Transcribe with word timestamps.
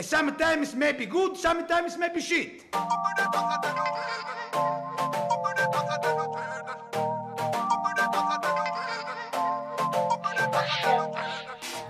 Sometimes 0.00 0.74
may 0.74 0.94
be 0.94 1.04
good, 1.04 1.36
sometimes 1.36 1.98
may 1.98 2.08
be 2.08 2.20
shit. 2.20 2.64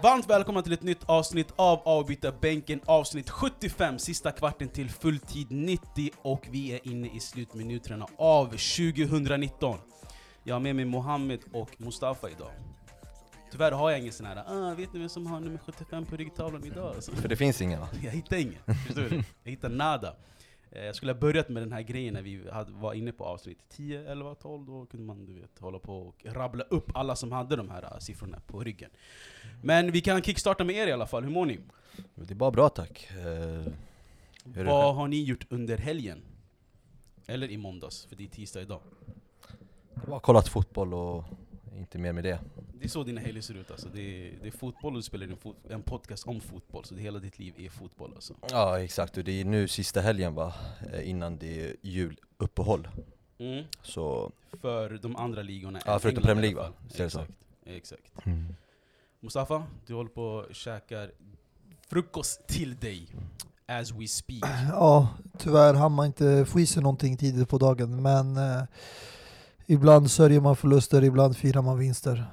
Varmt 0.03 0.31
välkomna 0.31 0.63
till 0.63 0.73
ett 0.73 0.83
nytt 0.83 1.05
avsnitt 1.05 1.53
av 1.57 1.81
Avbytarbänken, 1.85 2.81
avsnitt 2.87 3.31
75, 3.31 3.99
sista 3.99 4.33
kvarten 4.33 4.69
till 4.69 4.91
fulltid 4.91 5.51
90 5.51 6.11
och 6.23 6.47
vi 6.51 6.73
är 6.73 6.87
inne 6.89 7.09
i 7.17 7.21
slutminuterna 7.21 8.07
av 8.17 8.47
2019. 8.47 9.79
Jag 10.45 10.55
har 10.55 10.61
med 10.61 10.77
mig 10.77 10.85
Mohammed 10.85 11.41
och 11.53 11.71
Mustafa 11.81 12.31
idag. 12.31 12.72
Tyvärr 13.53 13.73
har 13.73 13.91
jag 13.91 14.01
ingen 14.01 14.13
sån 14.13 14.27
här 14.27 14.45
ah, 14.47 14.75
vet 14.75 14.93
ni 14.93 14.99
vem 15.01 15.09
som 15.09 15.27
har 15.27 15.41
nummer 15.41 15.59
75 15.59 16.07
på 16.07 16.17
ryggtavlan 16.17 16.65
idag? 16.65 16.95
Alltså. 16.95 17.13
För 17.13 17.29
det 17.29 17.37
finns 17.37 17.63
inga 17.63 17.81
va? 17.81 17.89
Jag 18.03 18.11
hittar 18.11 18.37
ingen, 18.37 18.63
förstår 18.87 19.03
du? 19.03 19.23
Jag 19.43 19.51
hittar 19.51 19.69
nada. 19.69 20.15
Eh, 20.71 20.85
Jag 20.85 20.97
skulle 20.97 21.13
ha 21.13 21.19
börjat 21.21 21.49
med 21.49 21.63
den 21.63 21.73
här 21.73 21.83
grejen 21.83 22.15
när 22.15 22.23
vi 22.23 22.51
hade, 22.51 22.73
var 22.73 22.95
inne 22.95 23.13
på 23.13 23.25
avsnitt 23.25 23.59
10, 23.69 24.11
11, 24.13 24.35
12, 24.35 24.67
då 24.67 24.87
kunde 24.87 25.07
man 25.07 25.27
du 25.27 25.33
vet, 25.41 25.59
hålla 25.59 25.79
på 25.79 25.99
och 25.99 26.25
rabbla 26.25 26.65
upp 26.65 26.91
alla 26.95 27.17
som 27.17 27.33
hade 27.33 27.57
de 27.57 27.71
här 27.71 27.83
eh, 27.83 27.99
siffrorna 27.99 28.41
på 28.47 28.61
ryggen. 28.65 28.91
Men 29.63 29.93
vi 29.93 30.01
kan 30.01 30.23
kickstarta 30.23 30.65
med 30.65 30.77
er 30.77 30.87
i 30.87 30.93
alla 30.93 31.07
fall, 31.07 31.23
hur 31.25 31.31
mår 31.31 31.47
ni? 31.47 31.59
Det 32.15 32.31
är 32.31 32.35
bara 32.35 32.51
bra 32.51 32.69
tack. 32.69 33.09
Eh, 33.11 33.73
Vad 34.45 34.95
har 34.95 35.09
ni 35.09 35.23
gjort 35.23 35.47
under 35.51 35.79
helgen? 35.79 36.23
Eller 37.27 37.51
i 37.51 37.57
måndags, 37.57 38.05
för 38.05 38.17
det 38.17 38.25
är 38.25 38.29
tisdag 38.29 38.61
idag. 38.61 38.81
Jag 39.95 40.01
har 40.01 40.07
bara 40.09 40.21
kollat 40.21 40.49
fotboll 40.49 40.95
och 40.95 41.25
inte 41.79 41.99
mer 41.99 42.13
med 42.13 42.25
det. 42.25 42.39
Det 42.75 42.85
är 42.85 42.89
så 42.89 43.03
dina 43.05 43.21
helger 43.21 43.41
ser 43.43 43.55
ut 43.55 43.71
alltså. 43.71 43.89
Det 43.95 44.01
är, 44.01 44.33
det 44.43 44.47
är 44.47 44.51
fotboll 44.51 44.93
och 44.93 44.99
du 44.99 45.03
spelar 45.03 45.27
en, 45.27 45.37
fot, 45.37 45.57
en 45.71 45.83
podcast 45.83 46.27
om 46.27 46.41
fotboll, 46.41 46.85
så 46.85 46.95
det 46.95 47.01
hela 47.01 47.19
ditt 47.19 47.39
liv 47.39 47.55
är 47.59 47.69
fotboll 47.69 48.13
alltså. 48.15 48.35
Ja 48.51 48.81
exakt, 48.81 49.17
och 49.17 49.25
det 49.25 49.41
är 49.41 49.45
nu 49.45 49.69
sista 49.69 50.01
helgen 50.01 50.35
va? 50.35 50.55
Eh, 50.93 51.11
Innan 51.11 51.39
det 51.39 51.67
är 51.67 51.77
juluppehåll. 51.83 52.89
Mm. 53.39 53.65
Så, 53.83 54.33
För 54.61 54.99
de 55.03 55.17
andra 55.17 55.43
ligorna. 55.43 55.81
Ja, 55.87 55.99
förutom 55.99 56.23
Premier 56.23 56.43
League, 56.43 56.63
va? 56.63 56.73
Exakt. 57.05 57.33
Exakt. 57.67 58.13
Mustafa, 59.21 59.65
du 59.87 59.95
håller 59.95 60.11
på 60.11 60.25
och 60.25 60.55
käkar 60.55 61.11
frukost 61.91 62.47
till 62.47 62.77
dig. 62.77 63.09
As 63.67 63.93
we 63.93 64.09
speak. 64.09 64.45
Ja, 64.71 65.09
tyvärr 65.39 65.75
hann 65.75 65.93
man 65.93 66.07
inte 66.07 66.45
få 66.47 66.61
i 66.61 66.67
sig 66.67 66.83
någonting 66.83 67.17
tidigt 67.17 67.49
på 67.49 67.59
dagen, 67.59 68.03
men 68.03 68.37
eh, 68.37 68.63
ibland 69.73 70.11
sörjer 70.11 70.41
man 70.41 70.57
förluster, 70.57 71.05
ibland 71.05 71.37
firar 71.37 71.63
man 71.63 71.79
vinster. 71.79 72.25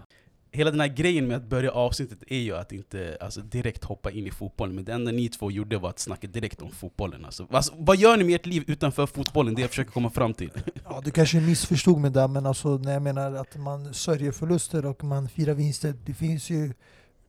Hela 0.51 0.71
den 0.71 0.79
här 0.79 0.87
grejen 0.87 1.27
med 1.27 1.37
att 1.37 1.49
börja 1.49 1.71
avsnittet 1.71 2.23
är 2.27 2.37
ju 2.37 2.55
att 2.55 2.71
inte 2.71 3.17
alltså, 3.21 3.41
direkt 3.41 3.83
hoppa 3.83 4.11
in 4.11 4.27
i 4.27 4.31
fotbollen, 4.31 4.75
men 4.75 4.85
det 4.85 4.93
enda 4.93 5.11
ni 5.11 5.29
två 5.29 5.51
gjorde 5.51 5.77
var 5.77 5.89
att 5.89 5.99
snacka 5.99 6.27
direkt 6.27 6.61
om 6.61 6.71
fotbollen. 6.71 7.25
Alltså, 7.25 7.47
alltså, 7.51 7.73
vad 7.77 7.97
gör 7.97 8.17
ni 8.17 8.23
med 8.23 8.35
ert 8.35 8.45
liv 8.45 8.63
utanför 8.67 9.05
fotbollen? 9.05 9.55
Det 9.55 9.61
jag 9.61 9.69
försöker 9.69 9.91
komma 9.91 10.09
fram 10.09 10.33
till. 10.33 10.51
Ja, 10.83 11.01
du 11.05 11.11
kanske 11.11 11.39
missförstod 11.39 11.97
mig 11.97 12.11
där, 12.11 12.27
men 12.27 12.45
alltså, 12.45 12.77
när 12.77 12.93
jag 12.93 13.01
menar 13.01 13.33
att 13.33 13.57
man 13.57 13.93
sörjer 13.93 14.31
förluster 14.31 14.85
och 14.85 15.03
man 15.03 15.29
firar 15.29 15.53
vinster, 15.53 15.93
det 16.05 16.13
finns 16.13 16.49
ju 16.49 16.73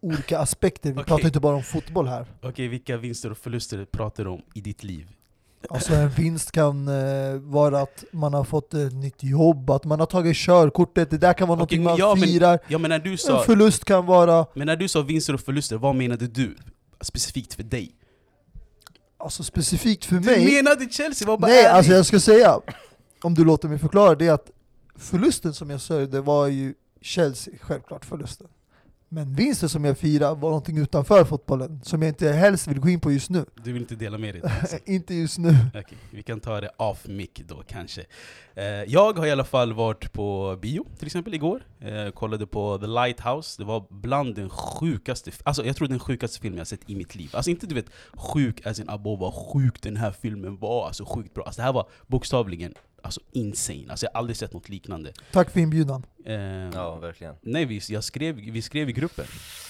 olika 0.01 0.39
aspekter. 0.39 0.91
Vi 0.91 0.95
Okej. 0.95 1.05
pratar 1.05 1.27
inte 1.27 1.41
bara 1.41 1.57
om 1.57 1.63
fotboll 1.63 2.07
här. 2.07 2.27
Okej, 2.43 2.69
vilka 2.69 2.97
vinster 2.97 3.31
och 3.31 3.39
förluster 3.39 3.85
pratar 3.85 4.25
du 4.25 4.31
om 4.31 4.43
i 4.55 4.61
ditt 4.61 4.85
liv? 4.85 5.09
Alltså 5.69 5.95
en 5.95 6.09
vinst 6.11 6.53
kan 6.53 6.89
eh, 6.89 7.35
vara 7.41 7.81
att 7.81 8.05
man 8.13 8.35
har 8.35 8.45
fått 8.45 8.75
ett 8.75 8.93
nytt 8.93 9.23
jobb, 9.23 9.71
att 9.71 9.85
man 9.85 10.01
har 10.01 10.07
tagit 10.07 10.37
körkortet, 10.37 11.11
det 11.11 11.19
där 11.19 11.33
kan 11.33 11.49
vara 11.49 11.57
någonting 11.57 11.83
men 11.83 11.91
man 11.91 11.99
ja, 11.99 12.15
men- 12.15 12.25
firar. 12.29 12.59
Ja 12.69 12.79
men 12.79 12.89
när 12.89 12.99
du 12.99 13.11
En 13.13 13.19
sa, 13.19 13.43
förlust 13.43 13.85
kan 13.85 14.07
vara, 14.07 14.47
men 14.55 14.67
när 14.67 14.77
du 14.77 14.89
sa 14.89 15.03
vinster 15.03 15.35
och 15.35 15.41
förluster, 15.41 15.77
vad 15.77 15.95
menade 15.95 16.27
du? 16.27 16.57
Specifikt 17.01 17.55
för 17.55 17.63
dig? 17.63 17.95
alltså 19.19 19.43
specifikt 19.45 20.05
för 20.05 20.17
Du 20.17 20.21
mig, 20.27 20.55
menade 20.63 20.89
Chelsea, 20.91 21.29
var 21.29 21.39
bara 21.39 21.47
Nej, 21.51 21.59
ärlig. 21.65 21.71
alltså 21.77 21.93
jag 21.93 22.07
ska 22.07 22.21
säga, 22.21 22.61
om 23.23 23.35
du 23.35 23.45
låter 23.45 23.69
mig 23.69 23.79
förklara, 23.79 24.15
det 24.15 24.27
är 24.27 24.33
att 24.33 24.51
förlusten 24.99 25.55
som 25.55 25.71
jag 25.71 25.81
sörjde 25.81 26.21
var 26.21 26.47
ju 26.47 26.75
Chelsea, 27.03 27.55
självklart 27.61 28.05
förlusten. 28.05 28.47
Men 29.13 29.35
vinsten 29.35 29.69
som 29.69 29.85
jag 29.85 29.99
firade 29.99 30.41
var 30.41 30.49
någonting 30.49 30.79
utanför 30.79 31.25
fotbollen, 31.25 31.81
som 31.83 32.03
jag 32.03 32.11
inte 32.11 32.33
helst 32.33 32.67
vill 32.69 32.81
gå 32.81 32.89
in 32.89 33.01
på 33.01 33.13
just 33.13 33.31
nu. 33.31 33.45
Du 33.65 33.73
vill 33.73 33.83
inte 33.83 33.95
dela 33.95 34.19
med 34.19 34.35
dig? 34.35 34.43
Alltså. 34.61 34.77
inte 34.85 35.15
just 35.15 35.39
nu. 35.39 35.57
Okej, 35.69 35.99
vi 36.11 36.23
kan 36.23 36.41
ta 36.41 36.61
det 36.61 36.71
off 36.77 37.07
mic 37.09 37.31
då 37.49 37.63
kanske. 37.69 38.05
Eh, 38.55 38.65
jag 38.65 39.19
har 39.19 39.27
i 39.27 39.31
alla 39.31 39.45
fall 39.45 39.73
varit 39.73 40.13
på 40.13 40.59
bio, 40.63 40.87
till 40.99 41.07
exempel 41.07 41.35
igår. 41.35 41.63
Eh, 41.81 42.11
kollade 42.11 42.47
på 42.47 42.79
The 42.79 42.87
Lighthouse, 42.87 43.63
det 43.63 43.67
var 43.67 43.85
bland 43.91 44.35
den 44.35 44.51
sjukaste, 44.51 45.31
alltså 45.43 45.65
jag 45.65 45.77
tror 45.77 45.89
den 45.89 45.99
sjukaste 45.99 46.41
filmen 46.41 46.59
jag 46.59 46.67
sett 46.67 46.91
i 46.91 46.95
mitt 46.95 47.15
liv. 47.15 47.31
Alltså 47.33 47.51
inte 47.51 47.67
du 47.67 47.75
vet 47.75 47.91
sjuk 48.15 48.67
as 48.67 48.81
in 48.81 48.89
abo, 48.89 49.17
vad 49.17 49.35
sjuk 49.35 49.83
den 49.83 49.97
här 49.97 50.13
filmen 50.13 50.57
var, 50.57 50.87
alltså 50.87 51.05
sjukt 51.05 51.35
bra. 51.35 51.45
Alltså 51.45 51.61
det 51.61 51.65
här 51.65 51.73
var 51.73 51.89
bokstavligen 52.07 52.75
alltså 53.03 53.21
insane, 53.33 53.85
alltså 53.91 54.07
jag 54.07 54.11
har 54.13 54.19
aldrig 54.19 54.37
sett 54.37 54.53
något 54.53 54.69
liknande. 54.69 55.13
Tack 55.33 55.51
för 55.51 55.61
inbjudan. 55.61 56.07
Eh, 56.25 56.35
Ja 56.75 56.99
verkligen. 56.99 57.35
Nej, 57.43 57.65
vi, 57.65 57.81
jag 57.89 58.05
skrev, 58.05 58.35
vi 58.37 58.63
skrev 58.63 58.91
i 58.91 58.93
gruppen. 58.93 59.25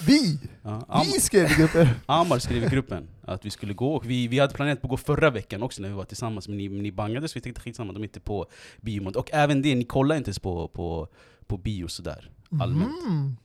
Vi! 0.06 0.38
Ja, 0.62 0.84
Am, 0.88 1.06
Vi 1.14 1.20
skrev 1.20 1.50
i 1.50 1.54
gruppen! 1.54 1.88
Amar 2.06 2.38
skrev 2.38 2.64
i 2.64 2.66
gruppen 2.66 3.08
att 3.22 3.44
vi 3.44 3.50
skulle 3.50 3.74
gå, 3.74 3.94
och 3.94 4.10
vi, 4.10 4.28
vi 4.28 4.38
hade 4.38 4.54
planerat 4.54 4.80
på 4.80 4.86
att 4.86 4.90
gå 4.90 4.96
förra 4.96 5.30
veckan 5.30 5.62
också 5.62 5.82
när 5.82 5.88
vi 5.88 5.94
var 5.94 6.04
tillsammans, 6.04 6.48
men 6.48 6.56
ni, 6.56 6.68
ni 6.68 6.92
bangade 6.92 7.28
så 7.28 7.34
vi 7.34 7.40
tänkte 7.40 7.60
skitsamma, 7.60 7.92
de 7.92 8.02
är 8.02 8.04
inte 8.06 8.20
på 8.20 8.46
bio. 8.80 9.18
Och 9.18 9.30
även 9.32 9.62
det, 9.62 9.74
ni 9.74 9.84
kollar 9.84 10.16
inte 10.16 10.28
ens 10.28 10.38
på, 10.38 10.68
på, 10.68 11.08
på 11.46 11.56
bio 11.56 11.88
sådär 11.88 12.30
allmänt. 12.60 13.04
Mm. 13.08 13.36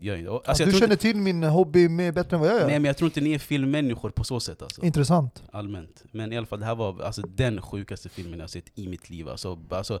Gör 0.00 0.16
det? 0.16 0.28
Och, 0.28 0.42
Ja, 0.44 0.48
Alltså, 0.48 0.64
du 0.64 0.72
känner 0.72 0.84
inte, 0.84 0.96
till 0.96 1.16
min 1.16 1.42
hobby 1.42 1.88
mer 1.88 2.12
bättre 2.12 2.36
än 2.36 2.40
vad 2.40 2.50
jag 2.50 2.58
gör. 2.58 2.66
nej 2.66 2.78
men 2.78 2.84
jag 2.84 2.96
tror 2.96 3.06
inte 3.08 3.20
ni 3.20 3.32
är 3.32 3.38
filmmänniskor 3.38 4.10
på 4.10 4.24
så 4.24 4.40
sätt 4.40 4.62
alltså, 4.62 4.82
Intressant. 4.84 5.42
allmänt. 5.52 6.04
Men 6.10 6.32
i 6.32 6.36
alla 6.36 6.46
fall, 6.46 6.60
det 6.60 6.66
här 6.66 6.74
var 6.74 7.02
alltså, 7.02 7.22
den 7.22 7.62
sjukaste 7.62 8.08
filmen 8.08 8.40
jag 8.40 8.50
sett 8.50 8.64
i 8.74 8.88
mitt 8.88 9.10
liv. 9.10 9.28
Alltså, 9.28 9.58
alltså, 9.70 10.00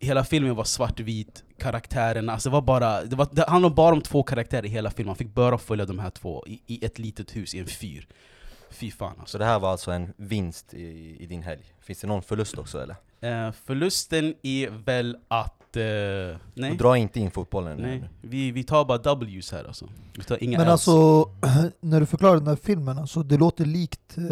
hela 0.00 0.24
filmen 0.24 0.54
var 0.54 0.64
svartvit, 0.64 1.44
karaktärerna, 1.58 2.32
alltså 2.32 2.48
det, 2.48 2.52
var 2.52 2.62
bara, 2.62 3.04
det, 3.04 3.16
var, 3.16 3.28
det 3.32 3.48
handlade 3.48 3.74
bara 3.74 3.94
om 3.94 4.00
två 4.00 4.22
karaktärer 4.22 4.66
i 4.66 4.68
hela 4.68 4.90
filmen. 4.90 5.06
Man 5.08 5.16
fick 5.16 5.34
bara 5.34 5.58
följa 5.58 5.84
de 5.84 5.98
här 5.98 6.10
två 6.10 6.44
i, 6.46 6.60
i 6.66 6.84
ett 6.84 6.98
litet 6.98 7.36
hus, 7.36 7.54
i 7.54 7.58
en 7.58 7.66
fyr. 7.66 8.06
Fy 8.70 8.90
fan 8.90 9.10
alltså. 9.20 9.32
Så 9.32 9.38
det 9.38 9.44
här 9.44 9.58
var 9.58 9.70
alltså 9.70 9.90
en 9.90 10.12
vinst 10.16 10.74
i, 10.74 11.16
i 11.20 11.26
din 11.26 11.42
helg? 11.42 11.62
Finns 11.80 12.00
det 12.00 12.06
någon 12.06 12.22
förlust 12.22 12.58
också 12.58 12.82
eller? 12.82 12.96
Eh, 13.46 13.52
förlusten 13.64 14.34
är 14.42 14.70
väl 14.70 15.16
att... 15.28 15.54
Eh, 15.76 16.36
nej, 16.54 16.70
Och 16.70 16.76
dra 16.76 16.96
inte 16.96 17.20
in 17.20 17.30
fotbollen 17.30 17.78
nej. 17.78 18.04
Vi, 18.20 18.50
vi 18.50 18.64
tar 18.64 18.84
bara 18.84 18.98
W's 18.98 19.52
här 19.52 19.64
alltså. 19.64 19.88
Vi 20.16 20.24
tar 20.24 20.44
inga 20.44 20.58
Men 20.58 20.66
L's. 20.66 20.70
alltså, 20.70 21.28
när 21.80 22.00
du 22.00 22.06
förklarar 22.06 22.36
den 22.36 22.46
här 22.46 22.56
filmen, 22.56 22.98
alltså, 22.98 23.22
det 23.22 23.36
låter 23.36 23.64
likt 23.64 24.18
eh, 24.18 24.24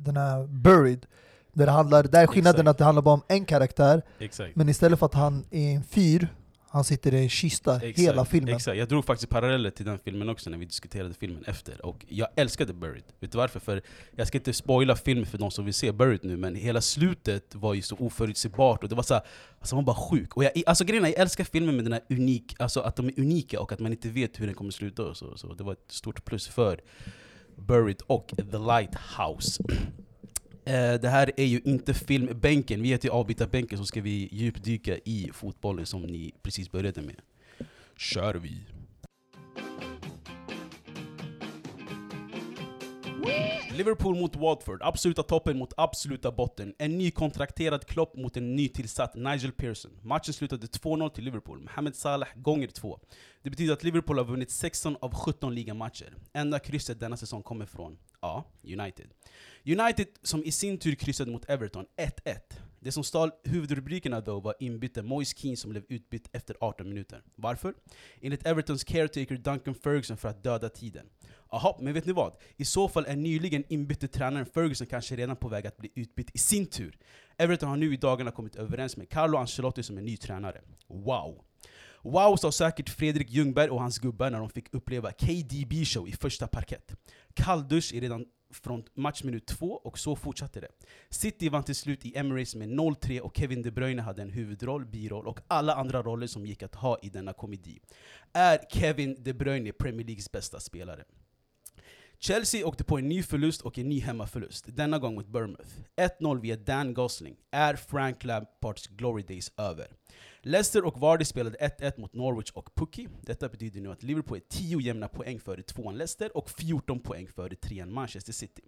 den 0.00 0.16
här 0.16 0.46
Buried. 0.46 1.06
Där, 1.52 1.66
det 1.66 1.72
handlar, 1.72 2.02
där 2.02 2.22
är 2.22 2.26
skillnaden 2.26 2.60
Exakt. 2.60 2.68
att 2.68 2.78
det 2.78 2.84
handlar 2.84 3.02
bara 3.02 3.14
om 3.14 3.22
en 3.28 3.44
karaktär, 3.44 4.02
Exakt. 4.18 4.56
men 4.56 4.68
istället 4.68 4.98
för 4.98 5.06
att 5.06 5.14
han 5.14 5.44
är 5.50 5.74
en 5.74 5.82
fyr, 5.82 6.28
han 6.70 6.84
sitter 6.84 7.14
i 7.14 7.22
en 7.22 7.28
kista 7.28 7.76
Exakt, 7.76 7.98
hela 7.98 8.24
filmen. 8.24 8.54
Exakt. 8.54 8.78
Jag 8.78 8.88
drog 8.88 9.04
faktiskt 9.04 9.30
paralleller 9.30 9.70
till 9.70 9.86
den 9.86 9.98
filmen 9.98 10.28
också 10.28 10.50
när 10.50 10.58
vi 10.58 10.64
diskuterade 10.64 11.14
filmen 11.14 11.44
efter. 11.46 11.86
Och 11.86 12.04
jag 12.08 12.28
älskade 12.36 12.72
Buried. 12.72 13.04
Vet 13.20 13.32
du 13.32 13.38
varför? 13.38 13.60
För 13.60 13.82
jag 14.16 14.26
ska 14.28 14.38
inte 14.38 14.52
spoila 14.52 14.96
filmen 14.96 15.26
för 15.26 15.38
de 15.38 15.50
som 15.50 15.64
vill 15.64 15.74
se 15.74 15.92
Buried 15.92 16.24
nu, 16.24 16.36
men 16.36 16.54
hela 16.54 16.80
slutet 16.80 17.54
var 17.54 17.74
ju 17.74 17.82
så 17.82 17.96
oförutsägbart 17.96 18.82
och 18.82 18.88
det 18.88 18.94
var 18.94 19.02
så 19.02 19.14
här, 19.14 19.22
alltså 19.58 19.74
man 19.74 19.84
var 19.84 19.94
bara 19.94 20.08
sjuk. 20.08 20.36
Och 20.36 20.44
jag, 20.44 20.62
alltså 20.66 20.84
grejen 20.84 21.04
är, 21.04 21.08
jag 21.08 21.18
älskar 21.18 21.44
filmer 21.44 21.72
med 21.72 21.84
den 21.84 21.92
här 21.92 22.02
unik, 22.10 22.54
alltså 22.58 22.80
att 22.80 22.96
de 22.96 23.06
är 23.06 23.20
unika 23.20 23.60
och 23.60 23.72
att 23.72 23.78
man 23.78 23.92
inte 23.92 24.08
vet 24.08 24.40
hur 24.40 24.46
den 24.46 24.54
kommer 24.54 24.70
sluta. 24.70 25.02
Och 25.02 25.16
så, 25.16 25.36
så 25.36 25.54
det 25.54 25.64
var 25.64 25.72
ett 25.72 25.92
stort 25.92 26.24
plus 26.24 26.48
för 26.48 26.80
Buried 27.56 28.02
och 28.06 28.32
The 28.36 28.58
Lighthouse. 28.58 29.62
Eh, 30.68 31.00
det 31.00 31.08
här 31.08 31.30
är 31.36 31.44
ju 31.44 31.60
inte 31.64 31.94
filmbänken, 31.94 32.82
vi 32.82 32.88
heter 32.88 33.08
ju 33.08 33.14
avbytarbänken 33.14 33.78
så 33.78 33.84
ska 33.84 34.00
vi 34.00 34.28
djupdyka 34.32 34.96
i 35.04 35.30
fotbollen 35.32 35.86
som 35.86 36.02
ni 36.02 36.32
precis 36.42 36.70
började 36.72 37.02
med. 37.02 37.16
Kör 37.96 38.34
vi! 38.34 38.60
Liverpool 43.78 44.14
mot 44.14 44.36
Watford, 44.36 44.82
absoluta 44.82 45.22
toppen 45.22 45.58
mot 45.58 45.72
absoluta 45.76 46.32
botten. 46.32 46.74
En 46.78 46.98
ny 46.98 47.10
kontrakterad 47.10 47.86
Klopp 47.86 48.16
mot 48.16 48.36
en 48.36 48.56
nytillsatt 48.56 49.14
Nigel 49.14 49.52
Pearson. 49.52 49.90
Matchen 50.02 50.34
slutade 50.34 50.66
2-0 50.66 51.10
till 51.10 51.24
Liverpool, 51.24 51.60
Mohamed 51.60 51.96
Salah 51.96 52.28
gånger 52.36 52.66
två. 52.66 52.98
Det 53.42 53.50
betyder 53.50 53.72
att 53.72 53.82
Liverpool 53.82 54.18
har 54.18 54.24
vunnit 54.24 54.50
16 54.50 54.96
av 55.00 55.14
17 55.14 55.54
ligamatcher. 55.54 56.14
Enda 56.32 56.58
krysset 56.58 57.00
denna 57.00 57.16
säsong 57.16 57.42
kommer 57.42 57.66
från, 57.66 57.98
ja, 58.20 58.44
United. 58.62 59.06
United 59.66 60.06
som 60.22 60.44
i 60.44 60.52
sin 60.52 60.78
tur 60.78 60.94
kryssade 60.94 61.30
mot 61.30 61.44
Everton 61.44 61.86
1-1. 62.24 62.67
Det 62.80 62.92
som 62.92 63.04
stal 63.04 63.30
huvudrubrikerna 63.44 64.20
då 64.20 64.40
var 64.40 64.54
inbytte 64.60 65.02
Moise 65.02 65.36
Keane 65.36 65.56
som 65.56 65.70
blev 65.70 65.84
utbytt 65.88 66.28
efter 66.32 66.56
18 66.60 66.88
minuter. 66.88 67.22
Varför? 67.34 67.74
Enligt 68.20 68.46
Evertons 68.46 68.84
caretaker 68.84 69.36
Duncan 69.36 69.74
Ferguson 69.74 70.16
för 70.16 70.28
att 70.28 70.42
döda 70.42 70.68
tiden. 70.68 71.06
Jaha, 71.50 71.76
men 71.80 71.94
vet 71.94 72.06
ni 72.06 72.12
vad? 72.12 72.36
I 72.56 72.64
så 72.64 72.88
fall 72.88 73.06
är 73.06 73.16
nyligen 73.16 73.64
inbytte 73.68 74.08
tränaren 74.08 74.46
Ferguson 74.46 74.86
kanske 74.86 75.16
redan 75.16 75.36
på 75.36 75.48
väg 75.48 75.66
att 75.66 75.76
bli 75.76 75.90
utbytt 75.94 76.30
i 76.34 76.38
sin 76.38 76.66
tur. 76.66 76.98
Everton 77.36 77.68
har 77.68 77.76
nu 77.76 77.94
i 77.94 77.96
dagarna 77.96 78.30
kommit 78.30 78.56
överens 78.56 78.96
med 78.96 79.08
Carlo 79.08 79.38
Ancelotti 79.38 79.82
som 79.82 79.98
är 79.98 80.02
ny 80.02 80.16
tränare. 80.16 80.60
Wow! 80.88 81.44
Wow 82.02 82.36
sa 82.36 82.52
säkert 82.52 82.88
Fredrik 82.88 83.30
Ljungberg 83.30 83.70
och 83.70 83.80
hans 83.80 83.98
gubbar 83.98 84.30
när 84.30 84.38
de 84.38 84.50
fick 84.50 84.74
uppleva 84.74 85.10
KDB-show 85.10 86.08
i 86.08 86.12
första 86.12 86.46
parkett. 86.46 86.94
Kalldusch 87.34 87.94
är 87.94 88.00
redan 88.00 88.24
från 88.50 88.84
matchminut 88.94 89.46
två, 89.46 89.72
och 89.72 89.98
så 89.98 90.16
fortsatte 90.16 90.60
det. 90.60 90.68
City 91.10 91.48
vann 91.48 91.64
till 91.64 91.74
slut 91.74 92.06
i 92.06 92.16
Emirates 92.16 92.54
med 92.54 92.68
0-3 92.68 93.20
och 93.20 93.36
Kevin 93.36 93.62
De 93.62 93.70
Bruyne 93.70 94.02
hade 94.02 94.22
en 94.22 94.30
huvudroll, 94.30 94.86
biroll 94.86 95.26
och 95.26 95.40
alla 95.46 95.74
andra 95.74 96.02
roller 96.02 96.26
som 96.26 96.46
gick 96.46 96.62
att 96.62 96.74
ha 96.74 96.98
i 97.02 97.08
denna 97.08 97.32
komedi. 97.32 97.80
Är 98.32 98.58
Kevin 98.70 99.16
De 99.18 99.32
Bruyne 99.32 99.72
Premier 99.72 100.06
Leagues 100.06 100.32
bästa 100.32 100.60
spelare? 100.60 101.04
Chelsea 102.20 102.66
åkte 102.66 102.84
på 102.84 102.98
en 102.98 103.08
ny 103.08 103.22
förlust 103.22 103.62
och 103.62 103.78
en 103.78 103.88
ny 103.88 104.00
hemmaförlust, 104.00 104.64
denna 104.68 104.98
gång 104.98 105.14
mot 105.14 105.26
Bournemouth. 105.26 105.70
1-0 106.20 106.40
via 106.40 106.56
Dan 106.56 106.94
Gosling. 106.94 107.36
Är 107.50 107.74
Frank 107.74 108.24
Lampards 108.24 108.86
glory 108.86 109.22
days 109.22 109.52
över? 109.56 109.88
Leicester 110.42 110.84
och 110.84 111.00
Vardy 111.00 111.24
spelade 111.24 111.58
1-1 111.58 112.00
mot 112.00 112.14
Norwich 112.14 112.50
och 112.50 112.74
Pukki. 112.74 113.08
Detta 113.22 113.48
betyder 113.48 113.80
nu 113.80 113.92
att 113.92 114.02
Liverpool 114.02 114.36
är 114.36 114.42
10 114.48 114.80
jämna 114.80 115.08
poäng 115.08 115.40
före 115.40 115.62
tvåan 115.62 115.96
Leicester 115.96 116.36
och 116.36 116.50
14 116.50 117.00
poäng 117.00 117.28
före 117.28 117.56
trean 117.56 117.92
Manchester 117.92 118.32
City. 118.32 118.62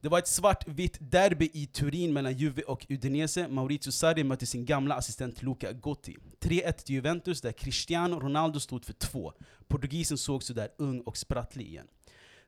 Det 0.00 0.08
var 0.08 0.18
ett 0.18 0.28
svartvitt 0.28 0.96
derby 1.00 1.50
i 1.52 1.66
Turin 1.66 2.12
mellan 2.12 2.32
Juve 2.32 2.62
och 2.62 2.86
Udinese. 2.88 3.48
Maurizio 3.48 3.90
Sarri 3.90 4.24
mötte 4.24 4.46
sin 4.46 4.64
gamla 4.64 4.94
assistent 4.94 5.42
Luca 5.42 5.72
Gotti. 5.72 6.16
3-1 6.40 6.72
till 6.72 6.94
Juventus 6.94 7.40
där 7.40 7.52
Cristiano 7.52 8.20
Ronaldo 8.20 8.60
stod 8.60 8.84
för 8.84 8.92
två. 8.92 9.32
Portugisen 9.68 10.18
såg 10.18 10.42
sådär 10.42 10.68
ung 10.78 11.00
och 11.00 11.16
sprattlig 11.16 11.66
igen. 11.66 11.86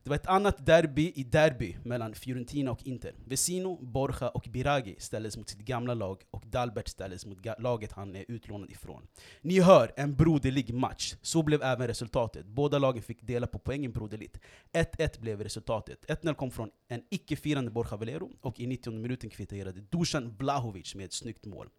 Det 0.03 0.09
var 0.09 0.15
ett 0.15 0.27
annat 0.27 0.65
derby 0.65 1.11
i 1.15 1.23
derby 1.23 1.75
mellan 1.83 2.15
Fiorentina 2.15 2.71
och 2.71 2.83
Inter. 2.83 3.13
Vesino, 3.25 3.77
Borja 3.81 4.29
och 4.29 4.47
Biragi 4.51 4.95
ställdes 4.97 5.37
mot 5.37 5.49
sitt 5.49 5.59
gamla 5.59 5.93
lag 5.93 6.21
och 6.31 6.43
Dalbert 6.45 6.87
ställdes 6.87 7.25
mot 7.25 7.37
laget 7.59 7.91
han 7.91 8.15
är 8.15 8.25
utlånad 8.27 8.71
ifrån. 8.71 9.07
Ni 9.41 9.59
hör, 9.59 9.91
en 9.95 10.15
broderlig 10.15 10.73
match. 10.73 11.15
Så 11.21 11.43
blev 11.43 11.63
även 11.63 11.87
resultatet. 11.87 12.45
Båda 12.45 12.79
lagen 12.79 13.03
fick 13.03 13.21
dela 13.21 13.47
på 13.47 13.59
poängen 13.59 13.91
broderligt. 13.91 14.39
1-1 14.73 15.19
blev 15.19 15.43
resultatet. 15.43 16.05
1-0 16.07 16.33
kom 16.33 16.51
från 16.51 16.69
en 16.87 17.01
icke-firande 17.09 17.71
Borja 17.71 17.97
Valero 17.97 18.31
och 18.41 18.59
i 18.59 18.67
90 18.67 18.93
minuten 18.93 19.29
kvitterade 19.29 19.81
Dusan 19.81 20.35
Vlahovic 20.37 20.95
med 20.95 21.05
ett 21.05 21.13
snyggt 21.13 21.45
mål. 21.45 21.69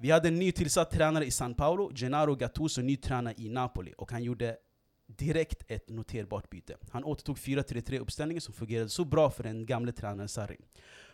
Vi 0.00 0.10
hade 0.10 0.28
en 0.28 0.38
ny 0.38 0.52
tillsatt 0.52 0.90
tränare 0.90 1.24
i 1.24 1.30
San 1.30 1.54
Paolo, 1.54 1.90
Gennaro 1.94 2.34
Gattuso, 2.34 2.82
ny 2.82 2.96
tränare 2.96 3.34
i 3.36 3.48
Napoli, 3.48 3.94
och 3.98 4.12
han 4.12 4.24
gjorde 4.24 4.56
direkt 5.16 5.64
ett 5.68 5.88
noterbart 5.88 6.50
byte. 6.50 6.76
Han 6.90 7.04
återtog 7.04 7.36
4-3-3 7.36 7.98
uppställningen 7.98 8.40
som 8.40 8.54
fungerade 8.54 8.88
så 8.88 9.04
bra 9.04 9.30
för 9.30 9.42
den 9.42 9.66
gamle 9.66 9.92
tränaren 9.92 10.28
Sarri. 10.28 10.56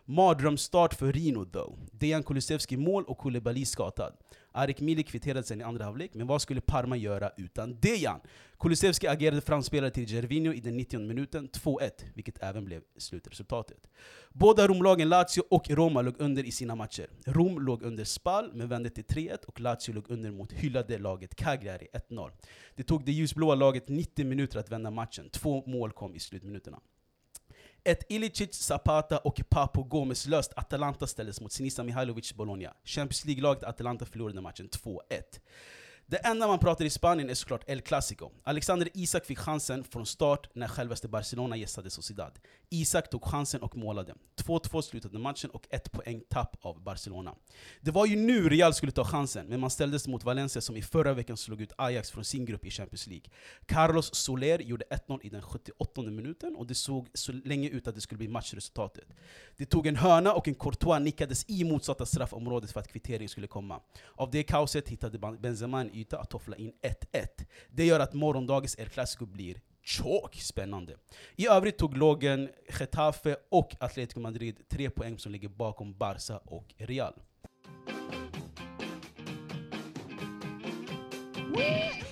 Mardrömsstart 0.04 0.94
för 0.94 1.12
Rino 1.12 1.44
though. 1.44 1.78
Dejan 1.92 2.22
Kulusevski 2.22 2.76
mål 2.76 3.04
och 3.04 3.18
Koulibaly 3.18 3.64
skadad. 3.64 4.16
Arik 4.56 4.80
Mili 4.80 5.02
kvitterade 5.02 5.42
sen 5.42 5.60
i 5.60 5.64
andra 5.64 5.84
halvlek, 5.84 6.14
men 6.14 6.26
vad 6.26 6.42
skulle 6.42 6.60
Parma 6.60 6.96
göra 6.96 7.30
utan 7.36 7.80
Dejan? 7.80 8.20
Kulusevski 8.58 9.06
agerade 9.06 9.40
framspelare 9.40 9.90
till 9.90 10.06
Gervinho 10.06 10.52
i 10.52 10.60
den 10.60 10.76
90 10.76 11.00
minuten, 11.00 11.48
2-1, 11.48 11.90
vilket 12.14 12.42
även 12.42 12.64
blev 12.64 12.82
slutresultatet. 12.96 13.86
Båda 14.32 14.68
Romlagen 14.68 15.08
Lazio 15.08 15.42
och 15.50 15.70
Roma 15.70 16.02
låg 16.02 16.14
under 16.18 16.44
i 16.44 16.50
sina 16.50 16.74
matcher. 16.74 17.06
Rom 17.26 17.58
låg 17.58 17.82
under 17.82 18.04
Spal, 18.04 18.50
men 18.54 18.68
vände 18.68 18.90
till 18.90 19.04
3-1 19.04 19.44
och 19.44 19.60
Lazio 19.60 19.92
låg 19.92 20.10
under 20.10 20.30
mot 20.30 20.52
hyllade 20.52 20.98
laget 20.98 21.34
Cagliari 21.34 21.88
1-0. 22.10 22.30
Det 22.74 22.82
tog 22.82 23.04
det 23.04 23.12
ljusblåa 23.12 23.54
laget 23.54 23.88
90 23.88 24.26
minuter 24.26 24.58
att 24.58 24.70
vända 24.70 24.90
matchen, 24.90 25.30
två 25.30 25.64
mål 25.66 25.92
kom 25.92 26.14
i 26.14 26.18
slutminuterna. 26.18 26.80
Ett 27.86 28.04
Ilicic, 28.08 28.54
Zapata 28.54 29.18
och 29.18 29.40
Papo 29.48 29.82
Gomez-löst 29.82 30.52
Atalanta 30.56 31.06
ställdes 31.06 31.40
mot 31.40 31.52
Sinisa 31.52 31.82
Mihailovic 31.82 32.34
Bologna. 32.34 32.74
Champions 32.84 33.24
League-laget 33.24 33.64
Atalanta 33.64 34.04
förlorade 34.04 34.40
matchen 34.40 34.68
2-1. 34.68 35.00
Det 36.06 36.16
enda 36.16 36.46
man 36.46 36.58
pratar 36.58 36.84
i 36.84 36.90
Spanien 36.90 37.30
är 37.30 37.34
såklart 37.34 37.64
El 37.66 37.80
Clasico. 37.80 38.30
Alexander 38.42 38.88
Isak 38.94 39.26
fick 39.26 39.38
chansen 39.38 39.84
från 39.84 40.06
start 40.06 40.48
när 40.54 40.68
självaste 40.68 41.08
Barcelona 41.08 41.56
gästade 41.56 41.90
Sociedad. 41.90 42.38
Isak 42.70 43.10
tog 43.10 43.24
chansen 43.24 43.62
och 43.62 43.76
målade. 43.76 44.14
2-2 44.36 44.82
slutade 44.82 45.18
matchen 45.18 45.50
och 45.50 45.66
ett 45.70 45.92
poäng 45.92 46.22
tapp 46.28 46.56
av 46.60 46.82
Barcelona. 46.82 47.34
Det 47.80 47.90
var 47.90 48.06
ju 48.06 48.16
nu 48.16 48.48
Real 48.48 48.74
skulle 48.74 48.92
ta 48.92 49.04
chansen, 49.04 49.46
men 49.46 49.60
man 49.60 49.70
ställdes 49.70 50.08
mot 50.08 50.24
Valencia 50.24 50.62
som 50.62 50.76
i 50.76 50.82
förra 50.82 51.14
veckan 51.14 51.36
slog 51.36 51.60
ut 51.60 51.72
Ajax 51.78 52.10
från 52.10 52.24
sin 52.24 52.44
grupp 52.44 52.66
i 52.66 52.70
Champions 52.70 53.06
League. 53.06 53.30
Carlos 53.66 54.14
Soler 54.14 54.58
gjorde 54.58 54.84
1-0 55.08 55.18
i 55.22 55.28
den 55.28 55.42
78 55.42 56.02
minuten, 56.02 56.56
och 56.56 56.66
det 56.66 56.74
såg 56.74 57.08
så 57.14 57.32
länge 57.32 57.68
ut 57.68 57.86
att 57.86 57.94
det 57.94 58.00
skulle 58.00 58.18
bli 58.18 58.28
matchresultatet. 58.28 59.08
Det 59.56 59.66
tog 59.66 59.86
en 59.86 59.96
hörna 59.96 60.32
och 60.32 60.48
en 60.48 60.54
Courtois 60.54 61.00
nickades 61.02 61.44
i 61.48 61.64
motsatta 61.64 62.06
straffområdet 62.06 62.72
för 62.72 62.80
att 62.80 62.88
kvitteringen 62.88 63.28
skulle 63.28 63.46
komma. 63.46 63.80
Av 64.14 64.30
det 64.30 64.42
kaoset 64.42 64.88
hittade 64.88 65.18
Benzema 65.18 65.84
yta 65.94 66.18
att 66.18 66.30
toffla 66.30 66.56
in 66.56 66.72
1-1. 67.12 67.26
Det 67.68 67.86
gör 67.86 68.00
att 68.00 68.14
morgondagens 68.14 68.78
El 68.78 68.88
Clasico 68.88 69.26
blir 69.26 69.60
tjock 69.82 70.34
spännande. 70.34 70.96
I 71.36 71.48
övrigt 71.48 71.78
tog 71.78 71.96
lagen 71.96 72.48
Getafe 72.80 73.36
och 73.50 73.76
Atletico 73.80 74.20
Madrid 74.20 74.68
tre 74.68 74.90
poäng 74.90 75.18
som 75.18 75.32
ligger 75.32 75.48
bakom 75.48 75.98
Barca 75.98 76.38
och 76.38 76.74
Real. 76.76 77.14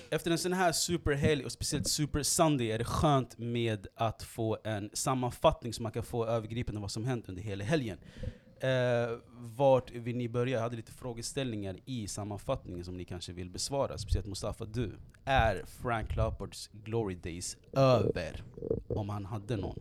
Efter 0.09 0.31
en 0.31 0.37
sån 0.37 0.53
här 0.53 0.71
superhelg 0.71 1.45
och 1.45 1.51
speciellt 1.51 1.87
super 1.87 2.23
Sunday 2.23 2.71
är 2.71 2.77
det 2.77 2.85
skönt 2.85 3.37
med 3.37 3.87
att 3.95 4.23
få 4.23 4.57
en 4.63 4.89
sammanfattning 4.93 5.73
så 5.73 5.83
man 5.83 5.91
kan 5.91 6.03
få 6.03 6.25
övergripande 6.25 6.81
vad 6.81 6.91
som 6.91 7.05
hänt 7.05 7.29
under 7.29 7.41
hela 7.41 7.63
helgen. 7.63 7.97
Eh, 8.63 9.17
vart 9.37 9.91
vill 9.91 10.17
ni 10.17 10.29
börja? 10.29 10.53
Jag 10.53 10.61
hade 10.61 10.75
lite 10.75 10.91
frågeställningar 10.91 11.75
i 11.85 12.07
sammanfattningen 12.07 12.85
som 12.85 12.97
ni 12.97 13.05
kanske 13.05 13.33
vill 13.33 13.49
besvara, 13.49 13.97
speciellt 13.97 14.27
Mustafa 14.27 14.65
du. 14.65 14.91
Är 15.25 15.63
Frank 15.81 16.15
Lampards 16.15 16.69
glory 16.85 17.15
days 17.15 17.57
över? 17.73 18.43
Om 18.87 19.09
han 19.09 19.25
hade 19.25 19.57
någon. 19.57 19.79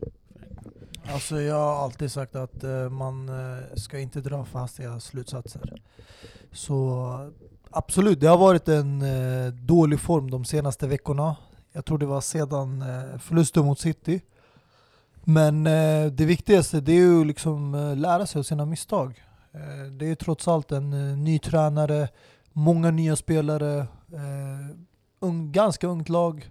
Alltså 1.04 1.40
jag 1.40 1.54
har 1.54 1.84
alltid 1.84 2.12
sagt 2.12 2.36
att 2.36 2.64
eh, 2.64 2.90
man 2.90 3.28
eh, 3.28 3.64
ska 3.74 3.98
inte 3.98 4.20
dra 4.20 4.44
fastiga 4.44 5.00
slutsatser. 5.00 5.82
Så 6.52 7.30
absolut, 7.70 8.20
det 8.20 8.26
har 8.26 8.38
varit 8.38 8.68
en 8.68 9.02
eh, 9.02 9.52
dålig 9.52 10.00
form 10.00 10.30
de 10.30 10.44
senaste 10.44 10.86
veckorna. 10.86 11.36
Jag 11.72 11.84
tror 11.84 11.98
det 11.98 12.06
var 12.06 12.20
sedan 12.20 12.82
eh, 12.82 13.18
förlusten 13.18 13.64
mot 13.64 13.78
City. 13.78 14.20
Men 15.24 15.66
eh, 15.66 16.06
det 16.06 16.24
viktigaste 16.24 16.80
det 16.80 16.92
är 16.92 16.96
ju 16.96 17.24
liksom 17.24 17.74
eh, 17.74 17.96
lära 17.96 18.26
sig 18.26 18.38
av 18.38 18.42
sina 18.42 18.66
misstag. 18.66 19.24
Eh, 19.52 19.92
det 19.92 20.04
är 20.04 20.08
ju 20.08 20.14
trots 20.14 20.48
allt 20.48 20.72
en 20.72 20.92
eh, 20.92 21.16
ny 21.18 21.38
tränare, 21.38 22.08
många 22.52 22.90
nya 22.90 23.16
spelare, 23.16 23.78
eh, 24.12 24.76
ung, 25.20 25.52
ganska 25.52 25.86
ungt 25.86 26.08
lag. 26.08 26.50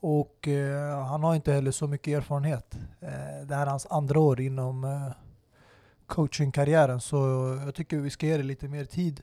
Och 0.00 0.48
eh, 0.48 1.04
han 1.06 1.22
har 1.24 1.34
inte 1.34 1.52
heller 1.52 1.70
så 1.70 1.86
mycket 1.86 2.16
erfarenhet. 2.16 2.78
Eh, 3.00 3.46
det 3.46 3.54
här 3.54 3.62
är 3.62 3.70
hans 3.70 3.86
andra 3.90 4.20
år 4.20 4.40
inom 4.40 4.84
eh, 4.84 5.12
coachingkarriären 6.06 7.00
så 7.00 7.16
jag 7.64 7.74
tycker 7.74 7.96
vi 7.98 8.10
ska 8.10 8.26
ge 8.26 8.36
det 8.36 8.42
lite 8.42 8.68
mer 8.68 8.84
tid. 8.84 9.22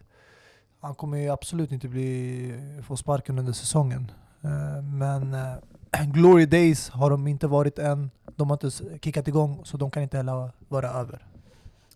Han 0.80 0.96
kommer 0.96 1.18
ju 1.18 1.30
absolut 1.30 1.72
inte 1.72 1.88
bli, 1.88 2.82
få 2.88 2.98
sparken 2.98 3.40
under 3.40 3.54
säsongen. 3.54 4.12
Eh, 4.42 4.84
men 4.84 5.34
eh, 5.34 6.06
Glory 6.06 6.46
Days 6.46 6.90
har 6.90 7.10
de 7.10 7.28
inte 7.28 7.48
varit 7.48 7.80
än. 7.80 8.12
De 8.36 8.50
har 8.50 8.66
inte 8.66 9.00
kickat 9.00 9.28
igång 9.28 9.66
så 9.66 9.78
de 9.78 9.92
kan 9.92 10.04
inte 10.04 10.18
heller 10.18 10.52
vara 10.68 10.90
över. 10.90 11.26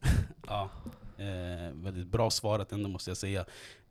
Ja, 0.48 0.70
eh, 1.18 1.74
väldigt 1.74 2.08
bra 2.08 2.30
svarat 2.30 2.72
ändå 2.72 2.90
måste 2.90 3.10
jag 3.10 3.18
säga. 3.18 3.46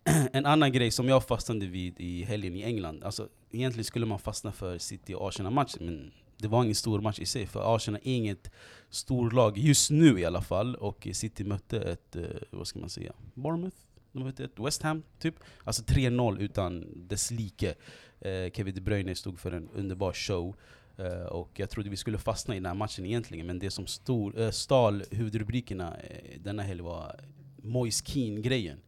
en 0.32 0.46
annan 0.46 0.72
grej 0.72 0.90
som 0.90 1.08
jag 1.08 1.24
fastnade 1.24 1.66
vid 1.66 2.00
i 2.00 2.24
helgen 2.24 2.56
i 2.56 2.62
England, 2.62 3.04
alltså 3.04 3.28
egentligen 3.50 3.84
skulle 3.84 4.06
man 4.06 4.18
fastna 4.18 4.52
för 4.52 4.78
City 4.78 5.14
och 5.14 5.28
Arsenal-matchen, 5.28 5.86
men 5.86 6.12
det 6.36 6.48
var 6.48 6.62
ingen 6.62 6.74
stor 6.74 7.00
match 7.00 7.18
i 7.18 7.26
sig, 7.26 7.46
för 7.46 7.76
Arsenal 7.76 8.00
är 8.04 8.14
inget 8.14 8.50
storlag 8.90 9.58
just 9.58 9.90
nu 9.90 10.20
i 10.20 10.24
alla 10.24 10.42
fall, 10.42 10.74
och 10.74 11.08
City 11.12 11.44
mötte 11.44 11.80
ett, 11.80 12.16
eh, 12.16 12.22
vad 12.50 12.66
ska 12.66 12.78
man 12.78 12.88
säga, 12.88 13.12
Bournemouth? 13.34 13.76
De 14.12 14.22
mötte 14.22 14.44
ett 14.44 14.58
West 14.58 14.82
Ham, 14.82 15.02
typ. 15.18 15.34
Alltså 15.64 15.82
3-0 15.82 16.40
utan 16.40 16.86
dess 17.08 17.30
like. 17.30 17.74
Eh, 18.20 18.50
Kevin 18.52 18.74
De 18.74 18.80
Bruyne 18.80 19.14
stod 19.14 19.38
för 19.38 19.52
en 19.52 19.68
underbar 19.74 20.12
show. 20.12 20.54
Eh, 20.98 21.22
och 21.22 21.50
jag 21.54 21.70
trodde 21.70 21.90
vi 21.90 21.96
skulle 21.96 22.18
fastna 22.18 22.54
i 22.54 22.58
den 22.58 22.66
här 22.66 22.74
matchen 22.74 23.06
egentligen, 23.06 23.46
men 23.46 23.58
det 23.58 23.70
som 23.70 23.86
stor, 23.86 24.40
eh, 24.40 24.50
stal 24.50 25.04
huvudrubrikerna 25.10 25.96
eh, 25.96 26.40
denna 26.40 26.62
helg 26.62 26.82
var 26.82 27.20
Moise 27.56 28.04
Keane-grejen. 28.04 28.78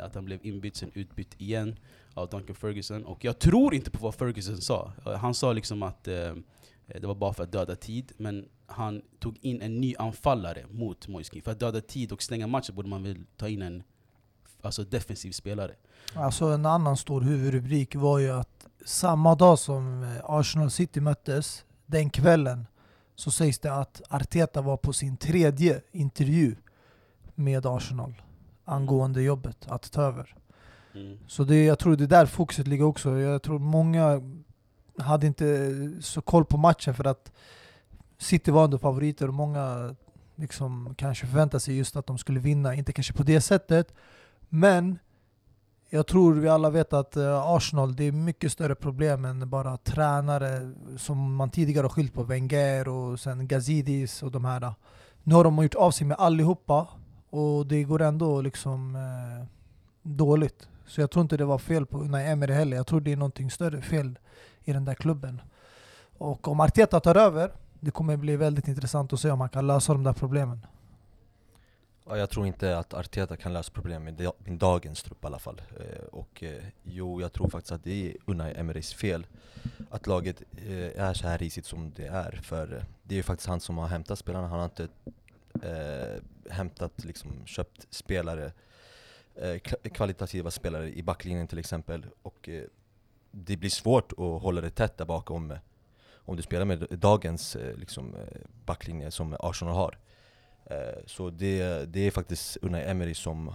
Att 0.00 0.14
han 0.14 0.24
blev 0.24 0.46
inbytt, 0.46 0.76
sen 0.76 0.90
utbytt 0.94 1.40
igen 1.40 1.76
av 2.14 2.28
Duncan 2.28 2.56
Ferguson. 2.56 3.04
Och 3.04 3.24
jag 3.24 3.38
tror 3.38 3.74
inte 3.74 3.90
på 3.90 3.98
vad 3.98 4.14
Ferguson 4.14 4.56
sa. 4.56 4.92
Han 5.04 5.34
sa 5.34 5.52
liksom 5.52 5.82
att 5.82 6.04
det 6.04 7.02
var 7.02 7.14
bara 7.14 7.32
för 7.32 7.42
att 7.42 7.52
döda 7.52 7.76
tid, 7.76 8.12
men 8.16 8.48
han 8.66 9.02
tog 9.18 9.38
in 9.40 9.62
en 9.62 9.80
ny 9.80 9.94
anfallare 9.98 10.66
mot 10.70 11.08
Moise 11.08 11.30
Keane. 11.30 11.42
För 11.42 11.50
att 11.50 11.60
döda 11.60 11.80
tid 11.80 12.12
och 12.12 12.22
stänga 12.22 12.46
matchen 12.46 12.74
borde 12.74 12.88
man 12.88 13.02
väl 13.02 13.16
ta 13.36 13.48
in 13.48 13.62
en 13.62 13.82
alltså 14.60 14.84
defensiv 14.84 15.30
spelare. 15.32 15.74
Alltså 16.14 16.44
en 16.44 16.66
annan 16.66 16.96
stor 16.96 17.20
huvudrubrik 17.20 17.94
var 17.94 18.18
ju 18.18 18.30
att 18.30 18.66
samma 18.86 19.34
dag 19.34 19.58
som 19.58 20.02
eh, 20.02 20.08
Arsenal 20.24 20.70
City 20.70 21.00
möttes, 21.00 21.64
den 21.86 22.10
kvällen, 22.10 22.66
så 23.14 23.30
sägs 23.30 23.58
det 23.58 23.74
att 23.74 24.02
Arteta 24.08 24.60
var 24.60 24.76
på 24.76 24.92
sin 24.92 25.16
tredje 25.16 25.80
intervju 25.92 26.56
med 27.34 27.66
Arsenal 27.66 28.22
angående 28.64 29.22
jobbet 29.22 29.66
att 29.68 29.92
ta 29.92 30.02
över. 30.02 30.34
Mm. 30.94 31.18
Så 31.26 31.44
det, 31.44 31.64
jag 31.64 31.78
tror 31.78 31.96
det 31.96 32.04
är 32.04 32.08
där 32.08 32.26
fokuset 32.26 32.66
ligger 32.66 32.84
också. 32.84 33.18
Jag 33.18 33.42
tror 33.42 33.58
många 33.58 34.22
hade 34.98 35.26
inte 35.26 35.78
så 36.00 36.20
koll 36.20 36.44
på 36.44 36.56
matchen 36.56 36.94
för 36.94 37.06
att 37.06 37.32
City 38.18 38.50
var 38.50 38.64
ändå 38.64 38.78
favoriter 38.78 39.28
och 39.28 39.34
många 39.34 39.94
liksom 40.36 40.94
kanske 40.98 41.26
förväntade 41.26 41.60
sig 41.60 41.76
just 41.76 41.96
att 41.96 42.06
de 42.06 42.18
skulle 42.18 42.40
vinna, 42.40 42.74
inte 42.74 42.92
kanske 42.92 43.12
på 43.12 43.22
det 43.22 43.40
sättet. 43.40 43.94
Men 44.48 44.98
jag 45.94 46.06
tror 46.06 46.34
vi 46.34 46.48
alla 46.48 46.70
vet 46.70 46.92
att 46.92 47.16
eh, 47.16 47.46
Arsenal, 47.46 47.96
det 47.96 48.04
är 48.04 48.12
mycket 48.12 48.52
större 48.52 48.74
problem 48.74 49.24
än 49.24 49.50
bara 49.50 49.76
tränare 49.76 50.72
som 50.96 51.34
man 51.34 51.50
tidigare 51.50 51.84
har 51.84 51.88
skyllt 51.88 52.14
på, 52.14 52.22
Wenger 52.22 52.88
och 52.88 53.20
sen 53.20 53.48
Gazidis 53.48 54.22
och 54.22 54.30
de 54.30 54.44
här. 54.44 54.74
Nu 55.22 55.34
har 55.34 55.44
de 55.44 55.62
gjort 55.62 55.74
av 55.74 55.90
sig 55.90 56.06
med 56.06 56.16
allihopa 56.16 56.88
och 57.30 57.66
det 57.66 57.82
går 57.82 58.02
ändå 58.02 58.40
liksom 58.40 58.96
eh, 58.96 59.46
dåligt. 60.02 60.68
Så 60.86 61.00
jag 61.00 61.10
tror 61.10 61.22
inte 61.22 61.36
det 61.36 61.44
var 61.44 61.58
fel 61.58 61.86
på 61.86 61.98
Unai 61.98 62.26
Emery 62.26 62.52
heller. 62.52 62.76
Jag 62.76 62.86
tror 62.86 63.00
det 63.00 63.12
är 63.12 63.16
någonting 63.16 63.50
större 63.50 63.82
fel 63.82 64.18
i 64.64 64.72
den 64.72 64.84
där 64.84 64.94
klubben. 64.94 65.40
Och 66.18 66.48
om 66.48 66.60
Arteta 66.60 67.00
tar 67.00 67.16
över, 67.16 67.52
det 67.80 67.90
kommer 67.90 68.16
bli 68.16 68.36
väldigt 68.36 68.68
intressant 68.68 69.12
att 69.12 69.20
se 69.20 69.30
om 69.30 69.40
han 69.40 69.48
kan 69.48 69.66
lösa 69.66 69.92
de 69.92 70.04
där 70.04 70.12
problemen. 70.12 70.66
Ja, 72.06 72.18
jag 72.18 72.30
tror 72.30 72.46
inte 72.46 72.78
att 72.78 72.94
Arteta 72.94 73.36
kan 73.36 73.52
lösa 73.52 73.72
problem 73.72 74.04
med 74.04 74.30
med 74.38 74.58
dagens 74.58 75.02
trupp 75.02 75.24
i 75.24 75.26
alla 75.26 75.38
fall. 75.38 75.62
Eh, 75.80 76.04
och 76.04 76.42
eh, 76.42 76.64
jo, 76.82 77.20
jag 77.20 77.32
tror 77.32 77.48
faktiskt 77.48 77.72
att 77.72 77.84
det 77.84 78.10
är 78.10 78.16
Unai 78.26 78.54
Emerys 78.56 78.94
fel 78.94 79.26
att 79.90 80.06
laget 80.06 80.42
eh, 80.56 81.02
är 81.02 81.14
så 81.14 81.28
här 81.28 81.38
risigt 81.38 81.66
som 81.66 81.92
det 81.96 82.06
är. 82.06 82.40
För 82.42 82.76
eh, 82.76 82.82
det 83.02 83.14
är 83.14 83.16
ju 83.16 83.22
faktiskt 83.22 83.48
han 83.48 83.60
som 83.60 83.78
har 83.78 83.86
hämtat 83.86 84.18
spelarna. 84.18 84.48
Han 84.48 84.58
har 84.58 84.64
inte 84.64 84.88
eh, 85.62 86.22
hämtat, 86.52 87.04
liksom 87.04 87.46
köpt 87.46 87.86
spelare, 87.90 88.52
eh, 89.34 89.58
kvalitativa 89.92 90.50
spelare 90.50 90.92
i 90.92 91.02
backlinjen 91.02 91.48
till 91.48 91.58
exempel. 91.58 92.06
Och 92.22 92.48
eh, 92.48 92.64
det 93.30 93.56
blir 93.56 93.70
svårt 93.70 94.12
att 94.12 94.42
hålla 94.42 94.60
det 94.60 94.70
tätt 94.70 94.98
där 94.98 95.04
bakom 95.04 95.50
eh, 95.50 95.58
om 96.24 96.36
du 96.36 96.42
spelar 96.42 96.64
med 96.64 96.86
dagens 96.90 97.56
eh, 97.56 97.76
liksom, 97.76 98.14
eh, 98.14 98.40
backlinje 98.64 99.10
som 99.10 99.36
Arsenal 99.40 99.74
har. 99.74 99.98
Eh, 100.70 100.76
Så 101.06 101.30
det, 101.30 101.84
det 101.92 102.06
är 102.06 102.10
faktiskt 102.10 102.56
Unai 102.62 102.84
Emery 102.84 103.14
som 103.14 103.52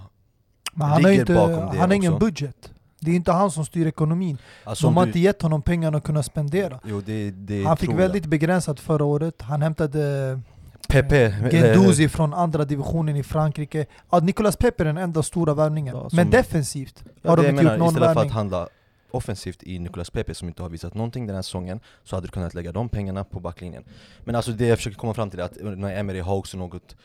Men 0.74 0.88
han 0.90 1.02
Ligger 1.02 1.20
inte, 1.20 1.34
bakom 1.34 1.56
det 1.56 1.78
han 1.80 1.90
har 1.90 1.94
ingen 1.96 2.20
budget. 2.20 2.72
Det 3.00 3.12
är 3.12 3.16
inte 3.16 3.32
han 3.32 3.52
som 3.52 3.66
styr 3.66 3.88
ekonomin. 3.88 4.38
Alltså 4.64 4.88
De 4.88 4.98
har 4.98 5.04
du- 5.06 5.10
inte 5.10 5.20
gett 5.20 5.42
honom 5.42 5.62
pengarna 5.62 5.98
att 5.98 6.04
kunna 6.04 6.24
spendera. 6.24 6.80
Jo, 6.86 7.02
det, 7.02 7.32
det 7.32 7.64
Han 7.64 7.78
fick 7.78 7.94
väldigt 7.94 8.26
begränsat 8.26 8.80
förra 8.80 9.06
året. 9.06 9.42
Han 9.42 9.62
hämtade 9.62 10.00
jag. 10.00 10.40
Pepe, 10.88 11.50
Gendouzi 11.52 12.10
från 12.10 12.34
andra 12.34 12.66
divisionen 12.66 13.16
i 13.16 13.24
Frankrike. 13.24 13.86
Ja, 14.10 14.20
Nicolas 14.20 14.56
Pepe 14.58 14.84
är 14.84 14.86
den 14.86 14.98
enda 14.98 15.24
stora 15.24 15.54
värvningen. 15.54 15.96
Ja, 15.96 16.10
som- 16.10 16.16
Men 16.18 16.30
defensivt 16.30 17.04
Ja, 17.22 17.30
har 17.30 17.38
det 17.38 17.42
de 17.44 17.46
jag 17.46 17.54
inte 17.54 17.64
menar, 17.64 17.76
gjort 17.76 17.80
någon 17.80 17.88
istället 17.88 18.08
för 18.10 18.16
värvning. 18.16 18.30
att 18.30 18.36
handla 18.36 18.68
offensivt 19.12 19.64
i 19.64 19.80
Nicolas 19.80 20.10
Pepe 20.10 20.34
som 20.34 20.48
inte 20.48 20.62
har 20.62 20.70
visat 20.70 20.94
någonting 20.94 21.28
den 21.28 21.36
här 21.36 21.42
säsongen 21.42 21.80
så 22.04 22.16
hade 22.16 22.28
du 22.28 22.32
kunnat 22.32 22.54
lägga 22.54 22.72
de 22.72 22.90
pengarna 22.90 23.24
på 23.24 23.40
backlinjen. 23.40 23.84
Men 24.24 24.36
alltså 24.36 24.52
det 24.52 24.68
jag 24.68 24.78
försöker 24.78 24.98
komma 24.98 25.14
fram 25.14 25.30
till 25.30 25.40
är 25.40 25.44
att 25.44 25.58
när 25.62 26.00
Emery 26.00 26.20
har 26.20 26.36
också 26.36 26.58
något, 26.58 26.96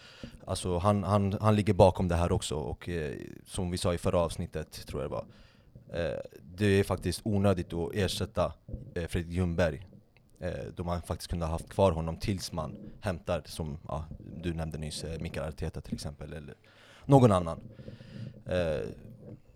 alltså 0.45 0.79
han, 0.79 1.05
han, 1.05 1.39
han 1.41 1.57
ligger 1.57 1.75
bakom 1.75 2.09
det 2.09 2.17
här 2.17 2.33
också 2.33 2.55
och 2.55 2.89
eh, 2.89 3.13
som 3.47 3.71
vi 3.71 3.79
sa 3.79 3.95
i 3.95 3.99
förra 3.99 4.19
avsnittet, 4.19 4.87
tror 4.87 5.03
jag 5.03 5.11
det 5.11 5.15
var, 5.15 5.25
eh, 6.01 6.19
det 6.57 6.67
är 6.67 6.85
faktiskt 6.85 7.21
onödigt 7.25 7.73
att 7.73 7.95
ersätta 7.95 8.53
eh, 8.95 9.07
Fredrik 9.07 9.33
Ljungberg 9.33 9.87
eh, 10.41 10.51
då 10.77 10.85
man 10.85 11.03
faktiskt 11.03 11.31
kunde 11.31 11.47
ha 11.47 11.53
haft 11.53 11.69
kvar 11.69 11.93
honom 11.93 12.17
tills 12.17 12.53
man 12.53 12.77
hämtar, 13.01 13.43
som 13.47 13.79
ja, 13.89 14.05
du 14.43 14.55
nämnde 14.55 14.79
nyss, 14.79 15.05
eh, 15.05 15.21
Mikael 15.21 15.49
Arteta 15.49 15.81
till 15.81 15.95
exempel, 15.95 16.33
eller 16.33 16.55
någon 17.07 17.33
annan. 17.33 17.61
Eh, 18.47 18.89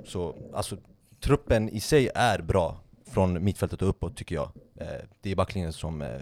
så 0.05 0.35
alltså 0.55 0.77
truppen 1.21 1.69
i 1.69 1.81
sig 1.81 2.11
är 2.15 2.43
bra 2.43 2.81
från 3.07 3.45
mittfältet 3.45 3.83
och 3.83 3.89
uppåt 3.89 4.17
tycker 4.17 4.35
jag. 4.35 4.51
Eh, 4.81 4.87
det 5.21 5.31
är 5.31 5.37
backlinjen 5.37 5.73
som 5.73 6.03
eh, 6.03 6.21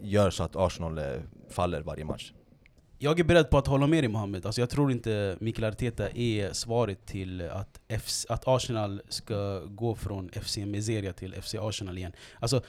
gör 0.00 0.30
så 0.30 0.42
att 0.42 0.56
Arsenal 0.56 0.98
eh, 0.98 1.04
faller 1.48 1.80
varje 1.80 2.04
match. 2.04 2.32
Jag 2.98 3.20
är 3.20 3.24
beredd 3.24 3.50
på 3.50 3.58
att 3.58 3.66
hålla 3.66 3.86
med 3.86 4.02
dig 4.02 4.08
Mohammed. 4.08 4.46
Alltså 4.46 4.60
jag 4.60 4.70
tror 4.70 4.92
inte 4.92 5.36
Mikael 5.40 5.72
Arteta 5.72 6.10
är 6.10 6.52
svaret 6.52 7.06
till 7.06 7.40
att, 7.50 7.80
FC, 8.02 8.26
att 8.28 8.48
Arsenal 8.48 9.02
ska 9.08 9.60
gå 9.60 9.94
från 9.94 10.30
FC 10.42 10.56
Miseria 10.56 11.12
till 11.12 11.34
FC 11.42 11.54
Arsenal 11.54 11.98
igen. 11.98 12.12
Alltså, 12.40 12.62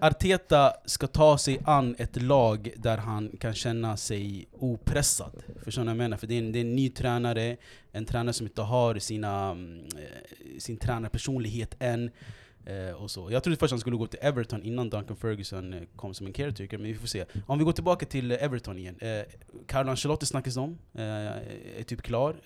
Arteta 0.00 0.72
ska 0.84 1.06
ta 1.06 1.38
sig 1.38 1.60
an 1.64 1.94
ett 1.98 2.22
lag 2.22 2.70
där 2.76 2.96
han 2.96 3.36
kan 3.40 3.54
känna 3.54 3.96
sig 3.96 4.48
opressad. 4.52 5.42
Förstår 5.62 5.82
ni 5.82 5.86
vad 5.86 5.90
jag 5.90 5.96
menar? 5.96 6.16
För 6.16 6.26
det 6.26 6.34
är, 6.34 6.38
en, 6.38 6.52
det 6.52 6.58
är 6.58 6.60
en 6.60 6.76
ny 6.76 6.90
tränare, 6.90 7.56
en 7.92 8.04
tränare 8.04 8.32
som 8.32 8.46
inte 8.46 8.62
har 8.62 8.98
sina, 8.98 9.50
mm, 9.50 9.78
eh, 9.78 10.58
sin 10.58 10.76
tränarpersonlighet 10.76 11.76
än. 11.78 12.10
Eh, 12.66 12.94
och 12.94 13.10
så. 13.10 13.30
Jag 13.30 13.42
trodde 13.42 13.56
först 13.56 13.70
han 13.70 13.80
skulle 13.80 13.96
gå 13.96 14.06
till 14.06 14.18
Everton 14.22 14.62
innan 14.62 14.90
Duncan 14.90 15.16
Ferguson 15.16 15.74
eh, 15.74 15.82
kom 15.96 16.14
som 16.14 16.26
en 16.26 16.32
caretaker, 16.32 16.78
men 16.78 16.86
vi 16.86 16.94
får 16.94 17.06
se. 17.06 17.24
Om 17.46 17.58
vi 17.58 17.64
går 17.64 17.72
tillbaka 17.72 18.06
till 18.06 18.32
Everton 18.32 18.78
igen. 18.78 18.96
Eh, 19.00 19.22
Carlo 19.66 19.90
Ancelotti 19.90 20.26
snackas 20.26 20.56
om, 20.56 20.78
eh, 20.94 21.02
är 21.78 21.82
typ 21.82 22.02
klar. 22.02 22.36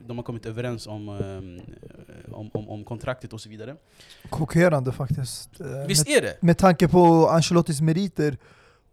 De 0.00 0.18
har 0.18 0.24
kommit 0.24 0.46
överens 0.46 0.86
om, 0.86 1.08
ehm, 1.08 1.60
om, 2.38 2.50
om, 2.54 2.68
om 2.68 2.84
kontraktet 2.84 3.32
och 3.32 3.40
så 3.40 3.48
vidare. 3.48 3.76
Chockerande 4.30 4.92
faktiskt. 4.92 5.60
Eh, 5.60 5.66
Visst 5.88 6.08
med, 6.08 6.16
är 6.16 6.22
det? 6.22 6.36
med 6.40 6.58
tanke 6.58 6.88
på 6.88 7.28
Ancelottis 7.28 7.80
meriter 7.80 8.38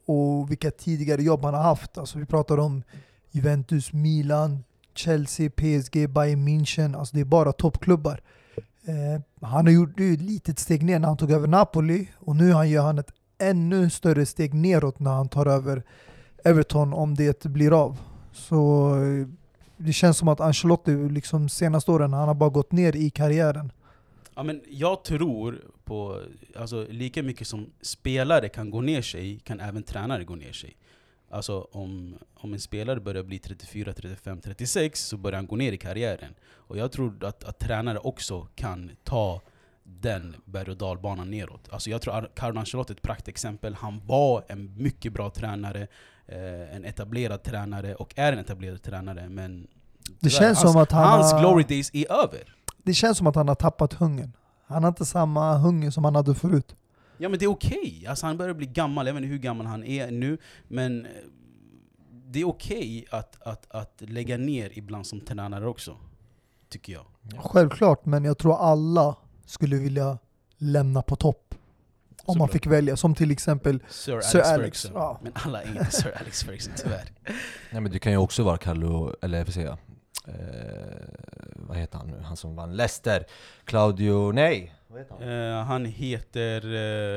och 0.06 0.52
vilka 0.52 0.72
tidigare 0.72 1.24
jobb 1.24 1.44
han 1.44 1.54
har 1.54 1.62
haft. 1.62 1.98
Alltså 1.98 2.20
vi 2.20 2.26
pratar 2.26 2.58
om 2.60 2.84
Juventus, 3.32 3.94
Milan, 3.94 4.64
Chelsea, 4.94 5.50
PSG, 5.50 6.10
Bayern 6.10 6.48
München. 6.48 6.98
Alltså 6.98 7.16
det 7.16 7.22
är 7.22 7.26
bara 7.26 7.52
toppklubbar. 7.52 8.22
Eh, 8.88 9.22
han 9.42 9.66
har 9.66 9.74
gjort 9.74 10.00
ju 10.00 10.14
ett 10.14 10.22
litet 10.22 10.60
steg 10.60 10.84
ner 10.84 11.00
när 11.00 11.08
han 11.08 11.18
tog 11.18 11.32
över 11.32 11.48
Napoli 11.48 12.10
och 12.20 12.36
nu 12.36 12.50
gör 12.50 12.84
han 12.84 13.00
ett 13.00 13.12
ännu 13.38 13.90
större 13.90 14.26
steg 14.26 14.54
neråt 14.54 15.00
när 15.00 15.12
han 15.12 15.30
tar 15.30 15.46
över 15.46 15.84
Everton 16.44 16.94
om 16.94 17.16
det 17.16 17.44
blir 17.44 17.82
av. 17.84 17.98
Så 18.34 18.90
eh, 18.96 19.28
det 19.86 19.94
känns 19.94 20.18
som 20.18 20.28
att 20.28 20.40
Ancelotti 20.40 21.10
liksom 21.10 21.50
senaste 21.50 21.92
åren, 21.92 22.14
han 22.14 22.28
har 22.28 22.36
bara 22.36 22.50
gått 22.50 22.72
ner 22.72 22.96
i 22.96 23.10
karriären. 23.10 23.72
Ja, 24.36 24.44
men 24.44 24.62
jag 24.70 25.04
tror 25.04 25.62
på, 25.84 26.22
alltså, 26.56 26.88
lika 26.90 27.24
mycket 27.24 27.48
som 27.48 27.70
spelare 27.82 28.50
kan 28.50 28.70
gå 28.70 28.82
ner 28.82 29.02
sig, 29.02 29.40
kan 29.40 29.60
även 29.60 29.84
tränare 29.84 30.24
gå 30.24 30.36
ner 30.36 30.52
sig. 30.52 30.78
Alltså 31.30 31.68
om, 31.72 32.16
om 32.34 32.54
en 32.54 32.60
spelare 32.60 33.00
börjar 33.00 33.24
bli 33.24 33.40
34, 33.40 33.94
35, 33.94 34.42
36 34.42 35.06
så 35.06 35.18
börjar 35.18 35.36
han 35.36 35.48
gå 35.48 35.56
ner 35.56 35.72
i 35.72 35.78
karriären. 35.78 36.34
Och 36.46 36.78
jag 36.78 36.92
tror 36.92 37.26
att, 37.26 37.44
att 37.44 37.60
tränare 37.60 38.00
också 38.00 38.48
kan 38.56 38.92
ta 39.04 39.42
den 39.84 40.36
berg 40.46 40.72
och 40.72 40.78
dalbanan 40.78 41.32
neråt. 41.32 41.70
Alltså 41.70 41.90
jag 41.90 42.02
tror 42.02 42.16
att 42.18 42.36
Carlo 42.36 42.60
Ancelotti 42.60 42.94
är 42.94 42.96
ett 42.96 43.02
praktexempel. 43.02 43.74
Han 43.74 44.02
var 44.06 44.46
en 44.48 44.84
mycket 44.84 45.14
bra 45.14 45.30
tränare, 45.30 45.88
eh, 46.28 46.76
en 46.76 46.86
etablerad 46.86 47.44
tränare 47.44 47.96
och 47.96 48.14
är 48.16 48.34
en 48.34 48.40
etablerad 48.40 48.82
tränare. 48.82 49.30
Men 49.30 49.68
Det 50.20 50.30
känns 50.30 50.58
hans, 50.60 50.72
som 50.74 50.82
att 50.82 50.92
han 50.92 51.08
hans 51.20 51.32
har- 51.32 51.40
glory 51.40 51.64
days 51.64 51.90
är 51.94 52.12
över. 52.12 52.56
Det 52.84 52.94
känns 52.94 53.18
som 53.18 53.28
att 53.28 53.36
han 53.36 53.48
har 53.48 53.56
tappat 53.56 53.94
hungern. 53.94 54.32
Han 54.68 54.84
har 54.84 54.88
inte 54.90 55.06
samma 55.06 55.58
hunger 55.58 55.92
som 55.92 56.04
han 56.06 56.16
hade 56.16 56.36
förut. 56.36 56.76
Ja 57.18 57.30
men 57.30 57.40
det 57.40 57.46
är 57.46 57.50
okej, 57.50 58.06
alltså 58.10 58.26
han 58.26 58.38
börjar 58.38 58.54
bli 58.54 58.66
gammal, 58.68 59.08
jag 59.08 59.14
vet 59.14 59.24
inte 59.24 59.32
hur 59.32 59.38
gammal 59.40 59.66
han 59.66 59.84
är 59.84 60.12
nu, 60.12 60.38
men 60.68 61.06
eh, 61.06 61.12
det 62.28 62.40
är 62.42 62.48
okej 62.48 63.06
att, 63.12 63.42
att, 63.42 63.72
att 63.72 64.02
lägga 64.08 64.38
ner 64.38 64.70
ibland 64.74 65.08
som 65.08 65.20
tränare 65.22 65.68
också. 65.68 65.98
Tycker 66.70 66.94
jag. 66.94 67.06
Självklart, 67.38 68.06
men 68.06 68.26
jag 68.26 68.38
tror 68.38 68.58
alla 68.58 69.16
skulle 69.46 69.76
vilja 69.76 70.18
lämna 70.58 71.02
på 71.02 71.16
topp. 71.16 71.45
Om 72.28 72.38
man 72.38 72.48
Såklart. 72.48 72.52
fick 72.64 72.68
välja, 72.68 72.98
som 72.98 73.16
till 73.16 73.32
exempel 73.32 73.80
Sir 73.90 74.14
Alex, 74.14 74.28
Sir 74.28 74.40
Alex, 74.42 74.82
Ferguson. 74.82 74.92
ja. 74.96 75.20
Men 75.24 75.32
alla 75.36 75.62
är 75.64 75.68
inte 75.68 75.92
Sir 75.92 76.18
Alex 76.20 76.44
Ferguson 76.44 76.74
tyvärr. 76.78 77.04
Nej 77.72 77.82
men 77.82 77.92
du 77.92 78.00
kan 78.00 78.12
ju 78.12 78.18
också 78.18 78.44
vara 78.44 78.58
Carlo, 78.58 79.16
eller 79.22 79.38
jag 79.38 79.48
får 79.48 79.54
säga, 79.54 79.78
eh, 80.28 80.34
vad 81.68 81.78
heter 81.78 81.98
han 81.98 82.08
nu, 82.08 82.22
han 82.24 82.38
som 82.38 82.56
vann 82.56 82.76
Leicester? 82.76 83.26
Claudio, 83.66 84.32
nej! 84.32 84.72
Vad 84.88 85.00
heter 85.00 85.16
han? 85.20 85.60
Eh, 85.60 85.66
han 85.66 85.86
heter... 85.86 86.56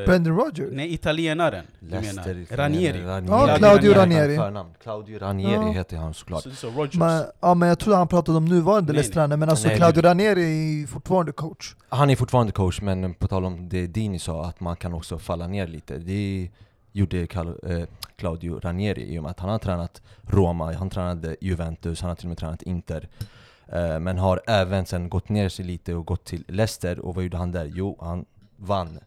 eh, 0.00 0.06
Brendan 0.06 0.36
Rodgers. 0.38 0.68
nej, 0.72 0.94
italienaren. 0.94 1.64
Du 1.80 1.88
Leicester, 1.90 2.34
menar. 2.34 2.56
Ranieri. 2.56 3.00
Ja, 3.28 3.56
Claudio 3.56 3.92
Ranieri. 3.92 3.94
Ranieri. 3.94 4.36
Förnamn. 4.36 4.70
Claudio 4.82 5.18
Ranieri 5.18 5.52
Ja. 5.54 5.72
heter 5.72 5.96
han 5.96 6.14
såklart. 6.14 6.42
Så, 6.42 6.50
så 6.50 6.70
Rogers. 6.70 6.94
Men, 6.94 7.24
ja, 7.40 7.54
men 7.54 7.68
jag 7.68 7.78
trodde 7.78 7.96
han 7.98 8.08
pratade 8.08 8.38
om 8.38 8.44
nuvarande 8.44 8.92
Nej, 8.92 8.96
Leicester 9.02 9.26
men 9.36 9.48
alltså 9.48 9.68
Nej, 9.68 9.76
Claudio 9.76 10.02
det- 10.02 10.08
Ranieri 10.08 10.82
är 10.82 10.86
fortfarande 10.86 11.32
coach. 11.32 11.74
Han 11.88 12.10
är 12.10 12.16
fortfarande 12.16 12.52
coach, 12.52 12.80
men 12.80 13.14
på 13.14 13.28
tal 13.28 13.44
om 13.44 13.68
det 13.68 13.86
Dini 13.86 14.18
sa, 14.18 14.44
att 14.46 14.60
man 14.60 14.76
kan 14.76 14.94
också 14.94 15.18
falla 15.18 15.46
ner 15.46 15.66
lite. 15.66 15.98
Det 15.98 16.48
gjorde 16.92 17.26
Cal- 17.26 17.80
eh, 17.80 17.86
Claudio 18.16 18.60
Ranieri 18.60 19.14
i 19.14 19.18
och 19.18 19.22
med 19.22 19.30
att 19.30 19.40
han 19.40 19.50
har 19.50 19.58
tränat 19.58 20.02
Roma, 20.22 20.72
han 20.72 20.90
tränade 20.90 21.36
Juventus, 21.40 22.00
han 22.00 22.08
har 22.08 22.14
till 22.16 22.24
och 22.26 22.28
med 22.28 22.38
tränat 22.38 22.62
Inter. 22.62 23.08
Eh, 23.72 24.00
men 24.00 24.18
har 24.18 24.40
även 24.46 24.86
sen 24.86 25.08
gått 25.08 25.28
ner 25.28 25.48
sig 25.48 25.64
lite 25.64 25.94
och 25.94 26.06
gått 26.06 26.24
till 26.24 26.44
Leicester, 26.48 26.98
och 26.98 27.14
vad 27.14 27.24
gjorde 27.24 27.36
han 27.36 27.52
där? 27.52 27.70
Jo, 27.74 27.98
han 28.00 28.24
vann. 28.56 28.98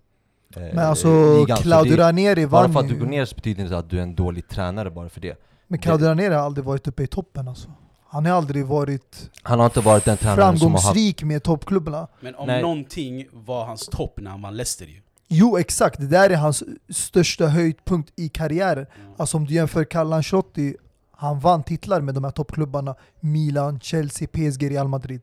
eh, 0.55 0.61
Men 0.61 0.79
alltså 0.79 1.37
ligan. 1.39 1.57
Så 1.57 1.63
Claudio 1.63 1.95
det- 1.97 2.03
Ranieri 2.03 2.47
Bara 2.47 2.61
vann 2.61 2.73
för 2.73 2.79
att 2.79 2.87
du 2.87 2.99
går 2.99 3.05
ner 3.05 3.25
så 3.25 3.35
betyder 3.35 3.57
det 3.57 3.63
inte 3.63 3.77
att 3.77 3.89
du 3.89 3.97
är 3.97 4.01
en 4.01 4.15
dålig 4.15 4.47
tränare 4.47 4.91
bara 4.91 5.09
för 5.09 5.21
det. 5.21 5.41
Men 5.67 5.79
Claudio 5.79 6.07
Ranieri 6.07 6.33
har 6.33 6.41
aldrig 6.41 6.65
varit 6.65 6.87
uppe 6.87 7.03
i 7.03 7.07
toppen 7.07 7.47
alltså. 7.47 7.69
Han 8.09 8.25
har 8.25 8.33
aldrig 8.33 8.65
varit 8.65 9.29
Han 9.43 9.59
har 9.59 9.65
inte 9.65 9.81
varit 9.81 10.05
den 10.05 10.17
tränaren 10.17 10.59
som 10.59 10.71
har 10.71 10.79
framgångsrik 10.79 11.23
med 11.23 11.43
toppklubbarna. 11.43 12.07
Men 12.19 12.35
om 12.35 12.47
Nej. 12.47 12.61
någonting 12.61 13.27
var 13.31 13.65
hans 13.65 13.85
topp 13.87 14.19
när 14.21 14.31
han 14.31 14.41
vann 14.41 14.57
Leicester 14.57 14.85
ju. 14.85 15.01
Jo 15.27 15.57
exakt, 15.57 15.99
det 15.99 16.07
där 16.07 16.29
är 16.29 16.35
hans 16.35 16.63
största 16.89 17.47
höjdpunkt 17.47 18.11
i 18.15 18.29
karriären. 18.29 18.85
Ja. 18.89 19.13
Alltså 19.17 19.37
om 19.37 19.45
du 19.45 19.53
jämför 19.53 19.83
Carlo 19.83 20.13
Ancelotti, 20.15 20.75
han 21.21 21.39
vann 21.39 21.63
titlar 21.63 22.01
med 22.01 22.15
de 22.15 22.23
här 22.23 22.31
toppklubbarna. 22.31 22.95
Milan, 23.19 23.79
Chelsea, 23.79 24.27
PSG, 24.27 24.71
Real 24.71 24.87
Madrid. 24.87 25.21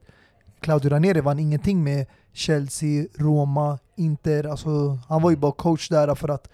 Claudio 0.60 0.90
Ranieri 0.90 1.20
vann 1.20 1.38
ingenting 1.38 1.84
med 1.84 2.06
Chelsea, 2.32 3.06
Roma, 3.14 3.78
Inter. 3.96 4.46
Alltså, 4.46 4.98
han 5.08 5.22
var 5.22 5.30
ju 5.30 5.36
bara 5.36 5.52
coach 5.52 5.88
där 5.88 6.14
för 6.14 6.28
att 6.28 6.48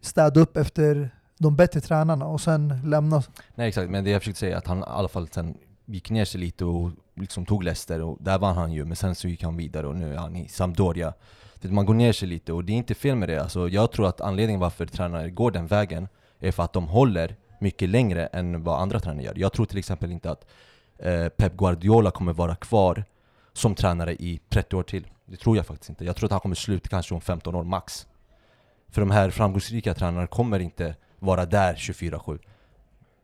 städa 0.00 0.40
upp 0.40 0.56
efter 0.56 1.10
de 1.38 1.56
bättre 1.56 1.80
tränarna 1.80 2.26
och 2.26 2.40
sen 2.40 2.80
lämna. 2.84 3.22
Nej 3.54 3.68
exakt, 3.68 3.90
men 3.90 4.04
det 4.04 4.10
jag 4.10 4.22
försökte 4.22 4.40
säga 4.40 4.54
är 4.54 4.58
att 4.58 4.66
han 4.66 4.78
i 4.78 4.84
alla 4.86 5.08
fall 5.08 5.28
sen 5.28 5.54
gick 5.84 6.10
ner 6.10 6.24
sig 6.24 6.40
lite 6.40 6.64
och 6.64 6.90
liksom 7.14 7.46
tog 7.46 7.64
Leicester 7.64 8.00
och 8.00 8.18
där 8.20 8.38
vann 8.38 8.56
han 8.56 8.72
ju, 8.72 8.84
men 8.84 8.96
sen 8.96 9.14
så 9.14 9.28
gick 9.28 9.42
han 9.42 9.56
vidare 9.56 9.86
och 9.86 9.96
nu 9.96 10.14
är 10.14 10.18
han 10.18 10.36
i 10.36 10.48
Sampdoria. 10.48 11.12
Man 11.62 11.86
går 11.86 11.94
ner 11.94 12.12
sig 12.12 12.28
lite 12.28 12.52
och 12.52 12.64
det 12.64 12.72
är 12.72 12.76
inte 12.76 12.94
fel 12.94 13.16
med 13.16 13.28
det. 13.28 13.42
Alltså, 13.42 13.68
jag 13.68 13.92
tror 13.92 14.08
att 14.08 14.20
anledningen 14.20 14.60
varför 14.60 14.86
tränare 14.86 15.30
går 15.30 15.50
den 15.50 15.66
vägen 15.66 16.08
är 16.38 16.52
för 16.52 16.62
att 16.62 16.72
de 16.72 16.88
håller 16.88 17.36
mycket 17.58 17.88
längre 17.88 18.26
än 18.26 18.62
vad 18.64 18.80
andra 18.80 19.00
tränare 19.00 19.24
gör. 19.24 19.34
Jag 19.36 19.52
tror 19.52 19.66
till 19.66 19.78
exempel 19.78 20.10
inte 20.12 20.30
att 20.30 20.46
eh, 20.98 21.28
Pep 21.28 21.56
Guardiola 21.56 22.10
kommer 22.10 22.32
vara 22.32 22.56
kvar 22.56 23.04
som 23.52 23.74
tränare 23.74 24.14
i 24.14 24.40
30 24.48 24.76
år 24.76 24.82
till. 24.82 25.06
Det 25.26 25.36
tror 25.36 25.56
jag 25.56 25.66
faktiskt 25.66 25.90
inte. 25.90 26.04
Jag 26.04 26.16
tror 26.16 26.26
att 26.26 26.30
han 26.32 26.40
kommer 26.40 26.54
sluta 26.54 26.88
kanske 26.88 27.14
om 27.14 27.20
15 27.20 27.54
år 27.54 27.64
max. 27.64 28.06
För 28.88 29.00
de 29.00 29.10
här 29.10 29.30
framgångsrika 29.30 29.94
tränarna 29.94 30.26
kommer 30.26 30.58
inte 30.60 30.94
vara 31.18 31.46
där 31.46 31.74
24-7. 31.74 32.38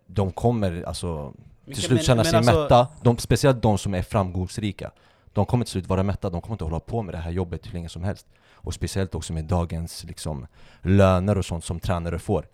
De 0.07 0.33
kommer 0.33 0.83
alltså 0.87 1.33
till 1.67 1.77
slut 1.77 1.91
men- 1.91 2.05
känna 2.05 2.17
men 2.23 2.25
sig 2.25 2.37
alltså- 2.39 2.61
mätta, 2.63 2.87
de, 3.03 3.19
speciellt 3.19 3.63
de 3.63 3.79
som 3.79 3.95
är 3.95 4.03
framgångsrika. 4.03 4.91
De 5.33 5.47
kommer 5.47 5.65
till 5.65 5.73
slut 5.73 5.87
vara 5.87 6.03
mätta, 6.03 6.31
de 6.31 6.41
kommer 6.41 6.55
inte 6.55 6.65
hålla 6.65 6.81
på 6.81 7.03
med 7.03 7.15
det 7.15 7.19
här 7.19 7.31
jobbet 7.31 7.67
hur 7.67 7.73
länge 7.73 7.89
som 7.89 8.05
helst. 8.05 8.27
Och 8.53 8.75
speciellt 8.75 9.15
också 9.15 9.33
med 9.33 9.45
dagens 9.45 10.05
liksom, 10.05 10.47
löner 10.83 11.39
och 11.39 11.45
sånt 11.45 11.65
som 11.65 11.81
tränare 11.81 12.19
får. 12.19 12.47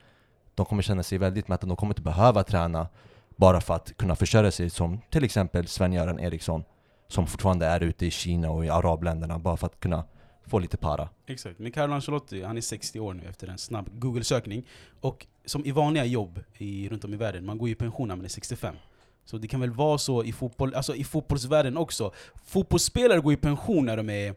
De 0.58 0.66
kommer 0.66 0.82
känna 0.82 1.02
sig 1.02 1.18
väldigt 1.18 1.48
mätta, 1.48 1.66
de 1.66 1.76
kommer 1.76 1.90
inte 1.90 2.02
behöva 2.02 2.44
träna 2.44 2.88
bara 3.36 3.60
för 3.60 3.74
att 3.74 3.96
kunna 3.96 4.16
försörja 4.16 4.50
sig 4.50 4.70
som 4.70 5.00
till 5.10 5.24
exempel 5.24 5.66
Sven-Göran 5.66 6.18
Eriksson 6.18 6.64
som 7.08 7.26
fortfarande 7.26 7.66
är 7.66 7.80
ute 7.80 8.06
i 8.06 8.10
Kina 8.10 8.50
och 8.50 8.64
i 8.64 8.68
arabländerna 8.68 9.38
bara 9.38 9.56
för 9.56 9.66
att 9.66 9.80
kunna 9.80 10.04
få 10.46 10.58
lite 10.58 10.76
para. 10.76 11.08
Exakt, 11.26 11.58
men 11.58 11.72
Carlo 11.72 11.94
Ancelotti, 11.94 12.42
han 12.42 12.56
är 12.56 12.60
60 12.60 13.00
år 13.00 13.14
nu 13.14 13.22
efter 13.28 13.48
en 13.48 13.58
snabb 13.58 13.88
Google-sökning. 13.92 14.66
Och 15.00 15.26
som 15.44 15.64
i 15.64 15.70
vanliga 15.70 16.04
jobb 16.04 16.40
i, 16.56 16.88
runt 16.88 17.04
om 17.04 17.14
i 17.14 17.16
världen, 17.16 17.46
man 17.46 17.58
går 17.58 17.68
ju 17.68 17.72
i 17.72 17.76
pension 17.76 18.08
när 18.08 18.16
man 18.16 18.24
är 18.24 18.28
65. 18.28 18.74
Så 19.24 19.38
det 19.38 19.48
kan 19.48 19.60
väl 19.60 19.70
vara 19.70 19.98
så 19.98 20.24
i, 20.24 20.32
fotboll, 20.32 20.74
alltså 20.74 20.94
i 20.94 21.04
fotbollsvärlden 21.04 21.76
också. 21.76 22.12
Fotbollsspelare 22.44 23.20
går 23.20 23.32
i 23.32 23.36
pension 23.36 23.86
när 23.86 23.96
de 23.96 24.10
är 24.10 24.34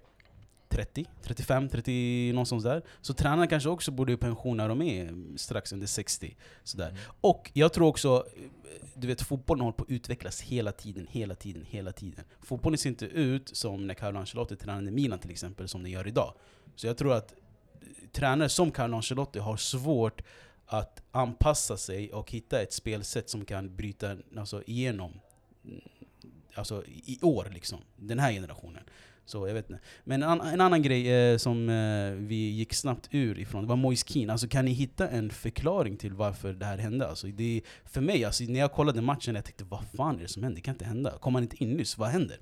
30, 0.71 1.05
35, 1.21 1.69
30 1.69 2.31
någonstans 2.33 2.63
där. 2.63 2.81
Så 3.01 3.13
tränarna 3.13 3.47
kanske 3.47 3.69
också 3.69 3.91
borde 3.91 4.13
i 4.13 4.17
pension 4.17 4.57
när 4.57 4.69
de 4.69 4.81
är 4.81 5.13
strax 5.37 5.73
under 5.73 5.87
60. 5.87 6.35
Sådär. 6.63 6.97
Och 7.21 7.51
jag 7.53 7.73
tror 7.73 7.87
också, 7.87 8.25
du 8.93 9.07
vet 9.07 9.21
fotbollen 9.21 9.61
håller 9.61 9.77
på 9.77 9.83
att 9.83 9.89
utvecklas 9.89 10.41
hela 10.41 10.71
tiden, 10.71 11.07
hela 11.09 11.35
tiden, 11.35 11.65
hela 11.69 11.91
tiden. 11.91 12.25
Fotbollen 12.41 12.77
ser 12.77 12.89
inte 12.89 13.05
ut 13.05 13.57
som 13.57 13.87
när 13.87 13.93
Carlo 13.93 14.19
Ancelotti 14.19 14.55
tränade 14.55 14.91
Milan 14.91 15.19
till 15.19 15.31
exempel, 15.31 15.67
som 15.67 15.83
den 15.83 15.91
gör 15.91 16.07
idag. 16.07 16.33
Så 16.75 16.87
jag 16.87 16.97
tror 16.97 17.13
att 17.13 17.31
eh, 17.31 17.87
tränare 18.11 18.49
som 18.49 18.71
Carlo 18.71 18.95
Ancelotti 18.95 19.39
har 19.39 19.57
svårt 19.57 20.21
att 20.65 21.03
anpassa 21.11 21.77
sig 21.77 22.13
och 22.13 22.31
hitta 22.31 22.61
ett 22.61 22.73
spelsätt 22.73 23.29
som 23.29 23.45
kan 23.45 23.75
bryta 23.75 24.17
alltså, 24.37 24.63
igenom 24.65 25.19
mm, 25.65 25.81
alltså, 26.55 26.83
i 26.85 27.19
år, 27.21 27.47
liksom. 27.53 27.79
den 27.95 28.19
här 28.19 28.31
generationen. 28.31 28.83
Så 29.25 29.47
jag 29.47 29.53
vet 29.53 29.69
inte. 29.69 29.81
Men 30.03 30.23
en, 30.23 30.29
an- 30.29 30.41
en 30.41 30.61
annan 30.61 30.81
grej 30.81 31.11
eh, 31.13 31.37
som 31.37 31.69
eh, 31.69 32.11
vi 32.27 32.49
gick 32.49 32.73
snabbt 32.73 33.07
ur 33.11 33.39
ifrån, 33.39 33.61
det 33.61 33.67
var 33.67 33.75
Moise 33.75 34.05
Keane. 34.07 34.31
Alltså, 34.31 34.47
kan 34.47 34.65
ni 34.65 34.71
hitta 34.71 35.09
en 35.09 35.29
förklaring 35.29 35.97
till 35.97 36.13
varför 36.13 36.53
det 36.53 36.65
här 36.65 36.77
hände? 36.77 37.07
Alltså, 37.07 37.27
det, 37.27 37.61
för 37.85 38.01
mig, 38.01 38.25
alltså, 38.25 38.43
när 38.43 38.59
jag 38.59 38.71
kollade 38.71 39.01
matchen, 39.01 39.35
jag 39.35 39.45
tänkte 39.45 39.63
vad 39.63 39.83
fan 39.97 40.15
är 40.15 40.19
det 40.21 40.27
som 40.27 40.43
händer? 40.43 40.55
Det 40.55 40.61
kan 40.61 40.75
inte 40.75 40.85
hända. 40.85 41.11
Kom 41.19 41.35
han 41.35 41.43
inte 41.43 41.63
in 41.63 41.69
nyss? 41.73 41.97
Vad 41.97 42.09
händer? 42.09 42.37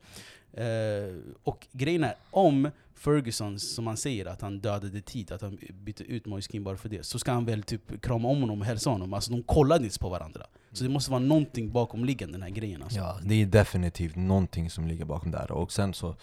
Eh, 0.54 1.16
och 1.44 1.68
grejen 1.72 2.04
är, 2.04 2.14
om 2.32 2.70
Ferguson, 2.96 3.60
som 3.60 3.88
han 3.88 3.98
säger, 3.98 4.26
att 4.26 4.42
han 4.42 4.60
dödade 4.60 5.02
tid, 5.02 5.32
att 5.32 5.42
han 5.42 5.58
bytte 5.74 6.04
ut 6.04 6.26
Moise 6.26 6.52
Keane 6.52 6.64
bara 6.64 6.78
för 6.78 6.90
det, 6.90 7.06
så 7.06 7.20
ska 7.20 7.32
han 7.32 7.46
väl 7.46 7.64
typ 7.64 8.02
krama 8.02 8.28
om 8.28 8.42
honom 8.42 8.60
och 8.60 8.66
hälsa 8.66 8.90
honom. 8.90 9.14
Alltså 9.14 9.32
de 9.32 9.44
kollade 9.44 9.84
inte 9.86 10.00
på 10.00 10.10
varandra. 10.10 10.46
Så 10.72 10.84
det 10.84 10.90
måste 10.90 11.12
vara 11.12 11.20
någonting 11.20 11.72
bakomliggande 11.72 12.34
den 12.34 12.42
här 12.42 12.50
grejen 12.50 12.84
alltså. 12.84 13.00
Ja, 13.00 13.20
det 13.24 13.42
är 13.42 13.46
definitivt 13.46 14.16
någonting 14.16 14.70
som 14.70 14.88
ligger 14.88 15.06
bakom 15.06 15.32
där. 15.32 15.52
Och 15.52 15.72
sen 15.72 15.94
så, 15.94 16.16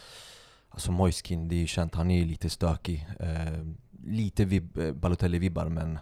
alltså 0.77 0.93
Moiskin, 0.93 1.49
det 1.49 1.55
är 1.55 1.61
ju 1.61 1.67
känt, 1.67 1.95
han 1.95 2.11
är 2.11 2.19
ju 2.19 2.25
lite 2.25 2.51
stökig. 2.51 3.07
Eh, 3.21 3.65
lite 4.05 4.45
vib, 4.45 4.79
eh, 4.79 4.93
Balotelli-vibbar 4.93 5.69
men 5.69 5.99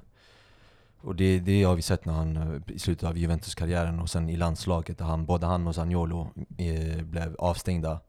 och 1.00 1.16
det, 1.16 1.38
det 1.38 1.62
har 1.62 1.74
vi 1.74 1.82
sett 1.82 2.04
när 2.04 2.12
han 2.12 2.36
eh, 2.36 2.74
i 2.74 2.78
slutet 2.78 3.08
av 3.08 3.18
Juventus-karriären 3.18 4.00
och 4.00 4.10
sen 4.10 4.28
i 4.28 4.36
landslaget 4.36 4.98
där 4.98 5.04
han, 5.04 5.26
både 5.26 5.46
han 5.46 5.66
och 5.66 5.74
Zaniolo 5.74 6.30
eh, 6.58 7.02
blev 7.02 7.36
avstängda. 7.38 8.00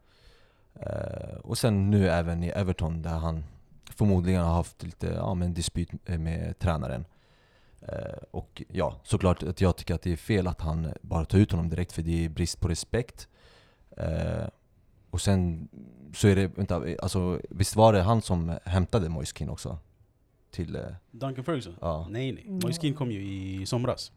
Eh, 0.76 1.38
och 1.44 1.58
sen 1.58 1.90
nu 1.90 2.10
även 2.10 2.44
i 2.44 2.48
Everton 2.48 3.02
där 3.02 3.18
han 3.18 3.44
förmodligen 3.96 4.42
har 4.42 4.54
haft 4.54 4.84
lite 4.84 5.08
ja, 5.08 5.34
men 5.34 5.54
dispyt 5.54 5.90
eh, 6.06 6.20
med 6.20 6.60
tränaren. 6.60 7.06
Eh, 7.82 8.18
och 8.32 8.64
ja, 8.68 9.00
såklart 9.04 9.44
att 9.44 9.62
jag 9.62 9.76
tycker 9.76 9.96
att 9.96 10.02
det 10.02 10.12
är 10.12 10.18
fel 10.18 10.48
att 10.48 10.62
han 10.62 10.94
bara 11.02 11.26
tar 11.26 11.38
ut 11.38 11.52
honom 11.52 11.70
direkt 11.70 11.92
för 11.92 12.02
det 12.02 12.26
är 12.26 12.30
brist 12.30 12.60
på 12.60 12.68
respekt. 12.68 13.28
Och 15.16 15.22
sen 15.22 15.68
så 16.14 16.28
är 16.28 16.36
det, 16.36 16.48
vänta, 16.58 16.84
alltså 17.02 17.40
visst 17.50 17.76
var 17.76 17.94
det 17.94 18.02
han 18.02 18.22
som 18.22 18.58
hämtade 18.66 19.10
Moiskin 19.10 19.50
också? 19.50 19.78
Till, 20.52 20.76
eh, 20.76 20.82
Duncan 21.12 21.44
Ferguson? 21.44 21.76
ja. 21.82 22.08
Nej 22.10 22.32
nej, 22.32 22.46
Moise 22.64 22.82
Keane 22.82 22.96
kom 22.96 23.12
ju 23.12 23.22
i 23.24 23.66
somras. 23.66 24.12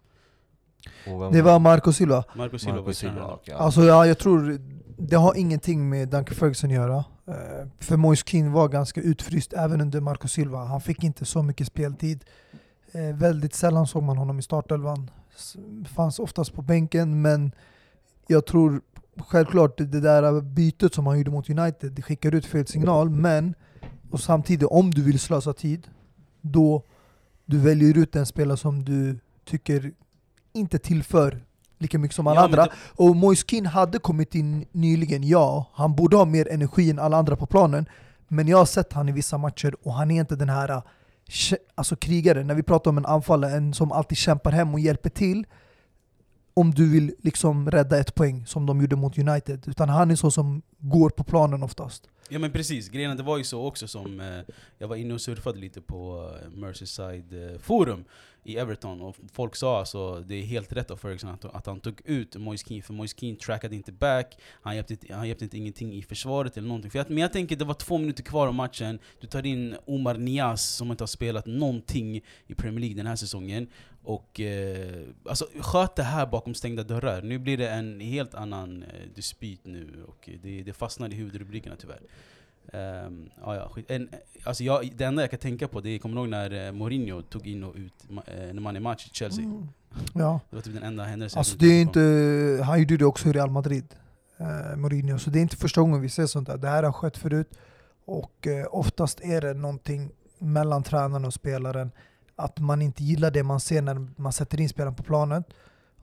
Vem 1.06 1.32
Det 1.32 1.42
var 1.42 1.58
Marco 1.58 1.92
Silva. 1.92 2.24
Marco 2.36 2.58
Silva 2.58 2.76
var 2.76 2.82
Marco 2.82 2.94
Silva, 2.94 3.38
ja. 3.44 3.56
Alltså 3.56 3.82
ja, 3.84 4.06
jag 4.06 4.18
tror 4.18 4.60
det 4.98 5.16
har 5.16 5.34
ingenting 5.36 5.88
med 5.88 6.08
Duncan 6.08 6.34
Ferguson 6.36 6.70
att 6.70 6.74
göra. 6.76 7.04
Eh, 7.26 7.66
För 7.78 7.96
Moise 7.96 8.24
Keane 8.26 8.50
var 8.50 8.68
ganska 8.68 9.00
utfryst 9.00 9.52
även 9.52 9.80
under 9.80 10.00
Marco 10.00 10.28
Silva. 10.28 10.64
Han 10.64 10.80
fick 10.80 11.04
inte 11.04 11.24
så 11.24 11.42
mycket 11.42 11.66
speltid. 11.66 12.24
Eh, 12.92 13.16
Väldigt 13.16 13.54
sällan 13.54 13.86
såg 13.86 14.02
man 14.02 14.16
honom 14.16 14.38
i 14.38 14.42
startelvan. 14.42 15.10
Fanns 15.94 16.18
oftast 16.18 16.52
på 16.54 16.62
bänken 16.62 17.22
men 17.22 17.52
jag 18.26 18.46
tror 18.46 18.80
självklart 19.26 19.76
det 19.78 20.00
där 20.00 20.40
bytet 20.40 20.94
som 20.94 21.06
han 21.06 21.18
gjorde 21.18 21.30
mot 21.30 21.50
United, 21.50 21.92
det 21.92 22.02
skickar 22.02 22.34
ut 22.34 22.46
fel 22.46 22.66
signal 22.66 23.10
men 23.10 23.54
och 24.10 24.20
samtidigt 24.20 24.68
om 24.70 24.90
du 24.90 25.02
vill 25.02 25.18
slösa 25.18 25.52
tid 25.52 25.88
då 26.40 26.82
du 27.46 27.58
väljer 27.58 27.98
ut 27.98 28.16
en 28.16 28.26
spelare 28.26 28.56
som 28.56 28.84
du 28.84 29.18
tycker 29.44 29.92
inte 30.52 30.78
tillför 30.78 31.44
lika 31.78 31.98
mycket 31.98 32.14
som 32.14 32.26
alla 32.26 32.40
Ja, 32.40 32.44
andra. 32.44 32.64
det- 32.64 32.70
Och 32.96 33.16
Moise 33.16 33.44
Keane 33.48 33.68
hade 33.68 33.98
kommit 33.98 34.34
in 34.34 34.66
nyligen, 34.72 35.22
ja. 35.28 35.66
Han 35.72 35.94
borde 35.96 36.16
ha 36.16 36.24
mer 36.24 36.48
energi 36.52 36.90
än 36.90 36.98
alla 36.98 37.16
andra 37.16 37.36
på 37.36 37.46
planen. 37.46 37.86
Men 38.28 38.48
jag 38.48 38.58
har 38.58 38.64
sett 38.66 38.92
han 38.92 39.08
i 39.08 39.12
vissa 39.12 39.38
matcher 39.38 39.74
och 39.82 39.92
han 39.94 40.10
är 40.10 40.20
inte 40.20 40.36
den 40.36 40.48
här 40.48 40.82
kä- 41.28 41.56
alltså 41.74 41.96
krigaren. 41.96 42.46
När 42.46 42.54
vi 42.54 42.62
pratar 42.62 42.90
om 42.90 42.98
en 42.98 43.06
anfallare, 43.06 43.52
en 43.52 43.74
som 43.74 43.92
alltid 43.92 44.18
kämpar 44.18 44.50
hem 44.52 44.74
och 44.74 44.80
hjälper 44.80 45.10
till. 45.10 45.46
Om 46.60 46.70
du 46.70 46.90
vill 46.90 47.14
liksom 47.22 47.70
rädda 47.70 47.98
ett 48.00 48.14
poäng 48.14 48.46
som 48.46 48.66
de 48.66 48.80
gjorde 48.80 48.96
mot 48.96 49.18
United. 49.18 49.64
Utan 49.68 49.88
han 49.88 50.10
är 50.10 50.14
så 50.16 50.30
som 50.30 50.62
går 50.78 51.10
på 51.10 51.24
planen 51.24 51.62
oftast. 51.62 52.08
Ja 52.28 52.38
men 52.38 52.52
precis, 52.52 52.88
grejen 52.88 53.10
är, 53.10 53.14
det 53.16 53.22
var 53.22 53.38
ju 53.38 53.44
så 53.44 53.66
också 53.66 53.88
som 53.88 54.20
eh, 54.20 54.54
jag 54.78 54.88
var 54.88 54.96
inne 54.96 55.14
och 55.14 55.20
surfade 55.20 55.58
lite 55.58 55.80
på 55.80 56.30
eh, 56.44 56.50
Merseyside 56.50 57.52
eh, 57.52 57.58
forum 57.58 58.04
i 58.44 58.56
Everton 58.56 59.00
och 59.00 59.16
folk 59.32 59.56
sa 59.56 59.78
alltså 59.78 60.20
det 60.20 60.34
är 60.34 60.42
helt 60.42 60.72
rätt 60.72 60.90
av 60.90 60.96
Ferguson 60.96 61.30
att, 61.30 61.44
att 61.44 61.66
han 61.66 61.80
tog 61.80 62.00
ut 62.04 62.36
Moise 62.36 62.64
Keane 62.68 62.82
för 62.82 62.92
Moise 62.94 63.16
Keane 63.18 63.36
trackade 63.36 63.76
inte 63.76 63.92
back, 63.92 64.38
han 64.62 64.76
hjälpte, 64.76 64.92
inte- 64.92 65.14
han 65.14 65.28
hjälpte 65.28 65.44
inte 65.44 65.56
ingenting 65.58 65.92
i 65.94 66.02
försvaret 66.02 66.56
eller 66.56 66.68
någonting. 66.68 66.90
För 66.90 66.98
jag, 66.98 67.08
men 67.10 67.18
jag 67.18 67.32
tänker 67.32 67.56
det 67.56 67.64
var 67.64 67.74
två 67.74 67.98
minuter 67.98 68.22
kvar 68.22 68.46
av 68.48 68.54
matchen, 68.54 68.98
du 69.20 69.26
tar 69.26 69.46
in 69.46 69.76
Omar 69.86 70.14
Nias 70.14 70.62
som 70.68 70.90
inte 70.90 71.02
har 71.02 71.06
spelat 71.08 71.46
någonting 71.46 72.16
i 72.46 72.54
Premier 72.54 72.80
League 72.80 72.96
den 72.96 73.06
här 73.06 73.16
säsongen 73.16 73.66
och 74.08 74.40
eh, 74.40 75.02
alltså, 75.28 75.46
sköt 75.60 75.96
det 75.96 76.02
här 76.02 76.26
bakom 76.26 76.54
stängda 76.54 76.82
dörrar. 76.82 77.22
Nu 77.22 77.38
blir 77.38 77.56
det 77.56 77.68
en 77.68 78.00
helt 78.00 78.34
annan 78.34 78.82
eh, 78.82 78.88
dispyt 79.14 79.60
nu 79.66 80.04
och 80.08 80.30
det, 80.42 80.62
det 80.62 80.72
fastnar 80.72 81.12
i 81.12 81.14
huvudrubrikerna 81.14 81.76
tyvärr. 81.78 82.00
Um, 83.06 83.30
ja, 83.40 83.54
ja. 83.56 83.82
En, 83.88 84.08
alltså 84.44 84.64
jag, 84.64 84.92
det 84.96 85.04
enda 85.04 85.22
jag 85.22 85.30
kan 85.30 85.38
tänka 85.38 85.68
på 85.68 85.80
det 85.80 85.90
är, 85.90 85.98
kommer 85.98 86.14
du 86.14 86.20
ihåg 86.20 86.28
när 86.28 86.66
eh, 86.66 86.72
Mourinho 86.72 87.22
tog 87.22 87.46
in 87.46 87.64
och 87.64 87.74
ut 87.74 87.94
eh, 88.26 88.52
när 88.52 88.60
man 88.60 88.76
är 88.76 88.80
match 88.80 89.06
i 89.06 89.10
Chelsea? 89.12 89.44
Ja. 90.14 90.40
Det 90.50 90.56
var 90.56 90.62
typ 90.62 90.74
den 90.74 90.82
enda 90.82 91.04
händelsen 91.04 91.38
Alltså 91.38 91.56
det 91.56 91.66
är 91.66 91.80
inte, 91.80 92.00
han 92.64 92.78
gjorde 92.78 92.96
det 92.96 93.04
också 93.04 93.28
i 93.28 93.32
Real 93.32 93.50
Madrid, 93.50 93.94
eh, 94.38 94.76
Mourinho. 94.76 95.18
Så 95.18 95.30
det 95.30 95.38
är 95.38 95.42
inte 95.42 95.56
första 95.56 95.80
gången 95.80 96.00
vi 96.00 96.08
ser 96.08 96.26
sånt 96.26 96.48
där. 96.48 96.56
Det 96.56 96.68
här 96.68 96.82
har 96.82 96.92
skett 96.92 97.16
förut. 97.16 97.58
Och 98.04 98.46
eh, 98.46 98.66
oftast 98.70 99.20
är 99.20 99.40
det 99.40 99.54
någonting 99.54 100.10
mellan 100.38 100.82
tränaren 100.82 101.24
och 101.24 101.34
spelaren. 101.34 101.90
Att 102.38 102.58
man 102.58 102.82
inte 102.82 103.04
gillar 103.04 103.30
det 103.30 103.42
man 103.42 103.60
ser 103.60 103.82
när 103.82 104.06
man 104.16 104.32
sätter 104.32 104.60
in 104.60 104.68
spelaren 104.68 104.94
på 104.94 105.02
planen. 105.02 105.44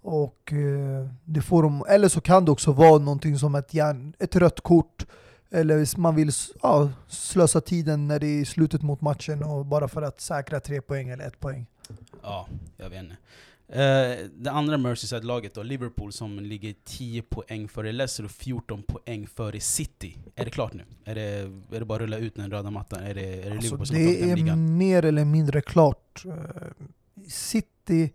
Och 0.02 0.54
eh, 0.54 1.08
det 1.24 1.42
får 1.42 1.64
de, 1.64 1.86
eller 1.90 2.08
så 2.08 2.22
kan 2.22 2.46
det 2.46 2.52
också 2.52 2.72
vara 2.72 3.00
någonting 3.00 3.38
som 3.40 3.56
ett, 3.56 3.74
järn, 3.74 4.14
ett 4.20 4.36
rött 4.36 4.62
kort. 4.62 5.06
Eller 5.50 6.00
man 6.00 6.16
vill 6.16 6.32
ja, 6.62 6.90
slösa 7.08 7.62
tiden 7.62 8.08
när 8.08 8.20
det 8.20 8.28
är 8.28 8.46
slutet 8.46 8.82
mot 8.82 9.02
matchen 9.02 9.44
och 9.44 9.66
bara 9.66 9.88
för 9.88 10.02
att 10.02 10.22
säkra 10.22 10.60
tre 10.60 10.82
poäng 10.82 11.10
eller 11.10 11.28
ett 11.28 11.40
poäng. 11.40 11.66
Ja, 12.22 12.48
jag 12.78 12.90
vet 12.90 13.04
inte. 13.04 13.16
Eh, 13.68 14.18
det 14.38 14.52
andra 14.52 14.78
Merseyside-laget 14.78 15.54
då, 15.54 15.64
Liverpool, 15.64 16.12
som 16.14 16.40
ligger 16.40 16.76
10 16.84 17.22
poäng 17.22 17.68
före 17.68 17.92
Leicester 17.92 18.26
och 18.26 18.32
14 18.32 18.84
poäng 18.84 19.28
före 19.28 19.60
City. 19.60 20.18
Är 20.36 20.46
det 20.46 20.52
klart 20.52 20.74
nu? 20.74 20.84
Är 21.06 21.16
det, 21.16 21.22
är 21.76 21.80
det 21.80 21.86
bara 21.86 21.96
att 21.96 22.02
rulla 22.02 22.18
ut 22.18 22.36
den 22.36 22.52
röda 22.52 22.72
mattan? 22.72 23.04
Är 23.04 23.14
det, 23.14 23.22
är 23.22 23.50
det 23.50 23.52
Alltså, 23.52 23.62
Liverpool 23.62 23.88
som 23.88 23.96
har 23.96 24.04
det 24.04 24.20
den 24.20 24.30
är 24.30 24.36
ligan? 24.36 24.78
mer 24.78 25.06
eller 25.06 25.26
mindre 25.26 25.62
klart. 25.62 26.24
Eh, 26.26 26.34
City, 27.28 28.10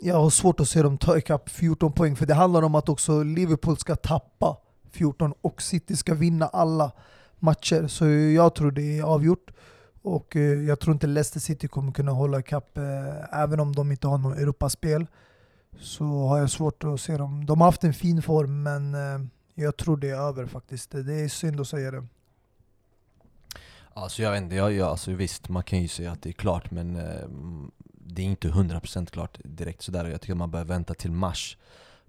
jag 0.00 0.14
har 0.14 0.30
svårt 0.30 0.60
att 0.60 0.68
se 0.68 0.82
dem 0.82 0.98
ta 0.98 1.18
ikapp 1.18 1.48
14 1.50 1.92
poäng, 1.92 2.16
för 2.16 2.26
det 2.26 2.34
handlar 2.34 2.62
om 2.62 2.74
att 2.74 2.88
också 2.88 3.22
Liverpool 3.22 3.76
ska 3.76 3.96
tappa 3.96 4.56
14 4.90 5.32
och 5.40 5.62
City 5.62 5.96
ska 5.96 6.14
vinna 6.14 6.46
alla 6.46 6.92
matcher. 7.38 7.86
Så 7.86 8.06
jag 8.08 8.54
tror 8.54 8.70
det 8.70 8.98
är 8.98 9.02
avgjort. 9.02 9.50
Och 10.04 10.36
eh, 10.36 10.42
jag 10.42 10.80
tror 10.80 10.92
inte 10.92 11.06
Leicester 11.06 11.40
City 11.40 11.68
kommer 11.68 11.92
kunna 11.92 12.12
hålla 12.12 12.38
ikapp, 12.38 12.78
eh, 12.78 13.40
även 13.42 13.60
om 13.60 13.74
de 13.74 13.90
inte 13.90 14.06
har 14.06 14.18
någon 14.18 14.38
Europaspel. 14.38 15.06
Så 15.78 16.04
har 16.04 16.38
jag 16.38 16.50
svårt 16.50 16.84
att 16.84 17.00
se 17.00 17.16
dem. 17.16 17.46
De 17.46 17.60
har 17.60 17.68
haft 17.68 17.84
en 17.84 17.94
fin 17.94 18.22
form, 18.22 18.62
men 18.62 18.94
eh, 18.94 19.26
jag 19.54 19.76
tror 19.76 19.96
det 19.96 20.10
är 20.10 20.16
över 20.16 20.46
faktiskt. 20.46 20.90
Det 20.90 21.14
är 21.14 21.28
synd 21.28 21.60
att 21.60 21.68
säga 21.68 21.90
det. 21.90 22.06
Alltså 23.94 24.22
jag 24.22 24.30
vet 24.30 24.42
inte, 24.42 24.54
jag, 24.54 24.72
jag, 24.72 24.88
alltså 24.88 25.12
visst 25.12 25.48
man 25.48 25.62
kan 25.62 25.82
ju 25.82 25.88
säga 25.88 26.12
att 26.12 26.22
det 26.22 26.30
är 26.30 26.32
klart 26.32 26.70
men 26.70 26.96
eh, 26.96 27.28
det 27.92 28.22
är 28.22 28.26
inte 28.26 28.48
100% 28.48 29.06
klart 29.06 29.38
direkt 29.44 29.82
sådär. 29.82 30.04
Jag 30.04 30.20
tycker 30.20 30.34
man 30.34 30.50
bör 30.50 30.64
vänta 30.64 30.94
till 30.94 31.12
mars 31.12 31.58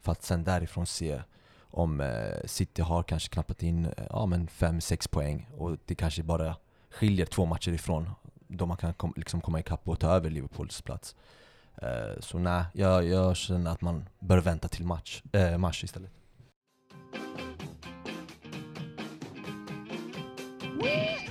för 0.01 0.11
att 0.11 0.23
sen 0.23 0.43
därifrån 0.43 0.85
se 0.85 1.21
om 1.59 2.01
eh, 2.01 2.45
City 2.45 2.81
har 2.81 3.03
kanske 3.03 3.29
knappat 3.29 3.63
in 3.63 3.85
eh, 3.85 3.91
ja, 4.09 4.25
men 4.25 4.47
5-6 4.47 5.09
poäng 5.09 5.49
och 5.57 5.77
det 5.85 5.95
kanske 5.95 6.23
bara 6.23 6.55
skiljer 6.95 7.25
två 7.25 7.45
matcher 7.45 7.71
ifrån 7.71 8.09
då 8.47 8.65
man 8.65 8.77
kan 8.77 8.93
kom, 8.93 9.13
liksom 9.15 9.41
komma 9.41 9.59
ikapp 9.59 9.87
och 9.87 9.99
ta 9.99 10.07
över 10.07 10.29
Liverpools 10.29 10.81
plats. 10.81 11.15
Eh, 11.81 12.19
så 12.19 12.39
nej, 12.39 12.63
jag, 12.73 13.07
jag 13.07 13.35
känner 13.35 13.71
att 13.71 13.81
man 13.81 14.09
bör 14.19 14.37
vänta 14.37 14.67
till 14.67 14.85
match, 14.85 15.23
eh, 15.31 15.57
mars 15.57 15.83
istället. 15.83 16.11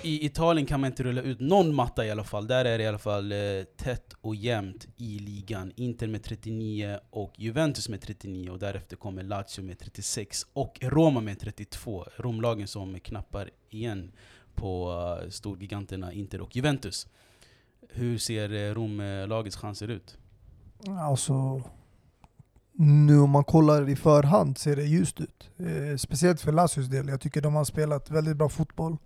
I 0.02 0.26
Italien 0.26 0.66
kan 0.66 0.80
man 0.80 0.90
inte 0.90 1.02
rulla 1.02 1.22
ut 1.22 1.40
någon 1.40 1.74
matta 1.74 2.06
i 2.06 2.10
alla 2.10 2.24
fall. 2.24 2.46
Där 2.46 2.64
är 2.64 2.78
det 2.78 2.84
i 2.84 2.86
alla 2.86 2.98
fall 2.98 3.32
eh, 3.32 3.38
tätt 3.76 4.14
och 4.20 4.34
jämnt 4.34 4.86
i 4.96 5.18
ligan. 5.18 5.72
Inter 5.76 6.06
med 6.06 6.22
39 6.22 6.98
och 7.10 7.32
Juventus 7.36 7.88
med 7.88 8.00
39 8.00 8.50
och 8.50 8.58
därefter 8.58 8.96
kommer 8.96 9.22
Lazio 9.22 9.62
med 9.62 9.78
36 9.78 10.46
och 10.52 10.78
Roma 10.82 11.20
med 11.20 11.40
32. 11.40 12.04
Romlagen 12.16 12.68
som 12.68 13.00
knappar 13.00 13.50
igen 13.70 14.12
på 14.54 14.92
eh, 15.22 15.30
storgiganterna 15.30 16.12
Inter 16.12 16.40
och 16.40 16.56
Juventus. 16.56 17.06
Hur 17.88 18.18
ser 18.18 18.52
eh, 18.52 18.74
Rom-lagets 18.74 19.56
chanser 19.56 19.88
ut? 19.88 20.18
Alltså, 20.88 21.62
nu 22.72 23.18
om 23.18 23.30
man 23.30 23.44
kollar 23.44 23.88
i 23.88 23.96
förhand 23.96 24.58
ser 24.58 24.76
det 24.76 24.84
ljust 24.84 25.20
ut. 25.20 25.50
Eh, 25.56 25.96
speciellt 25.96 26.40
för 26.40 26.52
Lazios 26.52 26.86
del. 26.86 27.08
Jag 27.08 27.20
tycker 27.20 27.40
de 27.40 27.54
har 27.54 27.64
spelat 27.64 28.10
väldigt 28.10 28.36
bra 28.36 28.48
fotboll. 28.48 28.96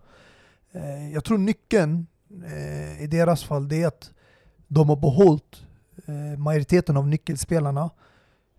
Eh, 0.72 1.12
jag 1.12 1.24
tror 1.24 1.38
nyckeln 1.38 2.06
eh, 2.44 3.02
i 3.02 3.06
deras 3.06 3.44
fall 3.44 3.68
det 3.68 3.82
är 3.82 3.86
att 3.86 4.10
de 4.68 4.88
har 4.88 4.96
behållit 4.96 5.62
eh, 6.06 6.38
majoriteten 6.38 6.96
av 6.96 7.08
nyckelspelarna. 7.08 7.90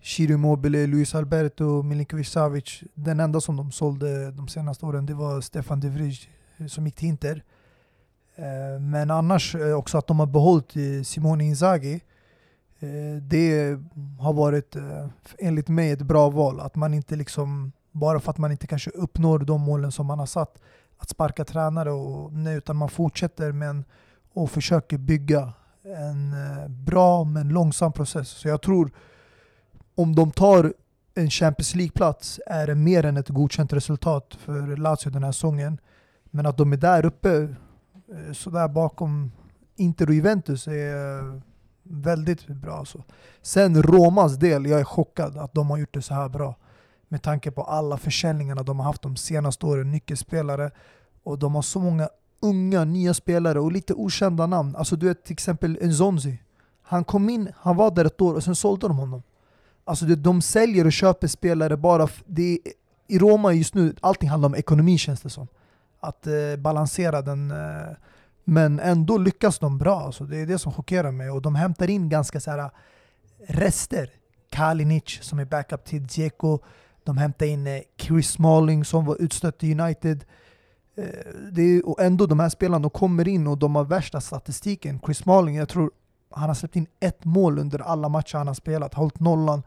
Chiro 0.02 0.34
Immobile, 0.34 0.88
Luis 0.88 1.16
Alberto, 1.16 1.84
Milinkovic 1.84 2.30
Savic. 2.30 2.84
Den 2.94 3.20
enda 3.20 3.42
som 3.42 3.58
de 3.58 3.72
sålde 3.72 4.32
de 4.32 4.48
senaste 4.48 4.86
åren 4.86 5.06
det 5.06 5.14
var 5.14 5.42
Stefan 5.42 5.80
de 5.80 5.90
Vrij 5.90 6.30
Eh, 6.60 6.68
som 6.68 6.86
gick 6.86 6.96
till 6.96 7.08
Inter. 7.08 7.44
Eh, 8.36 8.82
men 8.82 9.12
annars 9.12 9.56
eh, 9.56 9.74
också 9.74 9.98
att 9.98 10.08
de 10.08 10.20
har 10.20 10.28
behållit 10.28 11.08
Simone 11.08 11.44
Inzaghi. 11.44 12.02
Det 13.22 13.78
har 14.20 14.34
varit 14.34 14.76
enligt 15.40 15.68
mig 15.68 15.92
ett 15.92 16.02
bra 16.02 16.30
val. 16.30 16.60
Att 16.60 16.76
man 16.76 16.94
inte 16.94 17.16
liksom, 17.16 17.72
bara 17.92 18.20
för 18.20 18.32
att 18.32 18.38
man 18.38 18.52
inte 18.52 18.68
kanske 18.68 18.90
uppnår 18.90 19.40
de 19.40 19.62
målen 19.62 19.92
som 19.92 20.06
man 20.06 20.20
har 20.20 20.26
satt, 20.26 20.60
att 20.98 21.10
sparka 21.10 21.46
tränare 21.46 21.92
och 21.92 22.34
nej, 22.34 22.58
utan 22.58 22.76
man 22.76 22.90
fortsätter 22.90 23.52
men 23.52 23.86
och 24.34 24.52
försöker 24.52 24.98
bygga 24.98 25.54
en 25.84 26.36
bra 26.86 27.24
men 27.24 27.50
långsam 27.50 27.94
process. 27.94 28.30
Så 28.30 28.48
jag 28.48 28.62
tror 28.62 28.92
om 29.96 30.16
de 30.16 30.32
tar 30.32 30.74
en 31.16 31.30
Champions 31.30 31.76
League-plats 31.76 32.40
är 32.46 32.68
det 32.68 32.76
mer 32.76 33.06
än 33.06 33.18
ett 33.18 33.30
godkänt 33.30 33.74
resultat 33.74 34.38
för 34.40 34.78
Lazio 34.78 35.10
den 35.10 35.24
här 35.24 35.32
säsongen. 35.32 35.80
Men 36.32 36.46
att 36.46 36.58
de 36.58 36.74
är 36.74 36.78
där 36.78 37.06
uppe, 37.06 37.56
eh, 38.12 38.34
sådär 38.34 38.68
bakom 38.68 39.32
Inter 39.76 40.08
och 40.08 40.14
Juventus 40.14 40.68
är 40.68 41.20
eh, 41.20 41.42
väldigt 41.84 42.48
bra. 42.48 42.74
Alltså. 42.74 43.04
Sen 43.42 43.84
Romas 43.84 44.36
del, 44.36 44.66
jag 44.66 44.80
är 44.80 44.84
chockad 44.84 45.38
att 45.38 45.54
de 45.54 45.70
har 45.70 45.78
gjort 45.78 45.94
det 45.94 46.02
så 46.02 46.14
här 46.14 46.30
bra. 46.30 46.56
Med 47.08 47.22
tanke 47.22 47.52
på 47.52 47.64
alla 47.64 47.98
försäljningarna 47.98 48.64
de 48.64 48.80
har 48.80 48.86
haft 48.86 49.02
de 49.02 49.16
senaste 49.16 49.66
åren, 49.66 49.92
nyckelspelare. 49.92 50.72
Och 51.24 51.40
de 51.40 51.56
har 51.56 51.62
så 51.62 51.80
många 51.80 52.10
unga, 52.40 52.86
nya 52.86 53.14
spelare 53.14 53.60
och 53.60 53.72
lite 53.72 53.94
okända 53.94 54.48
namn. 54.48 54.76
Alltså 54.76 54.96
du 54.96 55.08
vet 55.08 55.24
till 55.26 55.34
exempel 55.34 55.78
Nzonzi. 55.82 56.42
Han 56.82 57.04
kom 57.04 57.30
in, 57.30 57.50
han 57.58 57.76
var 57.76 57.92
där 57.92 58.06
ett 58.06 58.22
år 58.22 58.34
och 58.34 58.44
sen 58.44 58.56
sålde 58.56 58.88
de 58.88 58.98
honom. 58.98 59.24
Alltså 59.84 60.06
det, 60.06 60.16
de 60.16 60.42
säljer 60.42 60.86
och 60.86 60.92
köper 60.92 61.28
spelare 61.28 61.78
bara... 61.78 62.08
Det 62.26 62.52
är, 62.54 62.60
I 63.08 63.20
Roma 63.20 63.54
just 63.54 63.74
nu, 63.74 63.96
allting 64.02 64.30
handlar 64.30 64.50
om 64.50 64.56
ekonomi 64.56 64.98
känns 64.98 65.22
det 65.22 65.30
som. 65.30 65.48
Att 66.00 66.28
eh, 66.28 66.56
balansera 66.58 67.22
den... 67.22 67.52
Eh, 67.52 67.96
men 68.44 68.80
ändå 68.80 69.18
lyckas 69.18 69.60
de 69.60 69.78
bra. 69.78 70.02
Alltså 70.02 70.24
det 70.24 70.38
är 70.38 70.46
det 70.46 70.60
som 70.60 70.74
chockerar 70.74 71.12
mig. 71.12 71.30
Och 71.30 71.42
de 71.42 71.56
hämtar 71.56 71.90
in 71.90 72.10
ganska 72.10 72.40
så 72.40 72.52
här 72.52 72.60
eh, 72.60 72.70
rester. 73.48 74.10
Kalinic 74.50 75.20
som 75.22 75.40
är 75.40 75.46
backup 75.46 75.86
till 75.86 76.08
Dzeko. 76.08 76.60
De 77.04 77.18
hämtar 77.18 77.46
in 77.46 77.68
eh, 77.68 77.82
Chris 77.98 78.30
Smalling 78.30 78.86
som 78.86 79.06
var 79.06 79.22
utstött 79.22 79.64
i 79.64 79.80
United. 79.80 80.26
Eh, 80.96 81.06
det 81.52 81.62
är, 81.62 81.90
och 81.90 82.02
ändå 82.02 82.26
de 82.26 82.40
här 82.40 82.50
spelarna 82.50 82.80
de 82.80 82.90
kommer 82.90 83.28
in 83.28 83.48
och 83.48 83.58
de 83.58 83.76
har 83.76 83.84
värsta 83.84 84.22
statistiken. 84.22 85.00
Chris 85.06 85.18
Smalling, 85.18 85.56
jag 85.56 85.70
tror 85.70 85.92
han 86.32 86.50
har 86.50 86.56
släppt 86.56 86.76
in 86.76 86.88
ett 87.00 87.26
mål 87.26 87.60
under 87.60 87.80
alla 87.80 88.10
matcher 88.10 88.38
han 88.38 88.48
har 88.48 88.54
spelat. 88.54 88.94
Hållit 88.94 89.20
nollan. 89.20 89.64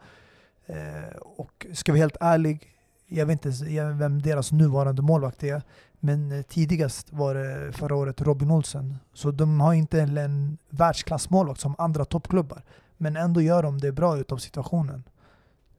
Eh, 0.65 1.17
och 1.19 1.65
ska 1.73 1.91
vi 1.91 1.99
vara 1.99 2.03
helt 2.03 2.17
ärlig, 2.21 2.72
jag 3.17 3.25
vet 3.25 3.45
inte 3.45 3.65
vem 3.93 4.21
deras 4.21 4.51
nuvarande 4.51 5.01
målvakt 5.01 5.43
är. 5.43 5.61
Men 5.99 6.31
eh, 6.31 6.41
tidigast 6.41 7.13
var 7.13 7.35
det 7.35 7.71
förra 7.73 7.95
året 7.95 8.21
Robin 8.21 8.51
Olsen. 8.51 8.97
Så 9.13 9.31
de 9.31 9.59
har 9.59 9.73
inte 9.73 10.01
en, 10.01 10.57
världsklassmålvakt 10.69 11.59
som 11.59 11.75
andra 11.77 12.05
toppklubbar. 12.05 12.61
Men 12.97 13.17
ändå 13.17 13.41
gör 13.41 13.63
de 13.63 13.77
det 13.77 13.91
bra 13.91 14.17
utav 14.17 14.37
situationen. 14.37 15.03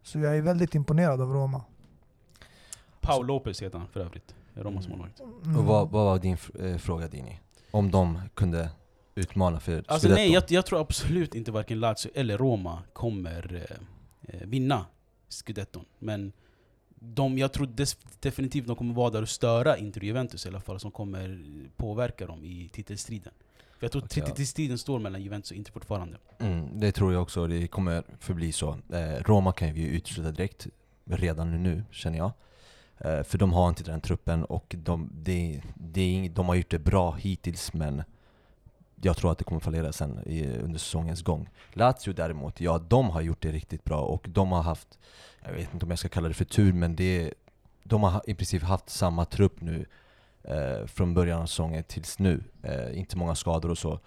Så 0.03 0.19
jag 0.19 0.37
är 0.37 0.43
väldigt 0.43 0.75
imponerad 0.75 1.21
av 1.21 1.33
Roma. 1.33 1.63
Paul 3.01 3.27
Lopez 3.27 3.63
heter 3.63 3.79
han 3.79 3.89
för 3.89 4.01
övrigt. 4.01 4.35
Romas 4.55 4.89
målvakt. 4.89 5.21
Mm. 5.45 5.57
Och 5.57 5.65
vad, 5.65 5.91
vad 5.91 6.05
var 6.05 6.19
din 6.19 6.37
fr- 6.37 6.67
eh, 6.73 6.77
fråga 6.79 7.09
Dini? 7.09 7.41
Om 7.71 7.91
de 7.91 8.21
kunde 8.35 8.71
utmana 9.15 9.61
för 9.61 9.77
Alltså 9.77 9.99
Scudetto? 9.99 10.15
nej, 10.15 10.33
jag, 10.33 10.43
jag 10.49 10.67
tror 10.67 10.81
absolut 10.81 11.35
inte 11.35 11.53
varken 11.53 11.81
Lazio 11.81 12.11
eller 12.15 12.39
Roma 12.39 12.83
kommer 12.93 13.55
eh, 13.71 13.77
eh, 14.41 14.47
vinna 14.47 14.87
Scudetton. 15.29 15.85
Men 15.99 16.33
de, 17.15 17.39
jag 17.39 17.53
tror 17.53 17.69
definitivt 18.21 18.67
de 18.67 18.77
kommer 18.77 18.95
vara 18.95 19.11
där 19.11 19.23
och 19.23 19.29
störa 19.29 19.77
Inter 19.77 20.01
och 20.01 20.05
Juventus 20.05 20.47
i 20.47 20.49
alla 20.49 20.61
fall, 20.61 20.81
som 20.81 20.91
kommer 20.91 21.41
påverka 21.77 22.27
dem 22.27 22.45
i 22.45 22.71
titelstriden. 22.73 23.33
För 23.79 23.85
jag 23.85 23.93
tror 23.93 24.05
ja. 24.05 24.09
titelstriden 24.09 24.79
står 24.79 24.99
mellan 24.99 25.23
Juventus 25.23 25.51
och 25.51 25.57
Inter 25.57 25.73
fortfarande. 25.73 26.19
Mm, 26.39 26.81
det 26.81 26.93
tror 26.93 27.13
jag 27.13 27.23
också, 27.23 27.47
det 27.47 27.67
kommer 27.67 28.03
förbli 28.21 28.53
så. 28.53 28.79
Eh, 28.93 29.23
Roma 29.25 29.53
kan 29.53 29.73
vi 29.73 29.81
ju 29.81 29.87
utesluta 29.87 30.31
direkt, 30.31 30.67
redan 31.05 31.63
nu 31.63 31.85
känner 31.91 32.19
jag. 32.19 32.33
Eh, 32.99 33.23
för 33.23 33.39
de 33.39 33.53
har 33.53 33.69
inte 33.69 33.83
den 33.83 34.01
truppen 34.01 34.45
och 34.45 34.75
de, 34.79 35.11
är, 35.27 35.61
ing- 35.95 36.33
de 36.35 36.49
har 36.49 36.55
gjort 36.55 36.71
det 36.71 36.79
bra 36.79 37.13
hittills 37.13 37.73
men 37.73 38.03
jag 39.03 39.17
tror 39.17 39.33
att 39.33 39.39
det 39.39 39.45
kommer 39.45 39.61
fallera 39.61 39.93
sen 39.93 40.21
i, 40.27 40.47
under 40.47 40.79
säsongens 40.79 41.23
gång. 41.23 41.49
Lazio 41.73 42.13
däremot, 42.13 42.61
ja 42.61 42.79
de 42.79 43.11
har 43.11 43.21
gjort 43.21 43.43
det 43.43 43.53
riktigt 43.53 43.85
bra 43.85 44.01
och 44.01 44.27
de 44.29 44.53
har 44.53 44.63
haft, 44.63 44.99
jag 45.45 45.53
vet 45.53 45.75
inte 45.75 45.87
om 45.87 45.91
jag 45.91 45.99
ska 45.99 46.09
kalla 46.09 46.29
det 46.29 46.35
för 46.35 46.45
tur, 46.45 46.73
men 46.73 46.97
det, 46.97 47.35
de 47.83 48.03
har 48.03 48.23
i 48.27 48.35
princip 48.35 48.63
haft 48.63 48.91
samma 48.91 49.25
trupp 49.25 49.61
nu 49.61 49.87
eh, 50.43 50.87
från 50.87 51.15
början 51.15 51.43
av 51.43 51.47
säsongen 51.47 51.85
tills 51.85 52.19
nu. 52.19 52.45
Eh, 52.63 52.99
inte 52.99 53.17
många 53.17 53.35
skador 53.35 53.71
och 53.71 53.79
så. 53.79 54.01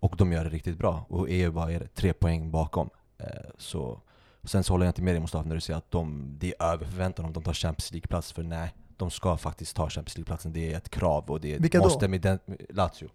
Och 0.00 0.16
de 0.16 0.32
gör 0.32 0.44
det 0.44 0.50
riktigt 0.50 0.78
bra 0.78 1.06
och 1.08 1.30
är 1.30 1.36
ju 1.36 1.50
bara 1.50 1.72
är 1.72 1.88
tre 1.94 2.12
poäng 2.12 2.50
bakom. 2.50 2.90
Eh, 3.18 3.26
så, 3.58 4.00
sen 4.44 4.64
så 4.64 4.72
håller 4.72 4.86
jag 4.86 4.90
inte 4.90 5.02
med 5.02 5.14
dig 5.14 5.20
Mustafa 5.20 5.48
när 5.48 5.54
du 5.54 5.60
säger 5.60 5.78
att 5.78 5.90
de, 5.90 6.34
det 6.38 6.54
är 6.58 6.64
över 6.64 6.84
förväntan 6.84 7.24
om 7.24 7.32
de 7.32 7.42
tar 7.42 7.52
Champions 7.52 7.92
League-plats, 7.92 8.32
för 8.32 8.42
nej, 8.42 8.74
de 8.96 9.10
ska 9.10 9.36
faktiskt 9.36 9.76
ta 9.76 9.90
Champions 9.90 10.16
League-platsen. 10.16 10.52
Det 10.52 10.72
är 10.72 10.76
ett 10.76 10.88
krav 10.88 11.24
och 11.24 11.40
det 11.40 11.58
Vilka 11.58 11.78
då? 11.78 11.84
måste 11.84 12.08
med 12.08 12.20
den, 12.20 12.38
Lazio. 12.70 13.08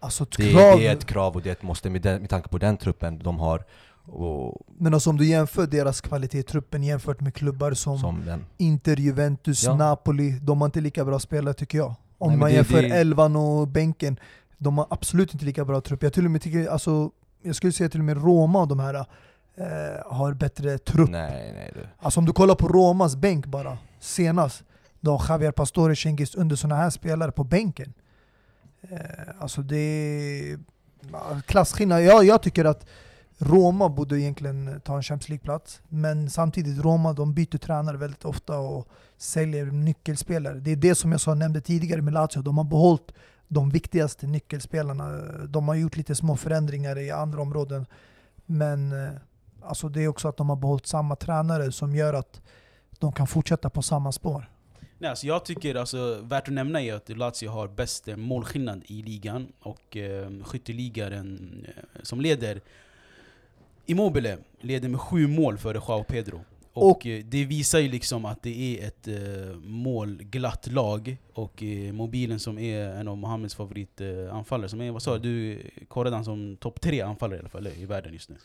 Alltså 0.00 0.24
ett 0.24 0.36
Det, 0.36 0.52
det 0.52 0.86
är 0.86 0.92
ett 0.92 1.06
krav 1.06 1.34
och 1.34 1.42
det 1.42 1.48
är 1.48 1.52
ett 1.52 1.62
måste 1.62 1.90
med, 1.90 2.02
den, 2.02 2.20
med 2.20 2.30
tanke 2.30 2.48
på 2.48 2.58
den 2.58 2.76
truppen 2.76 3.18
de 3.18 3.38
har 3.38 3.64
Och 4.04 4.66
Men 4.78 4.94
alltså 4.94 5.10
om 5.10 5.16
du 5.16 5.26
jämför 5.26 5.66
deras 5.66 6.00
kvalitet 6.00 6.38
i 6.38 6.42
truppen 6.42 6.82
jämfört 6.82 7.20
med 7.20 7.34
klubbar 7.34 7.72
som, 7.72 7.98
som. 7.98 8.22
Inter, 8.56 8.96
Juventus, 8.96 9.64
Ja. 9.64 9.76
Napoli, 9.76 10.38
de 10.42 10.60
har 10.60 10.66
inte 10.68 10.80
lika 10.80 11.04
bra 11.04 11.18
spelare 11.18 11.54
tycker 11.54 11.78
jag. 11.78 11.94
Om 12.18 12.28
Nej, 12.30 12.38
man 12.38 12.48
det- 12.48 12.54
jämför 12.54 12.82
det- 12.82 12.88
elvan 12.88 13.36
och 13.36 13.68
bänken, 13.68 14.16
de 14.58 14.78
har 14.78 14.86
absolut 14.90 15.32
inte 15.34 15.44
lika 15.46 15.64
bra 15.64 15.80
trupp. 15.80 16.02
Jag 16.02 16.12
till 16.12 16.24
och 16.24 16.30
med 16.30 16.42
tycker, 16.42 16.66
alltså, 16.68 17.10
jag 17.42 17.56
skulle 17.56 17.72
säga 17.72 17.88
till 17.88 18.00
och 18.00 18.04
med 18.06 18.16
Roma 18.16 18.60
och 18.60 18.68
de 18.68 18.80
här 18.80 18.94
eh, 18.94 19.04
har 20.06 20.34
bättre 20.34 20.78
trupp. 20.78 21.10
Nej, 21.10 21.52
nej. 21.56 21.70
Det. 21.74 21.88
Alltså 21.98 22.20
om 22.20 22.26
du 22.26 22.32
kollar 22.32 22.54
på 22.54 22.68
Romas 22.68 23.16
bänk 23.16 23.46
bara, 23.46 23.78
senast, 24.00 24.64
då 25.00 25.16
har 25.16 25.34
Javier 25.34 25.52
Pastore, 25.52 25.96
Cengiz 25.96 26.34
under 26.34 26.56
sådana 26.56 26.76
här 26.76 26.90
spelare 26.90 27.32
på 27.32 27.44
bänken. 27.44 27.92
Eh, 28.90 28.98
alltså 29.40 29.62
det 29.62 29.76
är 29.76 30.58
klasskillnad. 31.46 32.02
Jag, 32.04 32.24
jag 32.24 32.42
tycker 32.42 32.64
att 32.64 32.86
Roma 33.44 33.88
borde 33.88 34.20
egentligen 34.20 34.80
ta 34.84 34.96
en 34.96 35.02
Champions 35.02 35.28
League-plats, 35.28 35.82
men 35.88 36.30
samtidigt 36.30 36.84
Roma 36.84 37.12
de 37.12 37.34
byter 37.34 37.58
tränare 37.58 37.96
väldigt 37.96 38.24
ofta 38.24 38.58
och 38.58 38.88
säljer 39.16 39.66
nyckelspelare. 39.66 40.58
Det 40.58 40.72
är 40.72 40.76
det 40.76 40.94
som 40.94 41.12
jag 41.12 41.20
sa, 41.20 41.34
nämnde 41.34 41.60
tidigare 41.60 42.02
med 42.02 42.14
Lazio, 42.14 42.42
de 42.42 42.58
har 42.58 42.64
behållit 42.64 43.12
de 43.48 43.70
viktigaste 43.70 44.26
nyckelspelarna. 44.26 45.08
De 45.48 45.68
har 45.68 45.74
gjort 45.74 45.96
lite 45.96 46.14
små 46.14 46.36
förändringar 46.36 46.98
i 46.98 47.10
andra 47.10 47.42
områden, 47.42 47.86
men 48.46 48.92
eh, 48.92 49.12
alltså 49.62 49.88
det 49.88 50.02
är 50.02 50.08
också 50.08 50.28
att 50.28 50.36
de 50.36 50.48
har 50.48 50.56
behållit 50.56 50.86
samma 50.86 51.16
tränare 51.16 51.72
som 51.72 51.94
gör 51.94 52.14
att 52.14 52.40
de 52.98 53.12
kan 53.12 53.26
fortsätta 53.26 53.70
på 53.70 53.82
samma 53.82 54.12
spår. 54.12 54.48
Nej, 54.98 55.10
alltså 55.10 55.26
jag 55.26 55.44
tycker, 55.44 55.74
alltså, 55.74 56.20
värt 56.22 56.48
att 56.48 56.54
nämna 56.54 56.82
är 56.82 56.94
att 56.94 57.08
Lazio 57.08 57.48
har 57.48 57.68
bäst 57.68 58.08
målskillnad 58.16 58.82
i 58.86 59.02
ligan 59.02 59.52
och 59.60 59.96
eh, 59.96 60.30
skytteligaren 60.44 61.66
eh, 61.68 62.02
som 62.02 62.20
leder 62.20 62.60
Immobile 63.86 64.38
leder 64.60 64.88
med 64.88 65.00
sju 65.00 65.26
mål 65.26 65.58
före 65.58 65.78
Joao 65.88 66.04
Pedro. 66.04 66.40
Och, 66.72 66.90
Och- 66.90 67.06
eh, 67.06 67.24
det 67.24 67.44
visar 67.44 67.78
ju 67.78 67.88
liksom 67.88 68.24
att 68.24 68.42
det 68.42 68.78
är 68.80 68.86
ett 68.86 69.08
eh, 69.08 69.56
målglatt 69.56 70.66
lag 70.66 71.16
och 71.34 71.62
eh, 71.62 71.92
mobilen 71.92 72.40
som 72.40 72.58
är 72.58 72.80
en 72.88 73.08
av 73.08 73.16
Mohammeds 73.18 73.54
favoritanfallare, 73.54 74.66
eh, 74.66 74.70
som 74.70 74.80
är, 74.80 74.90
vad 74.90 75.02
sa 75.02 75.18
du, 75.18 75.54
du 75.54 75.62
korrade 75.88 76.16
han 76.16 76.24
som 76.24 76.56
topp 76.56 76.80
tre 76.80 77.00
anfallare 77.00 77.36
i 77.36 77.40
alla 77.40 77.48
fall 77.48 77.66
i 77.66 77.86
världen 77.86 78.12
just 78.12 78.28
nu? 78.30 78.36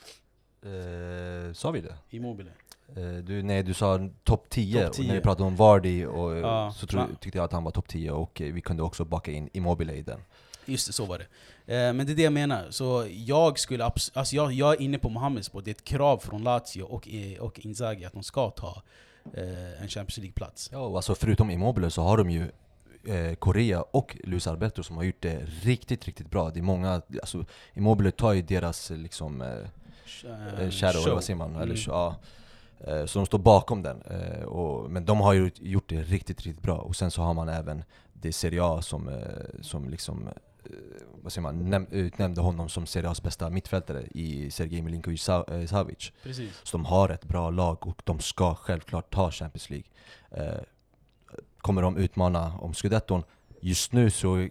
Eh, 1.47 1.53
sa 1.53 1.71
vi 1.71 1.81
det? 1.81 1.95
Immobile. 2.09 2.49
Eh, 2.95 3.23
du, 3.23 3.43
nej, 3.43 3.63
du 3.63 3.73
sa 3.73 4.09
topp 4.23 4.45
10, 4.49 4.79
Topp 4.81 4.89
och 4.89 4.95
10. 4.95 5.07
när 5.07 5.15
vi 5.15 5.21
pratade 5.21 5.43
om 5.47 5.55
Vardy 5.55 6.05
och, 6.05 6.33
eh, 6.35 6.39
Ja, 6.39 6.73
så 6.75 6.87
tro, 6.87 7.01
tyckte 7.19 7.37
jag 7.37 7.45
att 7.45 7.51
han 7.51 7.63
var 7.63 7.71
topp 7.71 7.87
10 7.87 8.11
och 8.11 8.41
eh, 8.41 8.53
vi 8.53 8.61
kunde 8.61 8.83
också 8.83 9.05
baka 9.05 9.31
in 9.31 9.49
Immobile 9.53 9.93
i 9.93 10.01
den. 10.01 10.19
Just 10.65 10.87
det, 10.87 10.93
så 10.93 11.05
var 11.05 11.17
det. 11.17 11.25
Eh, 11.67 11.93
men 11.93 11.97
det 12.05 12.11
är 12.11 12.15
det 12.15 12.21
jag 12.23 12.33
menar. 12.33 12.67
Så 12.69 13.07
jag 13.09 13.59
skulle 13.59 13.83
alltså 14.13 14.35
jag, 14.35 14.53
jag 14.53 14.73
är 14.73 14.81
inne 14.81 14.97
på 14.97 15.09
Mohammeds 15.09 15.47
spår. 15.47 15.61
Det 15.61 15.71
är 15.71 15.75
ett 15.75 15.83
krav 15.83 16.17
från 16.17 16.43
Lazio 16.43 16.81
och, 16.83 17.07
eh, 17.09 17.39
och 17.39 17.59
Inzaghi 17.59 18.05
att 18.05 18.13
de 18.13 18.23
ska 18.23 18.49
ta 18.49 18.81
eh, 19.33 19.81
en 19.81 19.87
Champions 19.87 20.17
League-plats. 20.17 20.69
Ja, 20.73 20.95
alltså 20.95 21.15
förutom 21.15 21.49
Immobile 21.49 21.89
så 21.89 22.01
har 22.01 22.17
de 22.17 22.29
ju 22.29 22.41
eh, 23.05 23.35
Korea 23.35 23.81
och 23.81 24.17
Luis 24.23 24.47
Alberto 24.47 24.83
som 24.83 24.95
har 24.97 25.03
gjort 25.03 25.21
det 25.21 25.39
riktigt, 25.61 26.05
riktigt 26.05 26.29
bra. 26.29 26.49
Det 26.49 26.59
är 26.59 26.63
många, 26.63 27.01
alltså 27.21 27.45
Immobile 27.73 28.11
tar 28.11 28.33
ju 28.33 28.41
deras 28.41 28.89
liksom 28.89 29.41
eh, 29.41 30.69
shadow, 30.71 31.01
eller 31.03 31.13
vad 31.13 31.23
säger 31.23 31.37
man? 31.37 31.55
Eller, 31.55 31.63
Mm. 31.63 31.77
ja. 31.87 32.15
Eh, 32.87 33.05
Så 33.05 33.19
de 33.19 33.25
står 33.25 33.39
bakom 33.39 33.81
den. 33.83 34.01
Eh, 34.01 34.43
Och, 34.43 34.91
men 34.91 35.05
de 35.05 35.19
har 35.19 35.33
ju 35.33 35.51
gjort 35.61 35.89
det 35.89 36.01
riktigt, 36.03 36.41
riktigt 36.41 36.63
bra. 36.63 36.77
Och 36.77 36.95
sen 36.95 37.11
så 37.11 37.21
har 37.21 37.33
man 37.33 37.49
även 37.49 37.83
det 38.13 38.33
Serie 38.33 38.63
A 38.63 38.81
som, 38.81 39.09
som 39.61 39.89
liksom, 39.89 40.29
vad 41.23 41.31
säger 41.33 41.43
man, 41.43 41.73
näm- 41.73 41.87
utnämnde 41.91 42.41
honom 42.41 42.69
som 42.69 42.85
Serie 42.85 43.09
A's 43.09 43.23
bästa 43.23 43.49
mittfältare 43.49 44.03
i 44.11 44.51
Sergej 44.51 44.81
Milinkovic 44.81 45.21
Sa- 45.23 45.45
eh, 45.47 45.65
Savic. 45.65 46.11
Precis. 46.23 46.51
Så 46.63 46.77
de 46.77 46.85
har 46.85 47.09
ett 47.09 47.25
bra 47.25 47.49
lag 47.49 47.87
och 47.87 48.01
de 48.05 48.19
ska 48.19 48.55
självklart 48.55 49.13
ta 49.13 49.31
Champions 49.31 49.69
League. 49.69 49.87
Eh, 50.31 50.61
kommer 51.57 51.81
de 51.81 51.97
utmana 51.97 52.53
om 52.59 52.73
scudetton? 52.73 53.23
Just 53.61 53.93
nu 53.93 54.09
så 54.09 54.47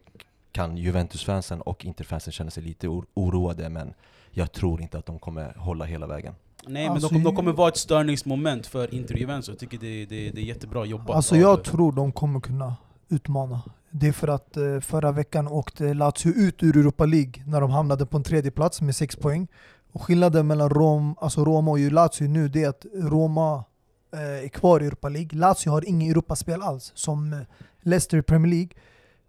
kan 0.52 0.76
Juventus-fansen 0.76 1.60
och 1.60 1.84
Inter-fansen 1.84 2.32
känna 2.32 2.50
sig 2.50 2.62
lite 2.62 2.86
or- 2.88 3.06
oroade 3.14 3.68
men 3.68 3.94
jag 4.30 4.52
tror 4.52 4.82
inte 4.82 4.98
att 4.98 5.06
de 5.06 5.18
kommer 5.18 5.54
hålla 5.58 5.84
hela 5.84 6.06
vägen. 6.06 6.34
Nej 6.66 6.82
men 6.84 6.92
Alltså, 6.92 7.08
de, 7.14 7.22
de 7.24 7.36
kommer 7.36 7.52
vara 7.52 7.68
ett 7.68 7.76
störningsmoment 7.76 8.66
för 8.66 8.94
Inter 8.94 9.14
och 9.14 9.20
Juventus. 9.20 9.48
Jag 9.48 9.58
tycker 9.58 9.78
det, 9.78 10.06
det, 10.06 10.30
det 10.30 10.40
är 10.40 10.44
jättebra 10.44 10.84
jobbat. 10.84 11.16
Alltså 11.16 11.34
av- 11.34 11.40
jag 11.40 11.64
tror 11.64 11.92
de 11.92 12.12
kommer 12.12 12.40
kunna 12.40 12.76
utmana. 13.08 13.62
Det 13.90 14.08
är 14.08 14.12
för 14.12 14.28
att 14.28 14.56
eh, 14.56 14.80
förra 14.80 15.12
veckan 15.12 15.48
åkte 15.48 15.94
Lazio 15.94 16.32
ut 16.36 16.62
ur 16.62 16.76
Europa 16.76 17.06
League 17.06 17.42
när 17.46 17.60
de 17.60 17.70
hamnade 17.70 18.06
på 18.06 18.16
en 18.16 18.22
tredje 18.22 18.50
plats 18.50 18.80
med 18.80 18.96
sex 18.96 19.16
poäng. 19.16 19.48
Och 19.92 20.02
skillnaden 20.02 20.46
mellan 20.46 20.70
Rom, 20.70 21.14
alltså 21.20 21.44
Roma 21.44 21.70
och 21.70 21.78
Lazio 21.78 22.28
nu 22.28 22.48
det 22.48 22.64
är 22.64 22.68
att 22.68 22.86
Roma 22.94 23.64
eh, 24.12 24.20
är 24.20 24.48
kvar 24.48 24.80
i 24.82 24.86
Europa 24.86 25.08
League. 25.08 25.38
Lazio 25.38 25.70
har 25.70 25.88
inget 25.88 26.10
Europaspel 26.10 26.62
alls, 26.62 26.92
som 26.94 27.32
eh, 27.32 27.38
Leicester 27.82 28.18
i 28.18 28.22
Premier 28.22 28.50
League. 28.50 28.70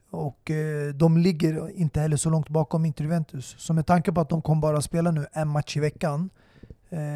Och 0.10 0.52
de 0.96 1.18
ligger 1.18 1.70
inte 1.70 2.00
heller 2.00 2.18
så 2.18 2.30
långt 2.30 2.50
bakom 2.50 2.86
Inter 2.86 3.04
Juventus. 3.04 3.56
Så 3.58 3.74
med 3.74 3.86
tanke 3.86 4.12
på 4.12 4.22
att 4.22 4.30
de 4.30 4.42
kommer 4.42 4.62
bara 4.62 4.82
spela 4.82 5.12
nu 5.12 5.26
en 5.34 5.48
match 5.48 5.78
i 5.78 5.80
veckan, 5.80 6.30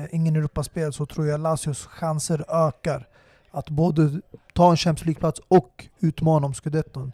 ingen 0.09 0.35
Europaspel, 0.35 0.93
så 0.93 1.05
tror 1.05 1.27
jag 1.27 1.39
Lazios 1.39 1.85
chanser 1.85 2.45
ökar 2.67 3.07
att 3.51 3.69
både 3.69 4.21
ta 4.53 4.71
en 4.71 4.77
Champions 4.77 5.05
League-plats 5.05 5.41
och 5.47 5.87
utmana 5.99 6.47
om 6.47 6.53
scudetton. 6.53 7.11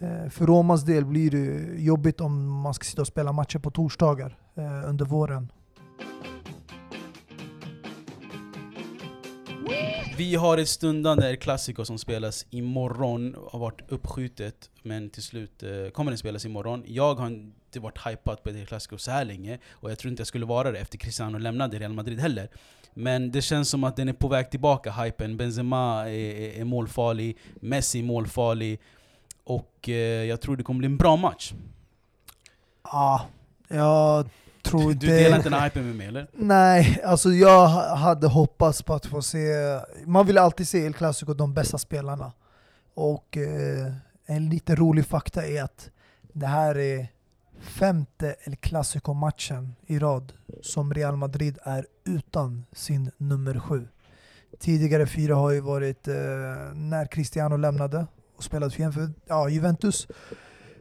Eh, 0.00 0.30
för 0.30 0.46
Romas 0.46 0.84
del 0.84 1.04
blir 1.04 1.30
det 1.30 1.82
jobbigt 1.82 2.20
om 2.20 2.60
man 2.60 2.74
ska 2.74 2.84
sitta 2.84 3.00
och 3.00 3.06
spela 3.06 3.32
matcher 3.32 3.58
på 3.58 3.70
torsdagar 3.70 4.38
eh, 4.54 4.88
under 4.88 5.04
våren. 5.04 5.52
Vi 10.16 10.34
har 10.34 10.58
ett 10.58 10.68
stundande 10.68 11.28
El 11.30 11.36
Clasico 11.36 11.84
som 11.84 11.98
spelas 11.98 12.46
imorgon, 12.50 13.36
har 13.50 13.58
varit 13.58 13.80
uppskjutet 13.88 14.70
men 14.82 15.10
till 15.10 15.22
slut 15.22 15.62
eh, 15.62 15.90
kommer 15.92 16.10
den 16.10 16.18
spelas 16.18 16.44
imorgon. 16.44 16.82
Jag 16.86 17.14
har 17.14 17.26
inte 17.26 17.80
varit 17.80 18.06
hypad 18.06 18.42
på 18.42 18.50
ett 18.50 18.56
El 18.56 18.66
Clasico 18.66 18.98
så 18.98 19.10
här 19.10 19.24
länge 19.24 19.58
och 19.70 19.90
jag 19.90 19.98
tror 19.98 20.10
inte 20.10 20.20
jag 20.20 20.26
skulle 20.26 20.46
vara 20.46 20.72
det 20.72 20.78
efter 20.78 20.98
Cristiano 20.98 21.38
lämnade 21.38 21.78
Real 21.78 21.92
Madrid 21.92 22.20
heller. 22.20 22.48
Men 22.98 23.30
det 23.30 23.42
känns 23.42 23.68
som 23.68 23.84
att 23.84 23.96
den 23.96 24.08
är 24.08 24.12
på 24.12 24.28
väg 24.28 24.50
tillbaka, 24.50 24.90
hypen. 24.92 25.36
Benzema 25.36 26.10
är, 26.10 26.60
är, 26.60 26.64
målfarlig, 26.64 27.36
Messi 27.60 27.98
är 27.98 28.02
målfarlig 28.02 28.80
och 29.44 29.88
eh, 29.88 29.94
jag 30.24 30.40
tror 30.40 30.56
det 30.56 30.62
kommer 30.62 30.78
bli 30.78 30.86
en 30.86 30.96
bra 30.96 31.16
match. 31.16 31.52
Ah, 32.82 33.20
jag 33.68 34.28
tror 34.62 34.80
Du 34.82 34.92
inte... 34.92 35.06
delar 35.06 35.36
inte 35.36 35.50
den 35.50 35.62
hypen 35.62 35.86
med 35.86 35.96
mig 35.96 36.06
eller? 36.06 36.26
Nej, 36.32 37.00
alltså 37.04 37.30
jag 37.30 37.68
ha- 37.68 37.94
hade 37.96 38.26
hoppats 38.26 38.82
på 38.82 38.94
att 38.94 39.06
få 39.06 39.22
se... 39.22 39.38
Man 40.06 40.26
vill 40.26 40.38
alltid 40.38 40.68
se 40.68 40.86
El 40.86 40.94
Clasico, 40.94 41.34
de 41.34 41.54
bästa 41.54 41.78
spelarna. 41.78 42.32
Och 42.94 43.36
eh, 43.36 43.92
en 44.26 44.48
lite 44.48 44.74
rolig 44.74 45.06
fakta 45.06 45.46
är 45.46 45.62
att 45.62 45.90
det 46.32 46.46
här 46.46 46.78
är 46.78 47.08
femte 47.60 48.36
El 48.44 48.56
Clasico-matchen 48.56 49.74
i 49.86 49.98
rad 49.98 50.32
som 50.62 50.94
Real 50.94 51.16
Madrid 51.16 51.58
är 51.62 51.86
utan 52.04 52.64
sin 52.72 53.10
nummer 53.16 53.58
sju. 53.58 53.88
Tidigare 54.58 55.06
fyra 55.06 55.34
har 55.34 55.50
ju 55.50 55.60
varit 55.60 56.08
eh, 56.08 56.14
när 56.74 57.06
Cristiano 57.06 57.56
lämnade 57.56 58.06
och 58.36 58.44
spelade 58.44 58.92
för 58.92 59.10
ja, 59.26 59.48
Juventus. 59.48 60.08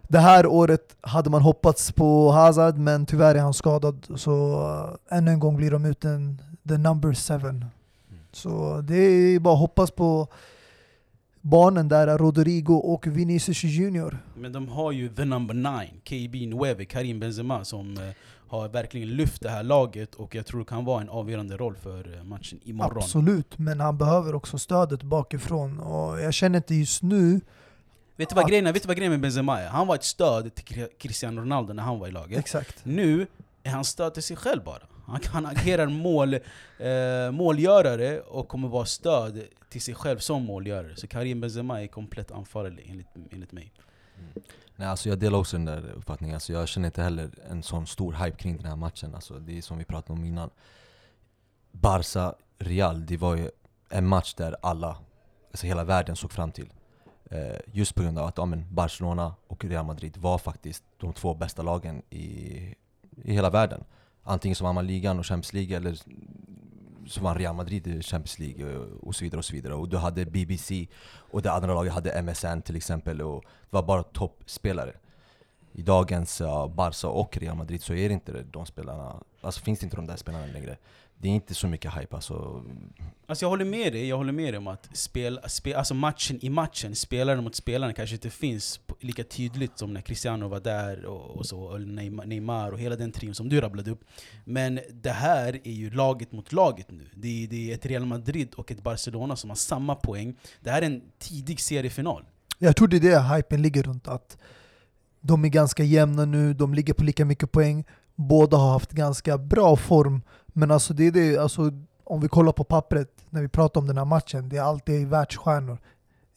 Det 0.08 0.20
här 0.20 0.46
året 0.46 0.96
hade 1.02 1.30
man 1.30 1.42
hoppats 1.42 1.92
på 1.92 2.32
Hazard, 2.32 2.78
men 2.78 3.06
tyvärr 3.06 3.36
är 3.36 3.40
han 3.40 3.54
skadad. 3.54 4.06
Så 4.16 4.62
uh, 4.62 5.18
ännu 5.18 5.32
en 5.32 5.40
gång 5.40 5.58
blir 5.58 5.72
de 5.72 5.86
utan 5.86 6.42
the 6.68 6.78
number 6.78 7.14
seven. 7.14 7.66
Så 8.32 8.82
det 8.82 8.96
är 8.96 9.40
bara 9.40 9.54
att 9.54 9.60
hoppas 9.60 9.92
på 9.92 10.28
barnen 11.50 11.88
där, 11.88 12.18
Rodrigo 12.18 12.74
och 12.74 13.08
Vinicius 13.08 13.64
Junior. 13.64 14.18
Men 14.36 14.52
de 14.52 14.68
har 14.68 14.92
ju 14.92 15.10
the 15.10 15.26
number 15.26 15.54
nine, 15.54 16.02
KB 16.04 16.48
Nueve, 16.56 16.86
Karim 16.86 17.20
Benzema 17.20 17.66
som 17.66 17.98
eh, 17.98 18.04
har 18.48 18.70
verkligen 18.70 19.10
lyft 19.10 19.42
det 19.42 19.50
här 19.50 19.64
laget 19.64 20.16
och 20.16 20.36
jag 20.36 20.46
tror 20.46 20.60
det 20.60 20.66
kan 20.66 20.86
vara 20.86 21.02
en 21.02 21.10
avgörande 21.10 21.58
roll 21.58 21.76
för 21.76 22.18
eh, 22.18 22.24
matchen 22.24 22.60
imorgon. 22.64 22.98
Absolut, 22.98 23.58
men 23.58 23.80
han 23.80 23.98
behöver 23.98 24.36
också 24.36 24.58
stödet 24.58 25.04
bakifrån. 25.04 25.80
Och 25.80 26.20
jag 26.22 26.34
känner 26.34 26.58
inte 26.58 26.76
just 26.76 27.04
nu, 27.04 27.42
Vet 28.18 28.30
du, 28.30 28.36
vad 28.36 28.44
Att- 28.44 28.50
grejen 28.50 28.68
är? 28.68 28.74
Vet 28.74 28.82
du 28.84 28.88
vad 28.88 28.98
grejen 28.98 29.12
med 29.12 29.22
Benzema 29.22 29.60
är? 29.62 29.68
Han 29.68 29.88
var 29.88 29.96
ett 29.96 30.04
stöd 30.04 30.56
till 30.56 30.66
Cri- 30.66 30.90
Cristiano 31.00 31.42
Ronaldo 31.42 31.74
när 31.74 31.84
han 31.84 32.00
var 32.00 32.08
i 32.08 32.12
laget. 32.12 32.40
exakt. 32.40 32.86
Nu 32.86 33.28
är 33.64 33.70
han 33.72 33.86
stöd 33.86 34.14
till 34.14 34.24
sig 34.24 34.38
själv 34.38 34.64
bara. 34.64 34.82
Han, 35.08 35.20
han 35.26 35.46
agerar 35.46 35.88
mål, 35.88 36.34
eh, 36.34 37.32
målgörare 37.32 38.22
och 38.22 38.48
kommer 38.48 38.68
vara 38.68 38.86
stöd 38.86 39.44
till 39.70 39.82
sig 39.82 39.96
själv 39.96 40.18
som 40.18 40.46
målgörare. 40.46 40.96
Så 40.96 41.08
Karim 41.08 41.42
Benzema 41.42 41.82
är 41.82 41.88
komplett 41.88 42.32
anfallare 42.32 42.74
enligt, 42.86 43.08
enligt 43.32 43.52
mig. 43.52 43.72
Mm. 44.18 44.44
Nej, 44.76 44.88
alltså 44.88 45.10
jag 45.10 45.20
delar 45.20 45.40
också 45.40 45.58
den 45.58 45.66
där 45.66 45.92
uppfattningen. 45.96 46.34
Alltså 46.34 46.54
jag 46.54 46.68
känner 46.68 46.88
inte 46.88 47.02
heller 47.02 47.30
en 47.50 47.64
sån 47.64 47.88
stor 47.88 48.14
hype 48.14 48.38
kring 48.38 48.58
den 48.58 48.66
här 48.66 48.76
matchen. 48.76 49.16
Alltså 49.16 49.40
det 49.40 49.58
är 49.58 49.62
som 49.62 49.78
vi 49.78 49.86
pratade 49.86 50.20
om 50.20 50.26
innan. 50.26 50.50
Barca-Real, 51.72 53.06
det 53.06 53.18
var 53.18 53.36
ju 53.36 53.50
en 53.90 54.08
match 54.08 54.34
där 54.34 54.56
alla, 54.62 54.98
alltså 55.52 55.68
hela 55.68 55.84
världen 55.84 56.16
såg 56.16 56.32
fram 56.32 56.52
till. 56.52 56.70
Eh, 57.30 57.60
just 57.74 57.96
på 57.96 58.04
grund 58.04 58.20
av 58.20 58.28
att 58.28 58.38
ja, 58.38 58.46
men 58.46 58.76
Barcelona 58.76 59.36
och 59.48 59.66
Real 59.66 59.86
Madrid 59.86 60.18
var 60.18 60.38
faktiskt 60.38 60.84
de 60.98 61.14
två 61.14 61.34
bästa 61.34 61.62
lagen 61.62 62.02
i, 62.10 62.26
i 63.24 63.34
hela 63.34 63.50
världen 63.50 63.84
antingen 64.26 64.56
så 64.56 64.64
vann 64.64 64.76
man 64.76 64.88
ligan 64.88 65.20
och 65.20 65.26
Champions 65.26 65.54
League 65.54 65.78
eller 65.78 65.98
så 67.08 67.22
vann 67.22 67.38
Real 67.38 67.56
Madrid 67.56 67.88
i 67.88 68.02
Champions 68.02 68.40
League 68.40 68.78
och, 68.78 69.08
och 69.08 69.16
så 69.16 69.24
vidare 69.24 69.38
och 69.38 69.46
så 69.46 69.54
vidare. 69.54 69.74
Och 69.74 69.90
du 69.90 69.98
hade 69.98 70.26
BBC 70.26 70.88
och 71.16 71.42
det 71.42 71.52
andra 71.52 71.74
laget 71.74 71.94
hade 71.94 72.22
MSN 72.22 72.62
till 72.62 72.76
exempel 72.76 73.22
och 73.22 73.42
det 73.42 73.50
var 73.70 73.84
bara 73.84 74.04
toppspelare. 74.04 74.94
I 75.72 75.82
dagens 75.82 76.42
uh, 76.42 76.68
Barca 76.68 77.08
och 77.08 77.38
Real 77.38 77.58
Madrid 77.58 77.84
så 77.84 77.94
är 77.94 78.10
det 78.10 78.14
inte 78.14 78.44
de 78.52 78.66
spelarna, 78.66 79.24
alltså 79.42 79.62
finns 79.62 79.80
det 79.80 79.84
inte 79.84 79.96
de 79.96 80.08
där 80.08 80.16
spelarna 80.16 80.46
längre. 80.46 80.78
Det 81.18 81.28
är 81.28 81.32
inte 81.32 81.54
så 81.54 81.68
mycket 81.68 81.94
hype 81.94 82.16
alltså. 82.16 82.64
Alltså 83.28 83.46
jag 83.46 83.50
håller 83.50 83.66
med 83.66 83.94
dig, 83.94 84.08
jag 84.08 84.18
håller 84.18 84.34
med 84.34 84.54
dig 84.54 84.58
om 84.58 84.68
att 84.68 84.90
spel, 84.98 85.40
spel, 85.48 85.76
alltså 85.76 85.94
matchen 85.94 86.40
i 86.42 86.50
matchen, 86.50 86.96
spelaren 86.96 87.44
mot 87.44 87.56
spelaren 87.56 87.94
kanske 87.94 88.16
inte 88.16 88.30
finns 88.30 88.80
lika 89.00 89.24
tydligt 89.24 89.80
som 89.80 89.94
när 89.94 90.02
Cristiano 90.02 90.48
var 90.48 90.60
där 90.60 91.06
och, 91.06 91.38
och 91.38 91.46
så, 91.46 91.62
och 91.62 91.82
Neymar, 91.82 92.26
Neymar 92.26 92.72
och 92.72 92.80
hela 92.80 92.96
den 92.96 93.12
trion 93.12 93.36
som 93.36 93.50
du 93.50 93.62
rabblade 93.62 93.92
upp. 93.92 94.04
Men 94.46 94.80
det 94.92 95.12
här 95.12 95.62
är 95.64 95.72
ju 95.72 95.90
laget 95.90 96.32
mot 96.32 96.54
laget 96.54 96.92
nu. 96.92 97.10
Det 97.16 97.44
är, 97.44 97.48
det 97.48 97.72
är 97.72 97.76
ett 97.76 97.86
Real 97.86 98.06
Madrid 98.06 98.54
och 98.54 98.72
ett 98.72 98.84
Barcelona 98.84 99.36
som 99.36 99.50
har 99.50 99.58
samma 99.58 99.96
poäng. 99.96 100.36
Det 100.62 100.70
här 100.72 100.82
är 100.82 100.86
en 100.86 101.02
tidig 101.20 101.60
seriefinal. 101.60 102.24
Jag 102.60 102.76
tror 102.76 102.88
det 102.88 102.98
är 102.98 103.02
det 103.02 103.36
hypen 103.36 103.62
ligger 103.62 103.84
runt, 103.84 104.08
att 104.08 104.38
de 105.22 105.46
är 105.46 105.50
ganska 105.50 105.84
jämna 105.84 106.26
nu, 106.26 106.54
de 106.54 106.74
ligger 106.74 106.94
på 106.94 107.04
lika 107.04 107.26
mycket 107.26 107.52
poäng, 107.52 107.86
båda 108.16 108.58
har 108.58 108.72
haft 108.72 108.92
ganska 108.92 109.38
bra 109.38 109.76
form, 109.76 110.22
men 110.58 110.72
alltså 110.72 110.94
det 110.94 111.08
är 111.08 111.12
det, 111.12 111.38
alltså, 111.38 111.72
om 112.04 112.22
vi 112.22 112.28
kollar 112.28 112.52
på 112.52 112.64
pappret 112.64 113.10
när 113.30 113.42
vi 113.42 113.48
pratar 113.48 113.82
om 113.82 113.88
den 113.88 113.98
här 113.98 114.06
matchen, 114.06 114.50
det 114.50 114.58
är 114.58 114.62
alltid 114.62 115.08
världsstjärnor. 115.08 115.78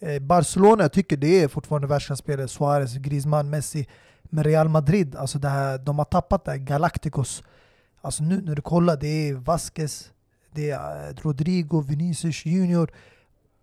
Eh, 0.00 0.22
Barcelona, 0.22 0.84
jag 0.84 0.92
tycker 0.92 1.16
det 1.16 1.42
är 1.42 1.48
fortfarande 1.48 1.86
världsklasspelare, 1.86 2.48
Suarez, 2.48 2.94
Griezmann, 2.94 3.50
Messi, 3.50 3.86
men 4.22 4.44
Real 4.44 4.68
Madrid, 4.68 5.16
alltså 5.16 5.38
det 5.38 5.48
här, 5.48 5.78
de 5.78 5.98
har 5.98 6.04
tappat 6.04 6.44
det 6.44 6.50
här 6.50 6.58
Galacticos. 6.58 7.42
Alltså 8.00 8.22
nu 8.22 8.40
när 8.40 8.54
du 8.54 8.62
kollar, 8.62 8.96
det 8.96 9.28
är 9.28 9.34
Vasquez, 9.34 10.10
det 10.50 10.70
är 10.70 11.08
eh, 11.08 11.14
Rodrigo, 11.22 11.80
Vinicius 11.80 12.46
Junior, 12.46 12.90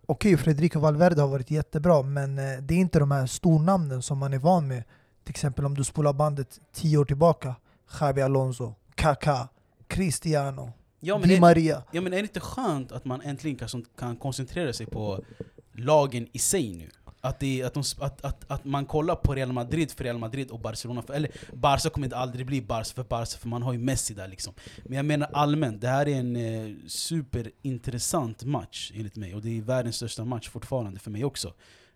Okej, 0.08 0.36
Federico 0.36 0.78
Valverde 0.78 1.20
har 1.20 1.28
varit 1.28 1.50
jättebra, 1.50 2.02
men 2.02 2.38
eh, 2.38 2.58
det 2.62 2.74
är 2.74 2.78
inte 2.78 2.98
de 2.98 3.10
här 3.10 3.26
stornamnen 3.26 4.02
som 4.02 4.18
man 4.18 4.32
är 4.32 4.38
van 4.38 4.68
med. 4.68 4.82
Till 5.24 5.30
exempel 5.30 5.64
om 5.64 5.74
du 5.74 5.84
spolar 5.84 6.12
bandet 6.12 6.60
tio 6.72 6.98
år 6.98 7.04
tillbaka. 7.04 7.54
Javi 8.00 8.22
Alonso, 8.22 8.74
Kaká, 8.94 9.48
Cristiano, 9.88 10.72
Ja 11.00 11.18
Di 11.18 11.40
Maria. 11.40 11.82
ja, 11.92 12.00
men 12.00 12.12
är 12.12 12.16
det 12.16 12.22
inte 12.22 12.40
skönt 12.40 12.92
att 12.92 13.04
man 13.04 13.20
äntligen 13.20 13.56
kan, 13.56 13.84
kan 13.98 14.16
koncentrera 14.16 14.72
sig 14.72 14.86
på 14.86 15.24
lagen 15.72 16.28
i 16.32 16.38
sig 16.38 16.74
nu? 16.74 16.90
Att, 17.20 17.40
det, 17.40 17.62
att, 17.62 17.74
de, 17.74 17.82
att, 18.00 18.24
att, 18.24 18.50
att 18.50 18.64
man 18.64 18.86
kollar 18.86 19.16
på 19.16 19.34
Real 19.34 19.52
Madrid 19.52 19.90
för 19.90 20.04
Real 20.04 20.18
Madrid 20.18 20.50
och 20.50 20.60
Barcelona 20.60 21.02
för, 21.02 21.14
Eller 21.14 21.30
Barca 21.52 21.90
kommer 21.90 22.06
inte 22.06 22.16
aldrig 22.16 22.46
bli 22.46 22.62
Barca 22.62 22.94
för 22.94 23.04
Barca, 23.04 23.38
för 23.38 23.48
man 23.48 23.62
har 23.62 23.72
ju 23.72 23.78
Messi 23.78 24.14
där 24.14 24.28
liksom. 24.28 24.54
Men 24.84 24.96
jag 24.96 25.04
menar 25.04 25.28
allmänt, 25.32 25.80
det 25.80 25.88
här 25.88 26.08
är 26.08 26.14
en 26.14 26.36
eh, 26.36 26.74
superintressant 26.86 28.44
match 28.44 28.92
enligt 28.94 29.16
mig. 29.16 29.34
Och 29.34 29.42
det 29.42 29.58
är 29.58 29.62
världens 29.62 29.96
största 29.96 30.24
match 30.24 30.48
fortfarande 30.48 31.00
för 31.00 31.10
mig 31.10 31.24
också. 31.24 31.48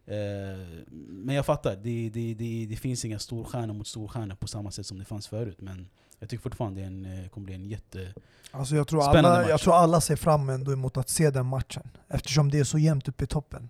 Eh, 0.06 0.82
men 1.08 1.34
jag 1.34 1.46
fattar, 1.46 1.76
det, 1.76 2.10
det, 2.10 2.34
det, 2.34 2.66
det 2.66 2.76
finns 2.76 3.04
inga 3.04 3.18
storstjärnor 3.18 3.74
mot 3.74 3.86
storstjärnor 3.86 4.34
på 4.34 4.48
samma 4.48 4.70
sätt 4.70 4.86
som 4.86 4.98
det 4.98 5.04
fanns 5.04 5.28
förut. 5.28 5.60
Men 5.60 5.88
jag 6.20 6.28
tycker 6.28 6.42
fortfarande 6.42 6.80
det 6.80 6.86
en, 6.86 7.04
eh, 7.04 7.28
kommer 7.28 7.44
bli 7.44 7.54
en 7.54 7.66
jätte... 7.66 8.14
Alltså 8.50 8.76
jag, 8.76 8.88
tror 8.88 9.00
Spännande 9.00 9.28
alla, 9.28 9.38
match. 9.38 9.50
jag 9.50 9.60
tror 9.60 9.74
alla 9.74 10.00
ser 10.00 10.16
fram 10.16 10.50
emot 10.50 10.96
att 10.96 11.08
se 11.08 11.30
den 11.30 11.46
matchen. 11.46 11.88
Eftersom 12.08 12.50
det 12.50 12.58
är 12.58 12.64
så 12.64 12.78
jämnt 12.78 13.08
uppe 13.08 13.24
i 13.24 13.26
toppen. 13.26 13.68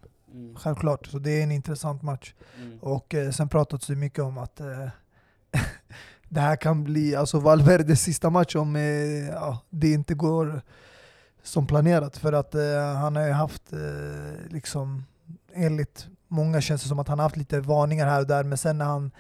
Självklart, 0.54 1.06
så 1.06 1.18
det 1.18 1.30
är 1.30 1.42
en 1.42 1.52
intressant 1.52 2.02
match. 2.02 2.34
Mm. 2.56 2.78
Och 2.78 3.14
eh, 3.14 3.30
sen 3.30 3.48
pratades 3.48 3.86
det 3.86 3.96
mycket 3.96 4.24
om 4.24 4.38
att 4.38 4.60
eh, 4.60 4.88
det 6.28 6.40
här 6.40 6.56
kan 6.56 6.84
bli 6.84 7.16
alltså 7.16 7.38
Valverdes 7.38 8.02
sista 8.02 8.30
match 8.30 8.56
om 8.56 8.76
eh, 8.76 8.82
ja, 9.28 9.58
det 9.70 9.92
inte 9.92 10.14
går 10.14 10.62
som 11.42 11.66
planerat. 11.66 12.16
För 12.16 12.32
att 12.32 12.54
eh, 12.54 12.94
han 12.96 13.16
har 13.16 13.26
ju 13.26 13.32
haft, 13.32 13.72
eh, 13.72 14.48
liksom, 14.48 15.04
enligt 15.52 16.08
många 16.28 16.60
känns 16.60 16.82
det 16.82 16.88
som 16.88 16.98
att 16.98 17.08
han 17.08 17.18
har 17.18 17.24
haft 17.24 17.36
lite 17.36 17.60
varningar 17.60 18.06
här 18.06 18.20
och 18.20 18.26
där, 18.26 18.44
men 18.44 18.58
sen 18.58 18.78
när 18.78 18.84
han 18.84 19.10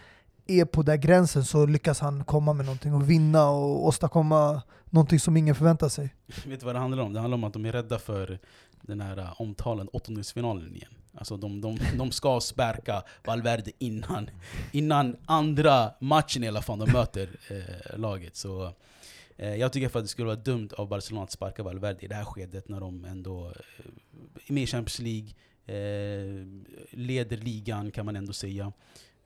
är 0.50 0.64
på 0.64 0.82
den 0.82 1.00
gränsen 1.00 1.44
så 1.44 1.66
lyckas 1.66 2.00
han 2.00 2.24
komma 2.24 2.52
med 2.52 2.66
någonting 2.66 2.94
och 2.94 3.10
vinna 3.10 3.50
och 3.50 3.86
åstadkomma 3.86 4.62
någonting 4.84 5.20
som 5.20 5.36
ingen 5.36 5.54
förväntar 5.54 5.88
sig. 5.88 6.14
Vet 6.46 6.60
du 6.60 6.66
vad 6.66 6.74
det 6.74 6.78
handlar 6.78 7.02
om? 7.02 7.12
Det 7.12 7.20
handlar 7.20 7.38
om 7.38 7.44
att 7.44 7.52
de 7.52 7.66
är 7.66 7.72
rädda 7.72 7.98
för 7.98 8.38
den 8.82 9.00
här 9.00 9.18
eh, 9.18 9.40
omtalade 9.40 9.90
åttondelsfinalen 9.92 10.76
igen. 10.76 10.94
Alltså 11.14 11.36
de, 11.36 11.60
de, 11.60 11.78
de 11.98 12.10
ska 12.10 12.40
sparka 12.40 13.02
Valverde 13.24 13.70
innan, 13.78 14.30
innan 14.72 15.16
andra 15.26 15.90
matchen 16.00 16.44
i 16.44 16.48
alla 16.48 16.62
fall 16.62 16.78
de 16.78 16.92
möter 16.92 17.28
eh, 17.48 17.98
laget. 17.98 18.36
Så 18.36 18.72
eh, 19.36 19.54
jag 19.54 19.72
tycker 19.72 19.88
för 19.88 19.98
att 19.98 20.04
det 20.04 20.08
skulle 20.08 20.26
vara 20.26 20.36
dumt 20.36 20.68
av 20.78 20.88
Barcelona 20.88 21.24
att 21.24 21.30
sparka 21.30 21.62
Valverde 21.62 22.04
i 22.04 22.08
det 22.08 22.14
här 22.14 22.24
skedet 22.24 22.68
när 22.68 22.80
de 22.80 23.04
ändå 23.04 23.46
eh, 23.46 23.84
är 24.46 24.52
med 24.52 24.62
i 24.62 24.66
Champions 24.66 24.98
League, 24.98 25.30
eh, 25.66 26.46
leder 26.90 27.36
ligan 27.36 27.90
kan 27.90 28.06
man 28.06 28.16
ändå 28.16 28.32
säga. 28.32 28.72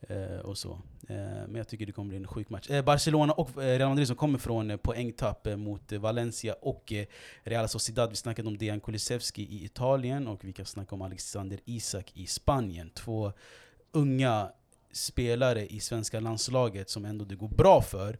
Eh, 0.09 0.39
och 0.39 0.59
så. 0.59 0.71
Eh, 1.09 1.17
men 1.17 1.55
jag 1.55 1.69
tycker 1.69 1.87
det 1.87 1.93
kommer 1.93 2.09
bli 2.09 2.17
en 2.17 2.27
sjuk 2.27 2.51
match. 2.51 2.71
Eh, 2.71 2.85
Barcelona 2.85 3.33
och 3.33 3.63
eh, 3.63 3.79
Real 3.79 3.89
Madrid 3.89 4.07
som 4.07 4.17
kommer 4.17 4.39
från 4.39 4.71
eh, 4.71 4.77
poängtapp 4.77 5.47
eh, 5.47 5.57
mot 5.57 5.93
eh, 5.93 5.99
Valencia 5.99 6.55
och 6.61 6.93
eh, 6.93 7.07
Real 7.43 7.69
Sociedad. 7.69 8.11
Vi 8.11 8.17
snackade 8.17 8.49
om 8.49 8.59
Dejan 8.59 8.81
Kulusevski 8.81 9.43
i 9.43 9.65
Italien 9.65 10.29
och 10.29 10.45
vi 10.45 10.53
kan 10.53 10.67
snacka 10.67 10.95
om 10.95 11.03
Alexander 11.03 11.61
Isak 11.65 12.13
i 12.15 12.27
Spanien. 12.27 12.91
Två 12.91 13.33
unga 13.93 14.53
spelare 14.93 15.67
i 15.67 15.81
svenska 15.81 16.21
landslaget 16.21 16.91
som 16.91 17.05
ändå 17.05 17.25
det 17.25 17.37
går 17.37 17.49
bra 17.49 17.83
för. 17.83 18.19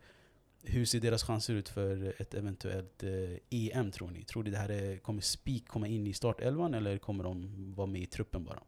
Hur 0.63 0.85
ser 0.85 1.01
deras 1.01 1.23
chanser 1.23 1.55
ut 1.55 1.69
för 1.69 2.15
ett 2.19 2.35
eventuellt 2.35 3.03
eh, 3.03 3.11
EM 3.51 3.91
tror 3.91 4.11
ni? 4.11 4.25
Tror 4.25 4.43
ni 4.43 4.51
det 4.51 4.59
här 4.59 4.69
är, 4.69 4.97
kommer 4.97 5.21
Spik 5.21 5.69
komma 5.69 5.89
in 5.89 6.07
i 6.07 6.13
startelvan 6.13 6.75
eller 6.75 6.99
kommer 6.99 7.25
de 7.25 7.51
vara 7.75 7.87
med 7.87 8.03
i 8.03 8.07
truppen 8.07 8.45
bara? 8.45 8.63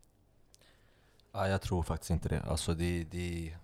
Ja, 1.37 1.49
jag 1.49 1.62
tror 1.62 1.83
faktiskt 1.83 2.11
inte 2.11 2.29
det. 2.29 2.42
Alltså 2.42 2.75
det, 2.75 3.05
det 3.05 3.55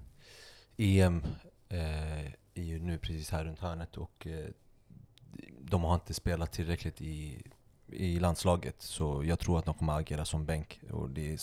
EM 0.76 1.22
eh, 1.68 2.26
är 2.54 2.62
ju 2.62 2.78
nu 2.78 2.98
precis 2.98 3.30
här 3.30 3.44
runt 3.44 3.58
hörnet 3.58 3.96
och 3.96 4.26
eh, 4.26 4.48
de 5.61 5.85
har 5.85 5.94
inte 5.94 6.14
spelat 6.14 6.52
tillräckligt 6.52 7.00
i, 7.00 7.42
i 7.87 8.20
landslaget. 8.20 8.82
Så 8.82 9.24
jag 9.24 9.38
tror 9.38 9.58
att 9.58 9.64
de 9.64 9.74
kommer 9.74 9.98
agera 9.98 10.24
som 10.24 10.44
bänk. 10.44 10.80
Och 10.90 11.11
det 11.11 11.32
är, 11.32 11.40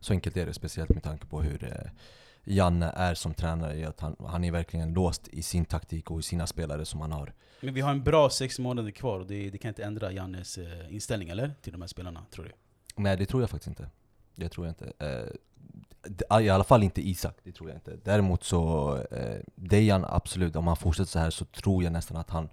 så 0.00 0.12
enkelt 0.12 0.36
är 0.36 0.46
det, 0.46 0.54
speciellt 0.54 0.90
med 0.90 1.02
tanke 1.02 1.26
på 1.26 1.42
hur 1.42 1.64
eh, 1.64 1.90
Janne 2.44 2.86
är 2.86 3.14
som 3.14 3.34
tränare. 3.34 3.76
i 3.76 3.84
Att 3.84 4.00
han, 4.00 4.16
han 4.18 4.44
är 4.44 4.52
verkligen 4.52 4.92
låst 4.92 5.28
i 5.28 5.42
sin 5.42 5.64
taktik 5.64 6.10
och 6.10 6.20
i 6.20 6.22
sina 6.22 6.46
spelare 6.46 6.84
som 6.84 7.00
han 7.00 7.12
har. 7.12 7.32
Men 7.60 7.74
vi 7.74 7.80
har 7.80 7.90
en 7.90 8.02
bra 8.02 8.30
sex 8.30 8.58
månader 8.58 8.90
kvar 8.90 9.20
och 9.20 9.26
det, 9.26 9.50
det 9.50 9.58
kan 9.58 9.68
inte 9.68 9.84
ändra 9.84 10.12
Jannes 10.12 10.58
eh, 10.58 10.94
inställning 10.94 11.28
eller? 11.28 11.54
Till 11.62 11.72
de 11.72 11.80
här 11.80 11.88
spelarna, 11.88 12.26
tror 12.30 12.44
du? 12.44 12.52
Nej, 12.96 13.16
det 13.16 13.26
tror 13.26 13.42
jag 13.42 13.50
faktiskt 13.50 13.68
inte. 13.68 13.90
Det 14.34 14.48
tror 14.48 14.66
jag 14.66 14.70
inte. 14.70 14.92
Eh, 14.98 16.40
I 16.40 16.48
alla 16.50 16.64
fall 16.64 16.82
inte 16.82 17.08
Isak, 17.08 17.36
det 17.42 17.52
tror 17.52 17.68
jag 17.68 17.76
inte. 17.76 17.96
Däremot 18.04 18.44
så, 18.44 18.96
eh, 19.10 19.40
Dejan 19.54 20.04
absolut, 20.08 20.56
om 20.56 20.66
han 20.66 20.76
fortsätter 20.76 21.10
så 21.10 21.18
här 21.18 21.30
så 21.30 21.44
tror 21.44 21.84
jag 21.84 21.92
nästan 21.92 22.16
att 22.16 22.30
han 22.30 22.48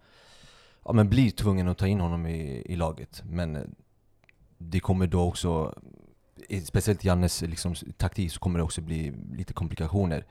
ja, 0.86 0.94
men 0.94 1.10
blir 1.10 1.32
tvungen 1.32 1.68
att 1.68 1.78
ta 1.78 1.88
in 1.88 2.00
honom 2.00 2.26
i, 2.26 2.64
i 2.66 2.76
laget. 2.76 3.24
Men 3.26 3.56
eh, 3.56 3.62
det 4.58 4.80
kommer 4.80 5.08
då 5.08 5.22
också, 5.22 5.80
speciellt 6.64 7.04
Jannes 7.04 7.42
liksom, 7.42 7.76
taktik, 7.98 8.32
så 8.32 8.40
kommer 8.40 8.60
det 8.60 8.64
också 8.64 8.82
bli 8.82 9.14
lite 9.32 9.54
komplikationer. 9.54 10.26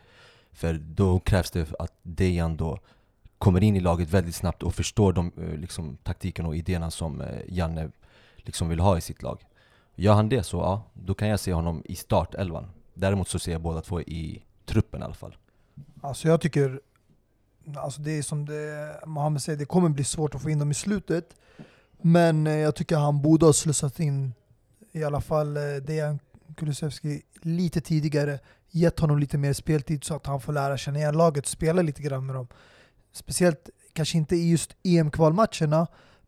För 0.53 0.75
då 0.75 1.21
krävs 1.21 1.51
det 1.51 1.75
att 1.79 1.93
Dejan 2.03 2.57
då 2.57 2.79
kommer 3.39 3.63
in 3.63 3.77
i 3.77 3.81
laget 3.81 4.11
väldigt 4.11 4.35
snabbt 4.35 4.63
och 4.63 4.75
förstår 4.75 5.13
de 5.13 5.33
eh, 5.37 5.59
liksom, 5.59 5.97
taktiken 6.03 6.47
och 6.47 6.57
idéerna 6.57 6.91
som 6.91 7.21
eh, 7.21 7.41
Janne 7.49 7.91
liksom 8.37 8.69
vill 8.69 8.81
ha 8.81 8.99
i 8.99 9.01
sitt 9.01 9.23
lag. 9.23 9.41
Gör 9.99 10.15
han 10.15 10.29
det 10.29 10.43
så, 10.43 10.57
ja, 10.57 10.83
då 10.95 11.15
kan 11.15 11.29
jag 11.29 11.41
se 11.41 11.53
honom 11.53 11.83
i 11.85 11.97
startelvan. 11.97 12.67
Däremot 12.95 13.29
så 13.29 13.39
ser 13.39 13.53
jag 13.53 13.61
båda 13.61 13.81
två 13.81 14.01
i 14.01 14.43
truppen 14.65 15.01
i 15.01 15.05
alla 15.05 15.15
fall. 15.15 15.37
Alltså 16.01 16.29
jag 16.29 16.41
tycker, 16.41 16.81
alltså 17.77 18.01
det 18.03 18.11
är 18.11 18.23
som 18.23 18.47
det, 18.47 19.01
Mohammed 19.07 19.43
säger, 19.43 19.59
det 19.59 19.65
kommer 19.65 19.89
bli 19.89 20.05
svårt 20.05 20.35
att 20.35 20.43
få 20.43 20.51
in 20.51 20.59
dem 20.59 20.71
i 20.71 20.75
slutet. 20.75 21.37
Men 22.01 22.47
eh, 22.47 22.57
jag 22.57 22.75
tycker 22.75 22.97
han 22.97 23.23
borde 23.23 23.47
ha 23.47 23.53
slussat 23.53 24.01
in 24.01 24.35
i 24.93 25.05
alla 25.05 25.21
fall 25.21 25.57
eh, 25.57 25.63
Dejan 25.63 26.19
Kulusevski 26.57 27.23
lite 27.43 27.81
tidigare, 27.81 28.39
gett 28.71 29.01
honom 29.01 29.19
lite 29.19 29.39
mer 29.39 29.53
speltid 29.53 30.05
så 30.05 30.15
att 30.15 30.27
han 30.27 30.41
får 30.41 30.53
lära 30.53 30.77
känna 30.77 30.99
igen 30.99 31.17
laget, 31.17 31.47
spela 31.47 31.83
lite 31.83 32.03
grann 32.03 32.27
med 32.27 32.35
dem. 32.35 32.49
Speciellt, 33.13 33.71
kanske 33.93 34.19
inte 34.19 34.37
i 34.37 34.51
just 34.51 34.77
EM-kvalmatcherna, 34.83 35.87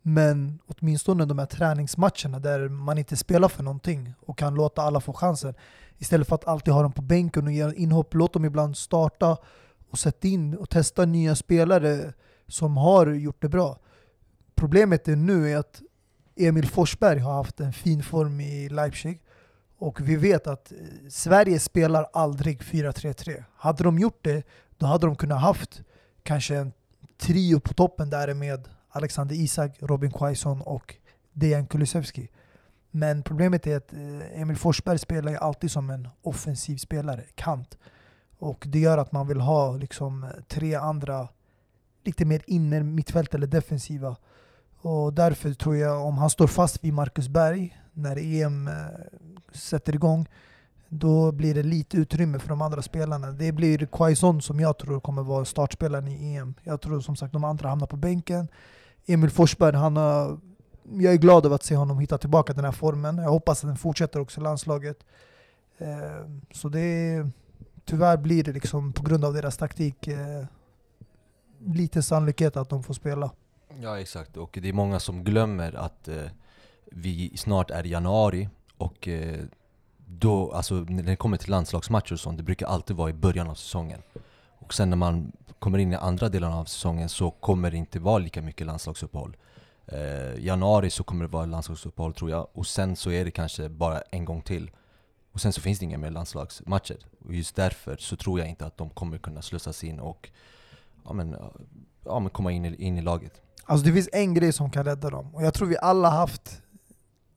men 0.09 0.59
åtminstone 0.67 1.25
de 1.25 1.39
här 1.39 1.47
träningsmatcherna 1.47 2.39
där 2.39 2.69
man 2.69 2.99
inte 2.99 3.17
spelar 3.17 3.49
för 3.49 3.63
någonting 3.63 4.15
och 4.21 4.39
kan 4.39 4.55
låta 4.55 4.83
alla 4.83 5.01
få 5.01 5.13
chansen. 5.13 5.55
Istället 5.99 6.29
för 6.29 6.35
att 6.35 6.49
alltid 6.49 6.75
ha 6.75 6.83
dem 6.83 6.93
på 6.93 7.03
bänken 7.03 7.47
och 7.47 7.53
göra 7.53 7.75
inhopp, 7.75 8.15
låt 8.15 8.33
dem 8.33 8.45
ibland 8.45 8.77
starta 8.77 9.37
och 9.91 9.99
sätta 9.99 10.29
in 10.29 10.55
och 10.55 10.71
testa 10.71 11.05
nya 11.05 11.35
spelare 11.35 12.13
som 12.47 12.77
har 12.77 13.07
gjort 13.07 13.43
det 13.43 13.49
bra. 13.49 13.79
Problemet 14.55 15.09
är 15.09 15.17
nu 15.17 15.51
är 15.51 15.57
att 15.57 15.83
Emil 16.37 16.69
Forsberg 16.69 17.19
har 17.19 17.35
haft 17.35 17.61
en 17.61 17.73
fin 17.73 18.03
form 18.03 18.41
i 18.41 18.69
Leipzig 18.69 19.23
och 19.79 20.01
vi 20.01 20.17
vet 20.17 20.47
att 20.47 20.73
eh, 20.73 20.79
Sverige 21.11 21.59
spelar 21.59 22.07
aldrig 22.13 22.61
4-3-3. 22.61 23.45
Hade 23.57 23.85
de 23.85 23.99
gjort 23.99 24.19
det, 24.23 24.43
då 24.77 24.87
hade 24.87 25.07
de 25.07 25.17
kunnat 25.17 25.41
haft 25.41 25.83
kanske 26.23 26.57
en 26.57 26.73
trio 27.19 27.61
på 27.61 27.75
toppen 27.75 28.11
där 28.11 28.35
med 28.35 28.69
Alexander 28.89 29.35
Isak, 29.35 29.77
Robin 29.81 30.11
Quaison 30.11 30.61
och 30.61 30.95
Dejan 31.33 31.67
Kulusevski. 31.67 32.29
Men 32.91 33.23
problemet 33.23 33.67
är 33.67 33.77
att 33.77 33.93
eh, 33.93 34.41
Emil 34.41 34.57
Forsberg 34.57 34.99
spelar 34.99 35.33
ju 35.33 35.39
alltid 35.39 35.71
som 35.71 35.91
en 35.91 36.09
offensiv 36.23 36.77
spelare, 36.77 37.25
kant. 37.35 37.79
Och 38.39 38.65
det 38.69 38.79
gör 38.79 38.99
att 38.99 39.13
man 39.13 39.29
vill 39.29 39.41
ha 39.41 39.77
liksom 39.77 40.27
tre 40.49 40.75
andra 40.75 41.29
lite 42.05 42.25
mer 42.25 42.43
inner 42.47 42.83
mittfält 42.83 43.35
eller 43.35 43.47
defensiva. 43.47 44.17
Och 44.81 45.13
därför 45.13 45.55
tror 45.55 45.77
jag 45.77 46.07
om 46.07 46.19
han 46.19 46.31
står 46.31 46.47
fast 46.47 46.85
vid 46.85 46.93
Marcus 46.93 47.29
Berg 47.29 47.81
när 47.93 48.17
EM 48.19 48.69
eh, 48.69 48.75
sätter 49.53 49.95
igång 49.95 50.29
då 50.89 51.33
blir 51.33 51.55
det 51.55 51.63
lite 51.63 51.97
utrymme 51.97 52.39
för 52.39 52.49
de 52.49 52.63
andra 52.63 52.83
spelarna. 52.83 53.33
Det 53.33 53.53
blir 53.53 53.87
Quaison 53.87 54.43
som 54.43 54.61
jag 54.61 54.79
tror 54.79 55.01
kommer 55.01 55.23
vara 55.23 55.45
startspelaren 55.45 56.09
i 56.09 56.37
EM. 56.37 56.55
Jag 56.63 56.81
tror 56.81 57.01
som 57.01 57.17
sagt 57.17 57.33
de 57.33 57.45
andra 57.45 57.69
hamnar 57.69 57.87
på 57.87 57.97
bänken. 57.97 58.49
Emil 59.09 59.31
Forsberg, 59.31 59.77
han 59.77 59.97
har, 59.97 60.39
jag 60.93 61.13
är 61.13 61.19
glad 61.19 61.47
över 61.47 61.55
att 61.55 61.63
se 61.63 61.77
honom 61.77 61.99
hitta 61.99 62.19
tillbaka 62.19 62.53
den 62.53 62.65
här 62.65 62.73
formen. 62.73 63.19
Jag 63.19 63.31
hoppas 63.31 63.65
att 63.65 63.71
den 63.71 63.77
fortsätter 63.77 64.21
också 64.21 64.41
i 64.41 64.45
landslaget. 64.45 65.05
Ehm, 65.79 66.41
så 66.53 66.69
det 66.69 67.27
tyvärr 67.85 68.17
blir 68.17 68.45
det 68.45 68.53
liksom 68.53 68.93
på 68.93 69.03
grund 69.03 69.25
av 69.25 69.35
deras 69.35 69.57
taktik 69.57 70.09
eh, 70.09 70.45
lite 71.59 71.79
liten 71.79 72.03
sannolikhet 72.03 72.57
att 72.57 72.69
de 72.69 72.83
får 72.83 72.95
spela. 72.95 73.31
Ja 73.81 74.01
exakt, 74.01 74.37
och 74.37 74.59
det 74.63 74.69
är 74.69 74.73
många 74.73 75.01
som 75.01 75.25
glömmer 75.25 75.77
att 75.77 76.09
eh, 76.09 76.25
vi 76.87 77.33
snart 77.37 77.71
är 77.71 77.87
i 77.87 77.91
januari 77.91 78.49
och 78.77 79.09
eh, 79.09 79.45
då, 80.07 80.53
alltså 80.53 80.75
när 80.75 81.03
det 81.03 81.17
kommer 81.17 81.37
till 81.37 81.51
landslagsmatcher 81.51 82.13
och 82.13 82.21
sånt, 82.21 82.37
det 82.37 82.43
brukar 82.43 82.67
alltid 82.67 82.97
vara 82.97 83.11
i 83.11 83.13
början 83.13 83.51
av 83.51 83.55
säsongen. 83.55 84.03
Och 84.59 84.75
sen 84.75 84.91
när 84.91 84.97
man 84.97 85.33
kommer 85.59 85.79
in 85.79 85.93
i 85.93 85.97
andra 85.97 86.29
delen 86.29 86.53
av 86.53 86.65
säsongen 86.65 87.09
så 87.09 87.31
kommer 87.31 87.71
det 87.71 87.77
inte 87.77 87.99
vara 87.99 88.19
lika 88.19 88.43
mycket 88.43 88.67
landslagsuppehåll. 88.67 89.37
Eh, 89.87 90.45
januari 90.45 90.91
så 90.91 91.05
kommer 91.05 91.25
det 91.25 91.31
vara 91.31 91.47
landslagsuppehåll 91.47 92.15
tror 92.15 92.31
jag, 92.31 92.49
och 92.53 92.67
sen 92.67 92.97
så 92.97 93.11
är 93.11 93.25
det 93.25 93.31
kanske 93.31 93.69
bara 93.69 94.01
en 94.01 94.25
gång 94.25 94.43
till. 94.43 94.71
Och 95.33 95.41
sen 95.41 95.53
så 95.53 95.61
finns 95.61 95.79
det 95.79 95.85
inga 95.85 95.99
mer 95.99 96.11
landslagsmatcher. 96.11 96.99
Och 97.25 97.35
just 97.35 97.57
därför 97.57 97.97
så 97.97 98.17
tror 98.17 98.39
jag 98.39 98.49
inte 98.49 98.67
att 98.67 98.77
de 98.77 98.91
kommer 98.91 99.19
kunna 99.19 99.43
slussas 99.43 99.85
in 99.85 100.01
och 100.01 100.31
ja, 101.05 101.13
men, 101.13 101.37
ja, 102.05 102.21
men 102.21 102.31
komma 102.31 102.53
in 102.53 102.65
i, 102.65 102.85
in 102.85 102.99
i 102.99 103.03
laget. 103.03 103.43
Alltså 103.65 103.87
det 103.87 103.93
finns 103.93 104.09
en 104.13 104.35
grej 104.35 104.53
som 104.53 104.71
kan 104.71 104.85
rädda 104.85 105.11
dem, 105.11 105.35
och 105.35 105.43
jag 105.43 105.55
tror 105.55 105.69
vi 105.69 105.77
alla 105.79 106.11
haft 106.11 106.63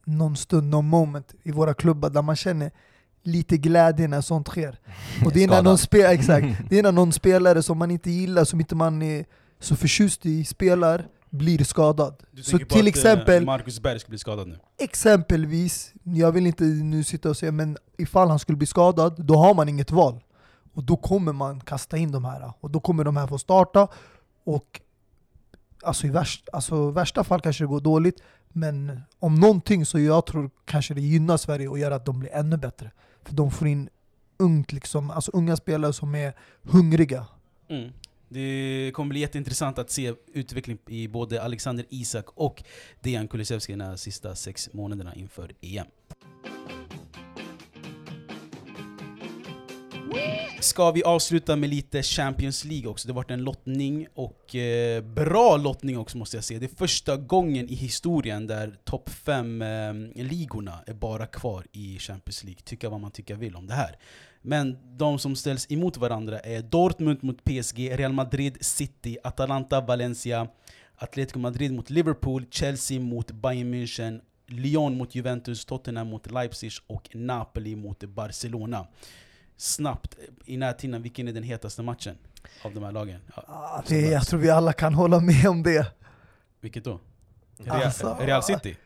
någon 0.06 0.38
stund, 0.38 0.70
någon 0.70 0.86
moment 0.86 1.34
i 1.44 1.52
våra 1.52 1.74
klubbar 1.74 2.10
där 2.10 2.22
man 2.22 2.36
känner 2.36 2.72
lite 3.24 3.58
glädje 3.58 4.08
när 4.08 4.22
sånt 4.22 4.48
sker. 4.48 4.80
Och 5.26 5.32
det 5.32 5.44
är, 5.44 5.48
när 5.48 5.62
någon 5.62 5.76
spe- 5.78 6.08
exakt, 6.10 6.48
det 6.70 6.80
är 6.80 6.84
när 6.84 6.92
någon 6.92 7.14
spelare 7.14 7.64
som 7.64 7.78
man 7.78 7.92
inte 7.92 8.12
gillar, 8.12 8.44
som 8.44 8.60
inte 8.60 8.76
man 8.76 9.02
är 9.02 9.26
så 9.60 9.76
förtjust 9.76 10.26
i 10.26 10.46
spelar, 10.46 11.08
blir 11.30 11.64
skadad. 11.64 12.16
Du 12.32 12.44
Så 12.44 12.58
till 12.58 12.66
att, 12.68 12.76
eh, 12.76 12.86
exempel, 12.86 13.46
Marcus 13.46 13.80
Berg 13.80 14.00
ska 14.00 14.10
bli 14.10 14.18
skadad 14.18 14.48
nu? 14.48 14.60
exempelvis, 14.80 15.94
jag 16.04 16.32
vill 16.32 16.48
inte 16.48 16.64
nu 16.64 17.04
sitta 17.04 17.30
och 17.30 17.38
säga 17.38 17.52
men 17.52 17.78
ifall 17.98 18.30
han 18.30 18.40
skulle 18.40 18.58
bli 18.58 18.68
skadad, 18.68 19.26
då 19.26 19.36
har 19.36 19.54
man 19.54 19.70
inget 19.70 19.92
val. 19.92 20.24
Och 20.74 20.84
då 20.84 20.98
kommer 20.98 21.34
man 21.34 21.60
kasta 21.62 21.98
in 21.98 22.12
de 22.12 22.26
här, 22.26 22.54
och 22.60 22.72
då 22.72 22.80
kommer 22.80 23.04
de 23.04 23.18
här 23.18 23.28
få 23.28 23.38
starta. 23.38 23.88
Och 24.44 24.82
alltså 25.84 26.08
i 26.08 26.10
värst, 26.10 26.50
alltså 26.54 26.90
värsta 26.92 27.24
fall 27.24 27.42
kanske 27.42 27.64
det 27.64 27.68
går 27.68 27.80
dåligt, 27.80 28.22
men 28.50 29.02
om 29.20 29.36
någonting 29.36 29.86
så 29.86 30.00
jag 30.00 30.26
tror 30.26 30.50
kanske 30.66 30.94
det 30.94 31.02
gynnar 31.02 31.38
Sverige 31.38 31.68
och 31.68 31.80
gör 31.80 31.92
att 31.92 32.06
de 32.06 32.20
blir 32.20 32.34
ännu 32.34 32.58
bättre. 32.58 32.92
För 33.24 33.34
de 33.34 33.52
får 33.52 33.68
in 33.68 33.90
ungt 34.38 34.72
liksom, 34.72 35.12
alltså 35.12 35.32
unga 35.32 35.56
spelare 35.56 35.94
som 35.94 36.16
är 36.16 36.34
hungriga. 36.62 37.28
Mm. 37.70 37.92
Det 38.30 38.92
kommer 38.94 39.10
bli 39.10 39.20
jätteintressant 39.20 39.80
att 39.80 39.90
se 39.90 40.14
utveckling 40.34 40.78
i 40.88 41.08
både 41.08 41.44
Alexander 41.44 41.86
Isak 41.90 42.26
och 42.36 42.64
Dejan 43.02 43.28
Kulusevski 43.28 43.74
de 43.74 43.98
sista 43.98 44.36
sex 44.36 44.70
månaderna 44.74 45.16
inför 45.16 45.52
EM. 45.62 45.88
Ska 50.62 50.92
vi 50.92 51.04
avsluta 51.04 51.56
med 51.56 51.70
lite 51.70 52.04
Champions 52.04 52.66
League 52.66 52.90
också? 52.90 53.08
Det 53.08 53.12
har 53.12 53.16
varit 53.16 53.32
en 53.32 53.44
lottning, 53.44 54.08
och 54.14 54.56
eh, 54.56 55.04
bra 55.04 55.58
lottning 55.58 55.98
också 55.98 56.18
måste 56.18 56.38
jag 56.38 56.44
säga. 56.44 56.60
Det 56.60 56.66
är 56.66 56.76
första 56.76 57.18
gången 57.18 57.70
i 57.70 57.76
historien 57.76 58.48
där 58.48 58.76
topp 58.84 59.10
5-ligorna 59.10 60.72
eh, 60.72 60.92
är 60.92 60.94
bara 60.94 61.26
kvar 61.26 61.66
i 61.72 62.00
Champions 62.00 62.44
League. 62.44 62.62
Tycka 62.64 62.90
vad 62.90 63.00
man 63.00 63.12
tycker 63.12 63.36
vill 63.36 63.56
om 63.56 63.68
det 63.68 63.74
här. 63.74 63.96
Men 64.42 64.98
de 64.98 65.20
som 65.20 65.36
ställs 65.36 65.72
emot 65.72 65.98
varandra 65.98 66.40
är 66.40 66.62
Dortmund 66.62 67.24
mot 67.24 67.44
PSG, 67.44 68.00
Real 68.00 68.14
Madrid, 68.14 68.58
City, 68.62 69.18
Atalanta, 69.24 69.82
Valencia, 69.82 70.48
Atletico 70.96 71.40
Madrid 71.40 71.74
mot 71.74 71.90
Liverpool, 71.90 72.46
Chelsea 72.52 73.00
mot 73.00 73.32
Bayern 73.32 73.74
München, 73.74 74.22
Lyon 74.48 74.98
mot 74.98 75.16
Juventus, 75.16 75.66
Tottenham 75.66 76.08
mot 76.08 76.32
Leipzig 76.32 76.72
och 76.88 77.10
Napoli 77.14 77.76
mot 77.76 78.04
Barcelona. 78.04 78.88
Snabbt, 79.62 80.16
i 80.46 80.58
närtiden, 80.58 81.02
vilken 81.02 81.28
är 81.28 81.32
den 81.34 81.44
hetaste 81.44 81.82
matchen 81.82 82.16
av 82.66 82.74
de 82.74 82.84
här 82.84 82.92
lagen? 82.92 83.20
Ja, 83.36 83.44
Ah, 83.48 83.84
det, 83.88 84.02
jag 84.02 84.28
tror 84.28 84.40
vi 84.40 84.50
alla 84.50 84.74
kan 84.74 84.94
hålla 84.94 85.20
med 85.20 85.46
om 85.48 85.64
det. 85.64 85.86
Vilket 86.62 86.84
då? 86.84 87.00
Real, 87.58 87.82
Alltså- 87.84 88.18
Real 88.22 88.44
City? 88.44 88.78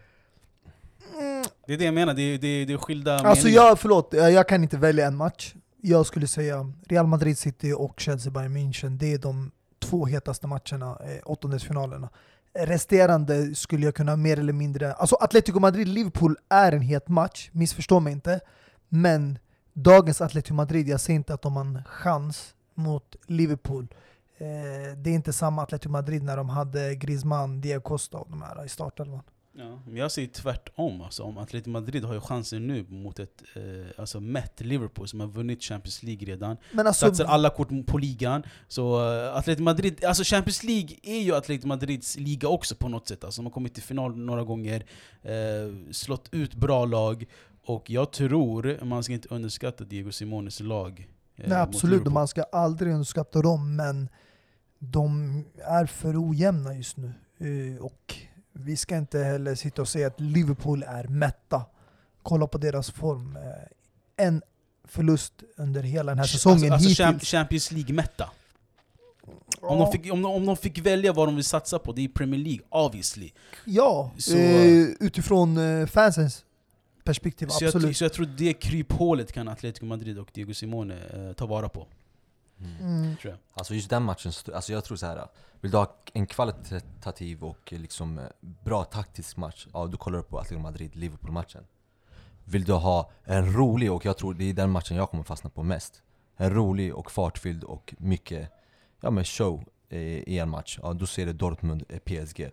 Mm, 1.13 1.43
Det 1.67 1.73
är 1.73 1.77
det 1.77 1.85
jag 1.85 1.93
menar, 1.93 2.13
det 2.13 2.21
är, 2.21 2.37
det 2.37 2.47
är, 2.47 2.65
det 2.65 2.73
är 2.73 2.77
skilda 2.77 3.19
Alltså 3.19 3.45
meningar. 3.47 3.63
jag, 3.63 3.79
förlåt, 3.79 4.09
jag 4.13 4.31
jag 4.31 4.47
kan 4.47 4.63
inte 4.63 4.77
välja 4.77 5.07
en 5.07 5.15
match. 5.15 5.55
Jag 5.81 6.05
skulle 6.05 6.27
säga 6.27 6.71
Real 6.89 7.07
Madrid 7.07 7.37
City 7.37 7.73
och 7.73 7.99
Chelsea 7.99 8.31
Bayern 8.31 8.57
München. 8.57 8.97
Det 8.97 9.13
är 9.13 9.17
de 9.17 9.51
två 9.79 10.05
hetaste 10.05 10.47
matcherna, 10.47 10.97
eh, 11.05 11.21
åttondelsfinalerna. 11.25 12.09
Resterande 12.53 13.55
skulle 13.55 13.85
jag 13.85 13.95
kunna 13.95 14.15
mer 14.15 14.39
eller 14.39 14.53
mindre... 14.53 14.93
Alltså 14.93 15.15
Atletico 15.15 15.59
Madrid-Liverpool 15.59 16.35
är 16.49 16.71
en 16.71 16.81
het 16.81 17.07
match, 17.07 17.49
missförstå 17.51 17.99
mig 17.99 18.13
inte. 18.13 18.39
Men 18.89 19.39
dagens 19.75 20.21
Atletico 20.21 20.53
Madrid, 20.53 20.87
jag 20.87 21.01
ser 21.01 21.13
inte 21.13 21.33
att 21.33 21.41
de 21.41 21.55
har 21.55 21.65
en 21.65 21.83
chans 21.83 22.55
mot 22.73 23.15
Liverpool. 23.27 23.87
Eh, 24.37 24.97
det 24.97 25.09
är 25.09 25.13
inte 25.13 25.33
samma 25.33 25.63
Atletico 25.63 25.89
Madrid 25.89 26.23
när 26.23 26.37
de 26.37 26.49
hade 26.49 26.95
Griezmann, 26.95 27.61
Diego 27.61 27.81
Costa 27.81 28.17
och 28.17 28.29
de 28.29 28.41
här 28.41 28.65
i 28.65 28.69
startelvan. 28.69 29.21
Ja, 29.57 29.81
men 29.87 29.95
jag 29.95 30.11
säger 30.11 30.27
tvärtom. 30.27 31.01
Alltså, 31.01 31.23
om 31.23 31.37
Atletico 31.37 31.69
Madrid 31.69 32.03
har 32.03 32.13
ju 32.13 32.19
chansen 32.19 32.67
nu 32.67 32.85
mot 32.89 33.19
ett 33.19 33.43
eh, 33.55 33.61
alltså 33.97 34.19
mätt 34.19 34.61
Liverpool 34.61 35.07
som 35.07 35.19
har 35.19 35.27
vunnit 35.27 35.63
Champions 35.63 36.03
League 36.03 36.27
redan. 36.27 36.57
Men 36.71 36.87
alltså, 36.87 37.05
Satsar 37.05 37.25
alla 37.25 37.49
kort 37.49 37.69
på 37.85 37.97
ligan. 37.97 38.43
Så 38.67 39.11
uh, 39.11 39.35
Atletico 39.35 39.63
Madrid, 39.63 40.05
alltså 40.05 40.23
Champions 40.23 40.63
League 40.63 40.95
är 41.03 41.19
ju 41.19 41.35
Atletico 41.35 41.67
Madrids 41.67 42.17
liga 42.17 42.47
också 42.47 42.75
på 42.75 42.89
något 42.89 43.07
sätt. 43.07 43.23
Alltså, 43.23 43.41
de 43.41 43.45
har 43.45 43.51
kommit 43.51 43.73
till 43.73 43.83
final 43.83 44.17
några 44.17 44.43
gånger, 44.43 44.85
eh, 45.21 45.91
slått 45.91 46.29
ut 46.31 46.55
bra 46.55 46.85
lag. 46.85 47.25
Och 47.65 47.89
jag 47.89 48.11
tror, 48.11 48.79
man 48.85 49.03
ska 49.03 49.13
inte 49.13 49.27
underskatta 49.31 49.83
Diego 49.83 50.11
Simones 50.11 50.59
lag. 50.59 51.07
eh, 51.35 51.49
Nej 51.49 51.57
absolut, 51.57 52.05
man 52.05 52.27
ska 52.27 52.43
aldrig 52.43 52.93
underskatta 52.93 53.41
dem, 53.41 53.75
men 53.75 54.09
de 54.79 55.43
är 55.67 55.85
för 55.85 56.29
ojämna 56.29 56.73
just 56.75 56.97
nu. 56.97 57.11
Eh, 57.37 57.83
Och 57.83 58.15
vi 58.53 58.77
ska 58.77 58.97
inte 58.97 59.19
heller 59.19 59.55
sitta 59.55 59.81
och 59.81 59.87
säga 59.87 60.07
att 60.07 60.19
Liverpool 60.19 60.83
är 60.83 61.07
mätta. 61.07 61.65
Kolla 62.23 62.47
på 62.47 62.57
deras 62.57 62.91
form. 62.91 63.37
Eh, 63.37 64.25
En 64.25 64.41
förlust 64.83 65.33
under 65.57 65.83
hela 65.83 66.11
den 66.11 66.19
här 66.19 66.25
säsongen 66.25 66.73
alltså, 66.73 66.73
alltså 66.89 67.03
hittills. 67.03 67.23
Champ- 67.23 67.37
Champions 67.37 67.71
League-mätta. 67.71 68.29
Om, 69.61 69.77
Ja, 69.79 69.85
de 69.85 69.91
fick, 69.91 70.13
om, 70.13 70.21
de, 70.21 70.31
om 70.31 70.45
de 70.45 70.57
fick 70.57 70.77
välja 70.77 71.13
vad 71.13 71.27
de 71.27 71.35
vill 71.35 71.43
satsa 71.45 71.79
på, 71.79 71.91
det 71.91 72.01
är 72.03 72.07
Premier 72.07 72.39
League, 72.39 72.65
obviously. 72.69 73.31
Ja, 73.65 74.11
Så- 74.17 74.37
eh, 74.37 74.87
utifrån 74.99 75.57
eh, 75.57 75.85
fansens 75.87 76.44
perspektiv, 77.05 77.47
Så 77.47 77.63
jag, 77.63 77.67
absolut. 77.67 77.97
så 77.97 78.03
jag 78.03 78.13
tror 78.13 78.25
det 78.25 78.53
kryphålet 78.53 79.31
kan 79.31 79.47
Atletico 79.47 79.85
Madrid 79.85 80.19
och 80.19 80.29
Diego 80.33 80.53
Simone 80.53 80.97
eh, 81.13 81.33
ta 81.33 81.45
vara 81.45 81.69
på. 81.69 81.87
Mm. 82.59 83.15
Tror 83.17 83.31
jag. 83.31 83.39
Alltså 83.53 83.73
just 83.73 83.89
den 83.89 84.03
matchen, 84.03 84.31
alltså 84.53 84.73
jag 84.73 84.83
tror 84.83 84.97
så 84.97 85.05
här. 85.05 85.27
Vill 85.61 85.71
du 85.71 85.77
ha 85.77 85.95
en 86.13 86.27
kvalitativ 86.27 87.43
och 87.43 87.73
eh, 87.73 87.79
liksom 87.79 88.19
eh, 88.19 88.25
bra 88.39 88.83
taktisk 88.83 89.37
match, 89.37 89.67
ja 89.73 89.87
då 89.87 89.97
kollar 89.97 90.17
du 90.17 90.23
på 90.23 90.39
Atletico 90.39 90.61
Madrid-Liverpool-matchen. 90.61 91.63
Vill 92.43 92.63
du 92.63 92.73
ha 92.73 93.11
en 93.23 93.53
rolig, 93.53 93.91
och 93.91 94.05
jag 94.05 94.17
tror 94.17 94.33
det 94.33 94.49
är 94.49 94.53
den 94.53 94.69
matchen 94.69 94.97
jag 94.97 95.09
kommer 95.09 95.23
fastna 95.23 95.49
på 95.49 95.63
mest. 95.63 96.01
En 96.37 96.53
rolig 96.53 96.95
och 96.95 97.11
fartfylld 97.11 97.63
och 97.63 97.95
mycket 97.97 98.51
ja, 99.01 99.11
men 99.11 99.23
show 99.23 99.63
eh, 99.89 99.99
i 99.99 100.39
en 100.39 100.49
match, 100.49 100.79
ja 100.81 100.93
då 100.93 101.05
ser 101.05 101.25
du 101.25 101.33
Dortmund-PSG. 101.33 102.51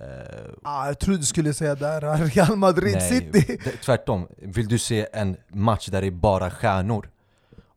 Eh, 0.00 0.50
Ah, 0.62 0.86
jag 0.86 0.98
trodde 0.98 1.18
du 1.18 1.24
skulle 1.26 1.54
säga 1.54 1.74
där, 1.74 2.00
Real 2.34 2.56
Madrid 2.56 2.94
Nej, 2.94 3.08
City. 3.32 3.58
det- 3.64 3.70
tvärtom. 3.70 4.28
Vill 4.38 4.68
du 4.68 4.78
se 4.78 5.06
en 5.12 5.36
match 5.48 5.88
där 5.88 6.00
det 6.00 6.06
är 6.06 6.10
bara 6.10 6.50
stjärnor 6.50 7.10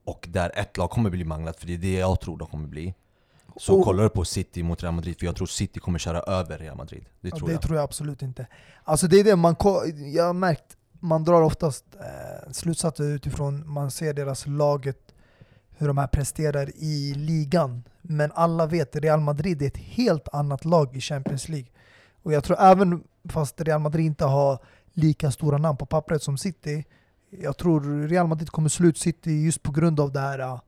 och 0.05 0.25
där 0.29 0.51
ett 0.55 0.77
lag 0.77 0.89
kommer 0.89 1.09
bli 1.09 1.23
manglat, 1.23 1.59
för 1.59 1.67
det 1.67 1.73
är 1.73 1.77
det 1.77 1.93
jag 1.93 2.19
tror 2.21 2.37
de 2.37 2.47
kommer 2.47 2.67
bli. 2.67 2.93
Så 3.57 3.77
Och- 3.79 3.85
kollar 3.85 4.03
du 4.03 4.09
på 4.09 4.25
City 4.25 4.63
mot 4.63 4.83
Real 4.83 4.93
Madrid, 4.93 5.19
för 5.19 5.25
jag 5.25 5.35
tror 5.35 5.47
City 5.47 5.79
kommer 5.79 5.99
köra 5.99 6.19
över 6.19 6.57
Real 6.57 6.77
Madrid. 6.77 7.05
Det 7.21 7.31
tror 7.31 7.47
det 7.47 7.53
jag. 7.53 7.61
tror 7.61 7.75
jag 7.75 7.83
absolut 7.83 8.21
inte. 8.21 8.47
Alltså 8.83 9.07
det 9.07 9.19
är 9.19 9.23
det 9.23 9.35
man, 9.35 9.55
jag 10.13 10.23
har 10.23 10.33
märkt, 10.33 10.77
man 10.99 11.23
drar 11.23 11.41
oftast 11.41 11.85
eh, 11.99 12.51
slutsatser 12.51 13.03
utifrån 13.03 13.69
man 13.73 13.91
ser 13.91 14.13
deras 14.13 14.47
laget, 14.47 14.99
hur 15.77 15.87
de 15.87 15.97
här 15.97 16.07
presterar 16.07 16.69
i 16.75 17.13
ligan. 17.17 17.83
Men 18.01 18.31
alla 18.31 18.65
vet 18.65 18.95
Real 18.95 19.19
Madrid 19.19 19.61
är 19.61 19.67
ett 19.67 19.77
helt 19.77 20.27
annat 20.33 20.65
lag 20.65 20.95
i 20.95 21.01
Champions 21.01 21.49
League. 21.49 21.67
Och 22.23 22.33
jag 22.33 22.43
tror 22.43 22.59
även 22.59 23.03
fast 23.29 23.61
Real 23.61 23.81
Madrid 23.81 24.05
inte 24.05 24.25
har 24.25 24.59
lika 24.93 25.31
stora 25.31 25.57
namn 25.57 25.77
på 25.77 25.85
pappret 25.85 26.23
som 26.23 26.37
City, 26.37 26.85
jag 27.29 27.57
tror 27.57 28.07
Real 28.07 28.27
Madrid 28.27 28.49
kommer 28.49 28.69
slå 28.69 28.87
ut 28.87 28.97
City 28.97 29.31
just 29.31 29.63
på 29.63 29.71
grund 29.71 29.99
av 29.99 30.11
det 30.11 30.19
här 30.19 30.39
äh, 30.39 30.59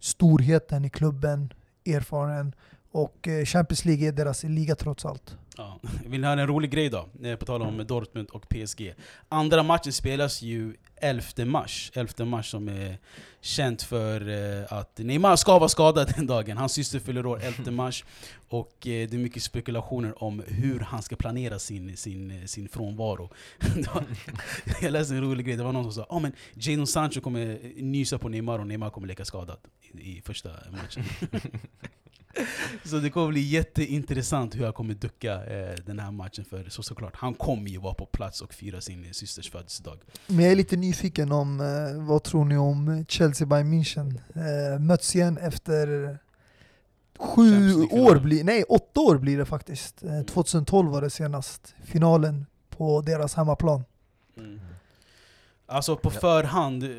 storheten 0.00 0.84
i 0.84 0.90
klubben, 0.90 1.52
erfaren 1.84 2.54
och 2.92 3.28
äh, 3.28 3.44
Champions 3.44 3.84
League 3.84 4.08
är 4.08 4.12
deras 4.12 4.44
liga 4.44 4.74
trots 4.74 5.04
allt. 5.04 5.36
Ja. 5.56 5.80
Vill 6.06 6.20
ni 6.20 6.26
höra 6.26 6.40
en 6.40 6.46
rolig 6.46 6.70
grej 6.70 6.88
då? 6.90 7.08
Eh, 7.22 7.36
På 7.36 7.44
tal 7.44 7.62
om 7.62 7.86
Dortmund 7.86 8.30
och 8.30 8.48
PSG. 8.48 8.94
Andra 9.28 9.62
matchen 9.62 9.92
spelas 9.92 10.42
ju 10.42 10.74
11 10.96 11.44
mars. 11.44 11.92
11 11.94 12.24
mars 12.24 12.50
som 12.50 12.68
är 12.68 12.98
känt 13.40 13.82
för 13.82 14.28
eh, 14.28 14.72
att 14.72 14.98
Neymar 14.98 15.36
ska 15.36 15.58
vara 15.58 15.68
skadad 15.68 16.12
den 16.16 16.26
dagen. 16.26 16.56
Hans 16.56 16.72
syster 16.72 16.98
fyller 16.98 17.26
år 17.26 17.40
11 17.42 17.70
mars. 17.70 18.04
Och 18.48 18.86
eh, 18.86 19.08
det 19.08 19.16
är 19.16 19.18
mycket 19.18 19.42
spekulationer 19.42 20.22
om 20.22 20.42
hur 20.46 20.80
han 20.80 21.02
ska 21.02 21.16
planera 21.16 21.58
sin, 21.58 21.96
sin, 21.96 22.48
sin 22.48 22.68
frånvaro. 22.68 23.30
Jag 24.82 24.92
läste 24.92 25.14
en 25.14 25.22
rolig 25.22 25.46
grej, 25.46 25.56
det 25.56 25.64
var 25.64 25.72
någon 25.72 25.84
som 25.84 25.92
sa 25.92 26.06
ah, 26.10 26.18
men 26.18 26.32
Jadon 26.54 26.86
Sancho 26.86 27.20
kommer 27.20 27.58
nysa 27.76 28.18
på 28.18 28.28
Neymar 28.28 28.58
och 28.58 28.66
Neymar 28.66 28.90
kommer 28.90 29.08
leka 29.08 29.24
skadad 29.24 29.58
i, 29.92 30.18
i 30.18 30.22
första 30.24 30.50
matchen. 30.70 31.04
Så 32.84 32.96
det 32.96 33.10
kommer 33.10 33.28
bli 33.28 33.40
jätteintressant 33.40 34.54
hur 34.54 34.64
han 34.64 34.72
kommer 34.72 34.94
ducka 34.94 35.44
eh, 35.44 35.74
den 35.86 35.98
här 35.98 36.10
matchen 36.10 36.44
för 36.44 36.70
så 36.70 36.82
såklart, 36.82 37.16
han 37.16 37.34
kommer 37.34 37.70
ju 37.70 37.78
vara 37.78 37.94
på 37.94 38.06
plats 38.06 38.40
och 38.40 38.54
fira 38.54 38.80
sin 38.80 39.04
eh, 39.04 39.10
systers 39.10 39.50
födelsedag. 39.50 39.98
Men 40.26 40.44
jag 40.44 40.52
är 40.52 40.56
lite 40.56 40.76
nyfiken 40.76 41.32
om, 41.32 41.60
eh, 41.60 42.06
vad 42.06 42.22
tror 42.22 42.44
ni 42.44 42.56
om 42.56 43.04
Chelsea 43.08 43.46
Bayern 43.46 43.72
München? 43.72 44.20
Eh, 44.34 44.80
möts 44.80 45.16
igen 45.16 45.38
efter 45.38 46.18
sju 47.18 47.82
år, 47.82 48.18
blir, 48.18 48.44
nej 48.44 48.62
åtta 48.62 49.00
år 49.00 49.18
blir 49.18 49.38
det 49.38 49.44
faktiskt. 49.44 50.02
Eh, 50.02 50.22
2012 50.22 50.90
var 50.90 51.02
det 51.02 51.10
senast, 51.10 51.74
finalen 51.84 52.46
på 52.70 53.00
deras 53.00 53.34
hemmaplan. 53.34 53.84
Mm. 54.36 54.60
Alltså 55.66 55.96
på 55.96 56.10
förhand, 56.10 56.82
eh, 56.84 56.90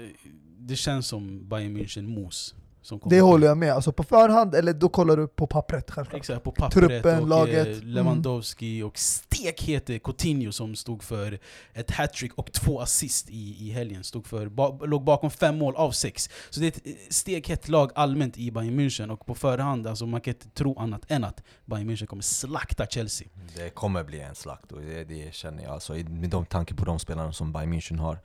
det 0.57 0.75
känns 0.75 1.07
som 1.07 1.49
Bayern 1.49 1.77
München 1.77 2.07
mos. 2.07 2.55
Som 2.88 2.99
kommer. 2.99 3.15
Det 3.15 3.21
håller 3.21 3.47
jag 3.47 3.57
med. 3.57 3.73
Alltså 3.73 3.91
på 3.91 4.03
förhand, 4.03 4.55
eller 4.55 4.73
då 4.73 4.89
kollar 4.89 5.17
du 5.17 5.27
på 5.27 5.47
pappret 5.47 5.91
självklart. 5.91 6.19
Exakt, 6.19 6.43
på 6.43 6.51
pappret 6.51 6.89
Truppen, 6.89 7.19
och 7.19 7.27
laget, 7.27 7.67
eh, 7.67 7.73
mm. 7.73 7.88
Lewandowski 7.88 8.83
och 8.83 8.97
stekhete 8.97 9.99
Coutinho 9.99 10.51
som 10.51 10.75
stod 10.75 11.03
för 11.03 11.39
ett 11.73 11.91
hattrick 11.91 12.33
och 12.35 12.51
två 12.51 12.81
assist 12.81 13.29
i, 13.29 13.67
i 13.67 13.71
helgen. 13.71 14.03
Stod 14.03 14.27
för, 14.27 14.49
ba, 14.49 14.85
låg 14.85 15.03
bakom 15.03 15.31
fem 15.31 15.57
mål 15.57 15.75
av 15.75 15.91
sex. 15.91 16.29
Så 16.49 16.59
det 16.59 16.65
är 16.65 16.67
ett 16.67 16.88
eh, 16.88 16.93
stekhett 17.09 17.69
lag 17.69 17.91
allmänt 17.95 18.38
i 18.38 18.51
Bayern 18.51 18.79
München 18.79 19.09
och 19.09 19.25
på 19.25 19.35
förhand, 19.35 19.88
alltså 19.88 20.05
man 20.05 20.21
kan 20.21 20.33
inte 20.33 20.49
tro 20.49 20.79
annat 20.79 21.11
än 21.11 21.23
att 21.23 21.43
Bayern 21.65 21.89
München 21.89 22.05
kommer 22.05 22.23
slakta 22.23 22.85
Chelsea. 22.85 23.27
Det 23.55 23.69
kommer 23.69 24.03
bli 24.03 24.19
en 24.19 24.35
slakt 24.35 24.71
och 24.71 24.81
det, 24.81 25.03
det 25.03 25.33
känner 25.33 25.63
jag. 25.63 25.71
Alltså, 25.71 25.93
med 25.93 26.29
de 26.29 26.45
tanke 26.45 26.73
på 26.73 26.85
de 26.85 26.99
spelarna 26.99 27.33
som 27.33 27.51
Bayern 27.51 27.73
München 27.73 27.99
har 27.99 28.19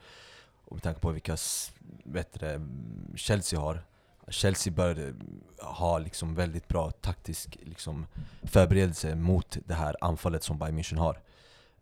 och 0.65 0.75
med 0.75 0.83
tanke 0.83 0.99
på 0.99 1.11
vilka 1.11 1.37
bättre 2.03 2.53
mm, 2.53 3.13
Chelsea 3.15 3.59
har. 3.59 3.83
Chelsea 4.29 4.73
bör 4.73 4.99
eh, 5.07 5.65
ha 5.65 5.97
liksom 5.99 6.35
väldigt 6.35 6.67
bra 6.67 6.91
taktisk 6.91 7.57
liksom, 7.63 8.05
förberedelse 8.43 9.15
mot 9.15 9.57
det 9.65 9.73
här 9.73 9.95
anfallet 10.01 10.43
som 10.43 10.57
Bayern 10.59 10.79
München 10.79 10.97
har. 10.97 11.19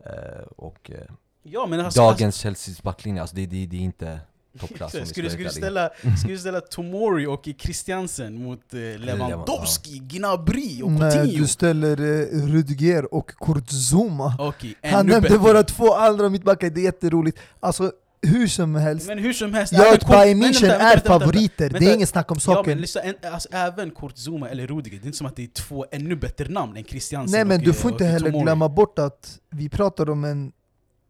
Eh, 0.05 0.41
och 0.57 0.91
eh, 0.91 0.97
Ja 1.43 1.65
men 1.65 1.79
alltså, 1.79 2.01
dagens 2.01 2.41
Chelseas 2.43 2.83
backlinje, 2.83 3.21
alltså, 3.21 3.35
det, 3.35 3.45
det, 3.45 3.65
det 3.65 3.75
är 3.77 3.81
inte 3.81 4.19
toppklass. 4.59 4.93
om 4.93 5.05
Skulle, 5.05 5.29
ska 5.29 5.33
skulle, 5.35 5.49
du 5.49 5.53
ställa, 5.55 5.89
skulle 6.19 6.33
du 6.33 6.39
ställa 6.39 6.61
Tomori 6.61 7.25
och 7.25 7.47
Christiansen 7.57 8.43
mot 8.43 8.73
eh, 8.73 8.79
Lewandowski, 8.79 9.99
Gnabry 9.99 10.81
och 10.81 10.91
Nej, 10.91 11.11
Coutinho? 11.11 11.37
du 11.41 11.47
ställer 11.47 11.99
eh, 12.01 12.45
Rudiger 12.47 13.13
och 13.13 13.31
Kurtzuma. 13.39 14.35
Okej, 14.39 14.75
Han 14.83 14.91
ännu 14.93 15.11
nämnde 15.11 15.21
bättre. 15.29 15.37
våra 15.37 15.63
två 15.63 15.93
andra 15.93 16.29
mittbackar, 16.29 16.69
det 16.69 16.81
är 16.81 16.85
jätteroligt. 16.85 17.39
Alltså 17.59 17.91
hur 18.27 18.47
som 18.47 18.75
helst, 18.75 19.07
Men 19.07 19.17
hur 19.19 19.33
som 19.33 19.53
helst, 19.53 19.73
jag 19.73 19.93
och 19.93 20.09
Bayern 20.09 20.39
men 20.39 20.53
München 20.53 20.69
är 20.71 20.79
vänta. 20.95 21.19
favoriter, 21.19 21.69
det 21.69 21.85
är 21.85 21.93
inget 21.95 22.09
snack 22.09 22.31
om 22.31 22.37
Ja, 22.45 22.51
men 22.53 22.55
saken. 22.57 22.77
lyssna, 22.81 23.01
en, 23.01 23.15
alltså, 23.33 23.49
även 23.51 23.91
Kurt 23.91 24.17
Zuma 24.17 24.49
eller 24.49 24.67
Rudiger, 24.67 24.97
det 24.99 25.03
är 25.03 25.05
inte 25.05 25.17
som 25.17 25.27
att 25.27 25.35
det 25.35 25.43
är 25.43 25.47
två 25.47 25.85
ännu 25.91 26.15
bättre 26.15 26.49
namn 26.49 26.77
än 26.77 26.83
Christiansen 26.83 27.31
Nej 27.37 27.45
men 27.45 27.59
och, 27.59 27.65
du 27.65 27.73
får 27.73 27.91
inte 27.91 28.03
och 28.03 28.09
heller 28.09 28.31
Tomori. 28.31 28.43
glömma 28.43 28.69
bort 28.69 28.99
att 28.99 29.39
vi 29.49 29.69
pratar 29.69 30.09
om 30.09 30.23
en 30.25 30.51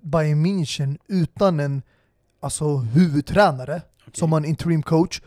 Bayern 0.01 0.45
München 0.45 0.97
utan 1.07 1.59
en 1.59 1.81
alltså, 2.39 2.77
huvudtränare 2.77 3.81
Okej. 4.01 4.11
som 4.19 4.31
har 4.31 4.39
en 4.39 4.45
interim 4.45 4.83
coach 4.83 5.21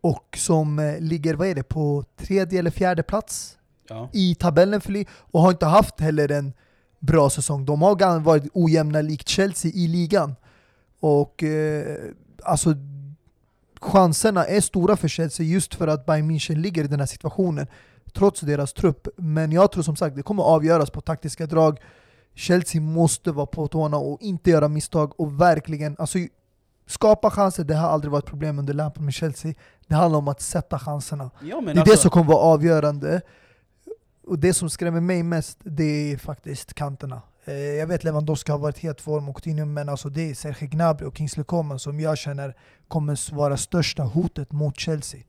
och 0.00 0.36
som 0.36 0.78
eh, 0.78 1.00
ligger, 1.00 1.34
vad 1.34 1.48
är 1.48 1.54
det, 1.54 1.62
på 1.62 2.04
tredje 2.16 2.58
eller 2.58 2.70
fjärde 2.70 3.02
plats 3.02 3.56
Ja. 3.88 4.08
i 4.12 4.34
tabellen 4.34 4.80
för 4.80 5.04
och 5.12 5.40
har 5.40 5.50
inte 5.50 5.66
haft 5.66 6.00
heller 6.00 6.30
en 6.30 6.52
bra 6.98 7.30
säsong. 7.30 7.64
De 7.64 7.82
har 7.82 8.18
varit 8.20 8.44
ojämna 8.52 9.00
likt 9.00 9.28
Chelsea 9.28 9.70
i 9.74 9.88
ligan. 9.88 10.34
Och 11.00 11.42
eh, 11.42 11.96
alltså 12.42 12.74
chanserna 13.80 14.44
är 14.44 14.60
stora 14.60 14.96
för 14.96 15.08
Chelsea 15.08 15.46
just 15.46 15.74
för 15.74 15.88
att 15.88 16.06
Bayern 16.06 16.30
München 16.30 16.56
ligger 16.56 16.84
i 16.84 16.88
den 16.88 17.00
här 17.00 17.06
situationen 17.06 17.66
trots 18.12 18.40
deras 18.40 18.72
trupp. 18.72 19.08
Men 19.16 19.52
jag 19.52 19.72
tror 19.72 19.82
som 19.82 19.96
sagt 19.96 20.16
det 20.16 20.22
kommer 20.22 20.42
avgöras 20.42 20.90
på 20.90 21.00
taktiska 21.00 21.46
drag. 21.46 21.78
Chelsea 22.34 22.80
måste 22.80 23.32
vara 23.32 23.46
på 23.46 23.68
tårna 23.68 23.96
och 23.96 24.20
inte 24.20 24.50
göra 24.50 24.68
misstag 24.68 25.20
och 25.20 25.40
verkligen 25.40 25.96
alltså, 25.98 26.18
skapa 26.86 27.30
chanser. 27.30 27.64
Det 27.64 27.74
har 27.74 27.88
aldrig 27.88 28.12
varit 28.12 28.26
problem 28.26 28.58
under 28.58 28.74
Lampard 28.74 29.02
med 29.02 29.14
Chelsea. 29.14 29.54
Det 29.86 29.94
handlar 29.94 30.18
om 30.18 30.28
att 30.28 30.40
sätta 30.40 30.78
chanserna. 30.78 31.30
Ja, 31.40 31.60
Det 31.60 31.66
är 31.66 31.78
alltså, 31.78 31.94
det 31.94 31.96
som 31.96 32.10
kommer 32.10 32.26
vara 32.26 32.38
avgörande. 32.38 33.20
Och 34.26 34.38
det 34.38 34.54
som 34.54 34.70
skrämmer 34.70 35.00
mig 35.00 35.22
mest, 35.22 35.58
det 35.62 36.12
är 36.12 36.16
faktiskt 36.16 36.74
kanterna. 36.74 37.22
Eh, 37.50 37.56
Jag 37.56 37.86
vet 37.86 38.04
Lewandowski 38.04 38.52
har 38.52 38.58
varit 38.58 38.78
helt 38.78 39.00
form 39.00 39.28
och 39.28 39.36
Coutinho, 39.36 39.64
men 39.66 39.88
alltså 39.88 40.08
det 40.08 40.30
är 40.30 40.34
Sergio 40.34 40.68
Gnabry 40.68 41.06
och 41.06 41.16
Kingsley 41.18 41.44
Coman 41.44 41.78
som 41.78 42.00
jag 42.00 42.18
känner 42.18 42.56
kommer 42.88 43.34
vara 43.34 43.56
största 43.56 44.02
hotet 44.02 44.52
mot 44.52 44.78
Chelsea. 44.78 45.20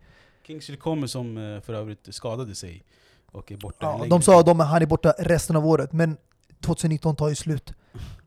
Kingsley 0.48 0.78
Coman 0.78 1.10
som 1.10 1.38
eh, 1.38 1.62
för 1.62 1.74
övrigt 1.74 2.08
skadade 2.16 2.56
sig 2.56 2.84
och 3.32 3.52
är 3.52 3.58
borta 3.58 3.78
Ja, 3.86 3.98
längre 3.98 4.10
de 4.10 4.22
sa 4.22 4.40
att 4.40 4.48
han 4.68 4.82
är 4.82 4.86
borta 4.86 5.14
resten 5.20 5.56
av 5.56 5.68
året, 5.68 5.94
men 5.94 6.18
2019 6.62 7.16
tar 7.16 7.30
ju 7.30 7.36
slut 7.36 7.74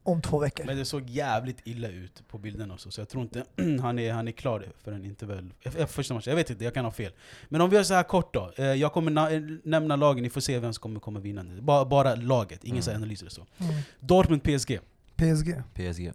om 0.07 0.23
två 0.23 0.39
veckor. 0.39 0.65
Men 0.65 0.77
det 0.77 0.85
såg 0.85 1.11
jävligt 1.11 1.57
illa 1.65 1.89
ut 1.89 2.23
på 2.29 2.39
bilderna 2.39 2.75
också, 2.75 2.91
så 2.91 3.01
jag 3.01 3.09
tror 3.09 3.23
inte 3.23 3.45
han 3.83 3.99
är, 3.99 4.13
han 4.13 4.29
är 4.29 4.33
klar 4.33 4.67
förrän 4.85 5.05
inte 5.05 5.27
väl... 5.27 5.51
eh, 5.63 5.87
Första 5.87 6.15
matchen, 6.15 6.31
jag 6.31 6.37
vet 6.37 6.51
inte, 6.51 6.65
jag 6.65 6.75
kan 6.75 6.85
ha 6.85 6.93
fel. 6.93 7.13
Men 7.49 7.61
om 7.61 7.71
vi 7.71 7.77
gör 7.77 7.83
så 7.83 7.95
här 7.95 8.03
kort 8.03 8.35
då. 8.35 8.53
Eh, 8.57 8.65
Jag 8.65 8.93
kommer 8.93 9.11
na- 9.11 9.61
nämna 9.65 9.97
lagen, 9.97 10.23
ni 10.23 10.31
får 10.31 10.41
se 10.41 10.59
vem 10.59 10.73
som 10.73 10.83
kommer 10.83 11.01
komma 11.01 11.21
vinnande. 11.21 11.63
Bara, 11.63 11.85
bara 11.85 12.15
laget, 12.15 12.65
ingen 12.65 12.83
så 12.83 12.91
här 12.91 12.97
analyser 12.99 13.27
och 13.27 13.33
så. 13.33 13.47
Mm. 13.59 13.75
Dortmund 14.01 14.43
PSG, 14.43 14.81
PSG, 15.17 15.63
PSG, 15.75 16.13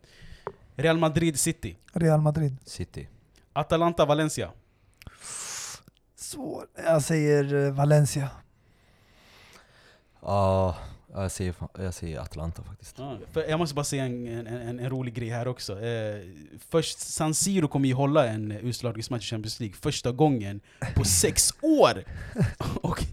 Real 0.76 0.98
Madrid 0.98 1.40
City, 1.40 1.78
Real 1.94 2.22
Madrid. 2.22 2.56
City, 2.66 3.08
Atalanta 3.54 4.06
Valencia, 4.06 4.52
Svår. 6.16 6.68
Jag 6.86 7.02
säger 7.04 7.66
eh, 7.68 7.72
Valencia. 7.74 8.30
Ja, 10.22 10.76
jag, 11.14 11.32
säger, 11.32 11.54
jag 11.78 11.94
säger 11.94 12.20
Atlanta 12.20 12.64
faktiskt. 12.64 12.96
Ja, 13.00 13.18
för 13.32 13.50
jag 13.50 13.60
måste 13.60 13.76
bara 13.76 13.84
säga 13.84 14.06
en, 14.06 14.28
en, 14.28 14.48
en, 14.48 14.80
en 14.80 14.90
rolig 14.90 15.14
grej 15.14 15.30
här 15.30 15.48
också. 15.48 15.82
Eh, 15.82 16.22
först, 16.70 17.00
San 17.00 17.34
Siro 17.34 17.68
kommer 17.68 17.88
ju 17.88 17.94
hålla 17.94 18.28
en 18.28 18.52
utslagningsmatch 18.52 19.24
i 19.24 19.30
Champions 19.30 19.60
League 19.60 19.76
första 19.82 20.12
gången 20.12 20.62
på 20.96 21.04
sex 21.22 21.54
år! 21.62 22.04
Och 22.82 23.04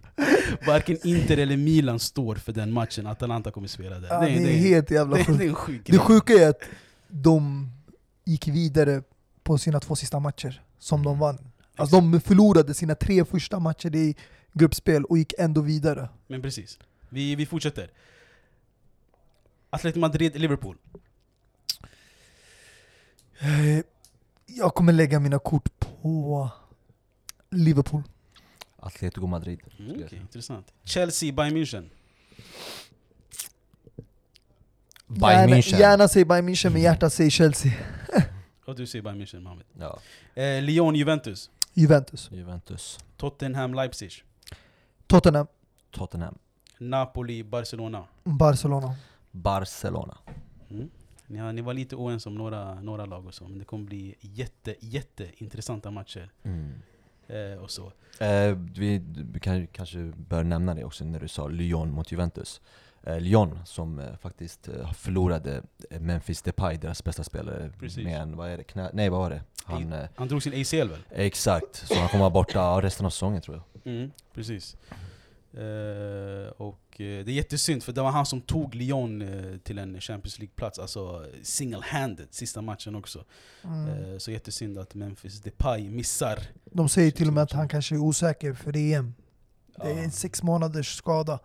varken 0.66 0.98
Inter 1.04 1.36
eller 1.38 1.56
Milan 1.56 1.98
står 1.98 2.34
för 2.34 2.52
den 2.52 2.72
matchen, 2.72 3.06
Atalanta 3.06 3.50
kommer 3.50 3.68
spela 3.68 3.98
där. 3.98 4.08
Ja, 4.08 4.20
det, 4.20 4.28
är 4.28 4.58
helt 4.58 4.90
jävla 4.90 5.16
det, 5.16 5.24
sjukt. 5.24 5.38
det 5.38 5.44
är 5.44 5.48
en 5.48 5.54
sjuk 5.54 5.82
Det 5.84 5.98
sjuka 5.98 6.32
är 6.32 6.48
att 6.48 6.60
de 7.08 7.70
gick 8.24 8.48
vidare 8.48 9.02
på 9.42 9.58
sina 9.58 9.80
två 9.80 9.96
sista 9.96 10.20
matcher 10.20 10.62
som 10.78 11.02
de 11.04 11.18
vann. 11.18 11.38
Alltså 11.76 11.96
de 11.96 12.20
förlorade 12.20 12.74
sina 12.74 12.94
tre 12.94 13.24
första 13.24 13.58
matcher 13.58 13.96
i 13.96 14.16
gruppspel 14.52 15.04
och 15.04 15.18
gick 15.18 15.34
ändå 15.38 15.60
vidare. 15.60 16.08
Men 16.26 16.42
precis. 16.42 16.78
Vi, 17.08 17.34
vi 17.34 17.46
fortsätter. 17.46 17.90
Atletico 19.70 19.98
Madrid, 20.00 20.40
Liverpool. 20.40 20.76
Eh, 23.38 23.84
Jag 24.46 24.74
kommer 24.74 24.92
lägga 24.92 25.20
mina 25.20 25.38
kort 25.38 25.80
på 25.80 26.50
Liverpool. 27.50 28.02
Atletico 28.76 29.26
Madrid. 29.26 29.60
Mm, 29.78 30.08
säga. 30.08 30.20
intressant. 30.20 30.72
Chelsea, 30.84 31.32
Bayern 31.32 31.56
München. 31.56 31.90
Bayern 35.06 35.50
München. 35.50 35.78
gärna 35.78 36.08
säger 36.08 36.24
Bayern 36.26 36.48
München, 36.48 36.70
men 36.72 36.82
hjärtat 36.82 37.12
säger 37.12 37.30
Chelsea. 37.30 37.72
Och 38.66 38.76
du 38.76 38.86
säger 38.86 39.02
Bayern 39.02 39.18
München, 39.22 39.40
Mohamed. 39.42 39.66
Ja, 39.78 39.98
Eh, 40.42 40.62
Lyon, 40.62 40.94
Juventus. 40.94 41.50
Juventus. 41.74 42.28
Juventus. 42.32 42.98
Tottenham, 43.16 43.74
Leipzig. 43.74 44.24
Tottenham. 45.06 45.46
Tottenham. 45.90 46.38
Napoli, 46.78 47.42
Barcelona. 47.44 48.04
Barcelona. 48.24 48.94
Barcelona. 49.30 50.18
Mm. 50.70 50.90
Ni, 51.26 51.38
har, 51.38 51.52
ni 51.52 51.62
var 51.62 51.74
lite 51.74 51.96
oense 51.96 52.28
om 52.28 52.34
några, 52.34 52.74
några 52.74 53.06
lag 53.06 53.26
och 53.26 53.34
så, 53.34 53.48
men 53.48 53.58
det 53.58 53.64
kommer 53.64 53.84
bli 53.84 54.14
jätte, 54.20 54.74
jätte 54.80 55.28
intressanta 55.36 55.90
matcher. 55.90 56.30
Mm. 56.42 56.72
Eh, 57.28 57.58
och 57.62 57.70
så. 57.70 57.92
Eh, 58.20 58.58
vi, 58.78 59.02
kan, 59.42 59.66
kanske 59.66 59.98
bör 60.16 60.44
nämna 60.44 60.74
det 60.74 60.84
också 60.84 61.04
när 61.04 61.20
du 61.20 61.28
sa 61.28 61.48
Lyon 61.48 61.90
mot 61.90 62.12
Juventus. 62.12 62.60
Eh, 63.02 63.20
Lyon 63.20 63.58
som 63.64 63.98
eh, 63.98 64.16
faktiskt 64.16 64.68
eh, 64.68 64.92
förlorade 64.92 65.62
eh, 65.90 66.00
Memphis 66.00 66.42
Depay, 66.42 66.76
deras 66.76 67.04
bästa 67.04 67.24
spelare, 67.24 67.70
Precis. 67.80 68.04
med 68.04 68.20
en, 68.20 68.36
vad 68.36 68.50
är 68.50 68.56
det, 68.56 68.64
knä, 68.64 68.90
nej 68.92 69.08
vad 69.08 69.20
var 69.20 69.30
det? 69.30 69.42
Han, 69.64 69.94
Han 70.16 70.28
drog 70.28 70.42
sin 70.42 70.60
ACL 70.60 70.88
väl? 70.88 70.98
exakt, 71.10 71.76
så 71.88 71.98
han 71.98 72.08
kommer 72.08 72.20
vara 72.22 72.30
borta 72.30 72.82
resten 72.82 73.06
av 73.06 73.10
säsongen 73.10 73.42
tror 73.42 73.56
jag. 73.56 73.92
Mm, 73.92 74.10
precis. 74.34 74.76
Eh, 75.56 76.48
och 76.48 77.00
eh, 77.00 77.24
det 77.24 77.30
är 77.30 77.34
jättesynd 77.34 77.82
för 77.82 77.92
det 77.92 78.02
var 78.02 78.10
han 78.10 78.26
som 78.26 78.40
tog 78.40 78.74
Lyon 78.74 79.22
eh, 79.22 79.58
till 79.58 79.78
en 79.78 80.00
Champions 80.00 80.38
League-plats, 80.38 80.78
alltså 80.78 81.26
single-handed, 81.42 82.26
sista 82.30 82.62
matchen 82.62 82.94
också. 82.94 83.24
Mm. 83.64 84.20
Så 84.20 84.30
jättesynd 84.30 84.78
att 84.78 84.94
Memphis 84.94 85.40
Depay 85.40 85.90
missar. 85.90 86.38
De 86.64 86.88
säger 86.88 87.10
till 87.10 87.28
och 87.28 87.34
med 87.34 87.42
att 87.42 87.52
han 87.52 87.68
kanske 87.68 87.94
är 87.94 87.98
osäker 87.98 88.54
för 88.54 88.76
EM. 88.76 89.14
Det 89.76 89.90
är 89.90 90.04
en 90.04 90.10
sex 90.10 90.42
månaders 90.42 90.96
skada. 90.96 91.38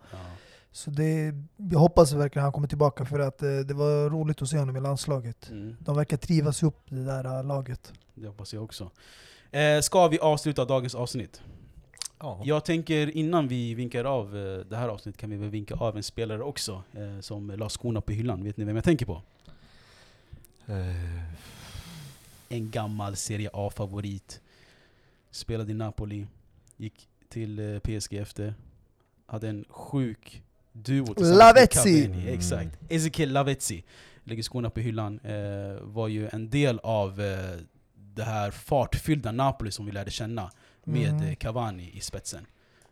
Så 0.72 0.90
det, 0.90 1.34
jag 1.56 1.78
hoppas 1.78 2.12
verkligen 2.12 2.42
han 2.44 2.52
kommer 2.52 2.68
tillbaka 2.68 3.04
för 3.04 3.18
att 3.18 3.38
det 3.38 3.74
var 3.74 4.10
roligt 4.10 4.42
att 4.42 4.48
se 4.48 4.58
honom 4.58 4.76
i 4.76 4.80
landslaget. 4.80 5.50
Mm, 5.50 5.76
De 5.80 5.96
verkar 5.96 6.16
trivas 6.16 6.62
ihop 6.62 6.86
det 6.88 7.04
där 7.04 7.42
laget. 7.42 7.92
det 8.14 8.26
hoppas 8.26 8.54
jag 8.54 8.64
också. 8.64 8.90
Ska 9.82 10.08
vi 10.08 10.18
avsluta 10.18 10.64
dagens 10.64 10.94
avsnitt? 10.94 11.42
Jag 12.44 12.64
tänker 12.64 13.16
innan 13.16 13.48
vi 13.48 13.74
vinkar 13.74 14.04
av 14.04 14.36
eh, 14.36 14.58
det 14.58 14.76
här 14.76 14.88
avsnittet 14.88 15.20
kan 15.20 15.30
vi 15.30 15.36
väl 15.36 15.48
vinka 15.50 15.74
av 15.74 15.96
en 15.96 16.02
spelare 16.02 16.42
också 16.42 16.82
eh, 16.92 17.20
som 17.20 17.50
la 17.50 17.68
skorna 17.68 18.00
på 18.00 18.12
hyllan. 18.12 18.44
Vet 18.44 18.56
ni 18.56 18.64
vem 18.64 18.76
jag 18.76 18.84
tänker 18.84 19.06
på? 19.06 19.22
Eh, 20.66 21.22
En 22.48 22.70
gammal 22.70 23.16
Serie 23.16 23.50
A-favorit. 23.52 24.40
Spelade 25.30 25.70
i 25.70 25.74
Napoli, 25.74 26.26
gick 26.76 27.08
till 27.28 27.58
eh, 27.58 27.78
PSG 27.78 28.14
efter. 28.14 28.54
Hade 29.26 29.48
en 29.48 29.64
sjuk 29.68 30.42
duo 30.72 31.06
tillsammans 31.06 31.38
Lavezzi! 31.38 32.02
Cavani. 32.06 32.28
Exakt. 32.28 32.78
Ezekiel 32.88 33.32
Lavezzi. 33.32 33.84
Lägger 34.24 34.42
skorna 34.42 34.70
på 34.70 34.80
hyllan. 34.80 35.20
Eh, 35.20 35.80
var 35.82 36.08
ju 36.08 36.28
en 36.32 36.50
del 36.50 36.78
av 36.82 37.20
eh, 37.20 37.56
det 37.94 38.22
här 38.24 38.50
fartfyllda 38.50 39.32
Napoli 39.32 39.70
som 39.70 39.86
vi 39.86 39.92
lärde 39.92 40.10
känna. 40.10 40.50
Med 40.84 41.08
Mm. 41.14 41.36
Cavani 41.36 41.90
i 41.94 42.00
spetsen. 42.00 42.46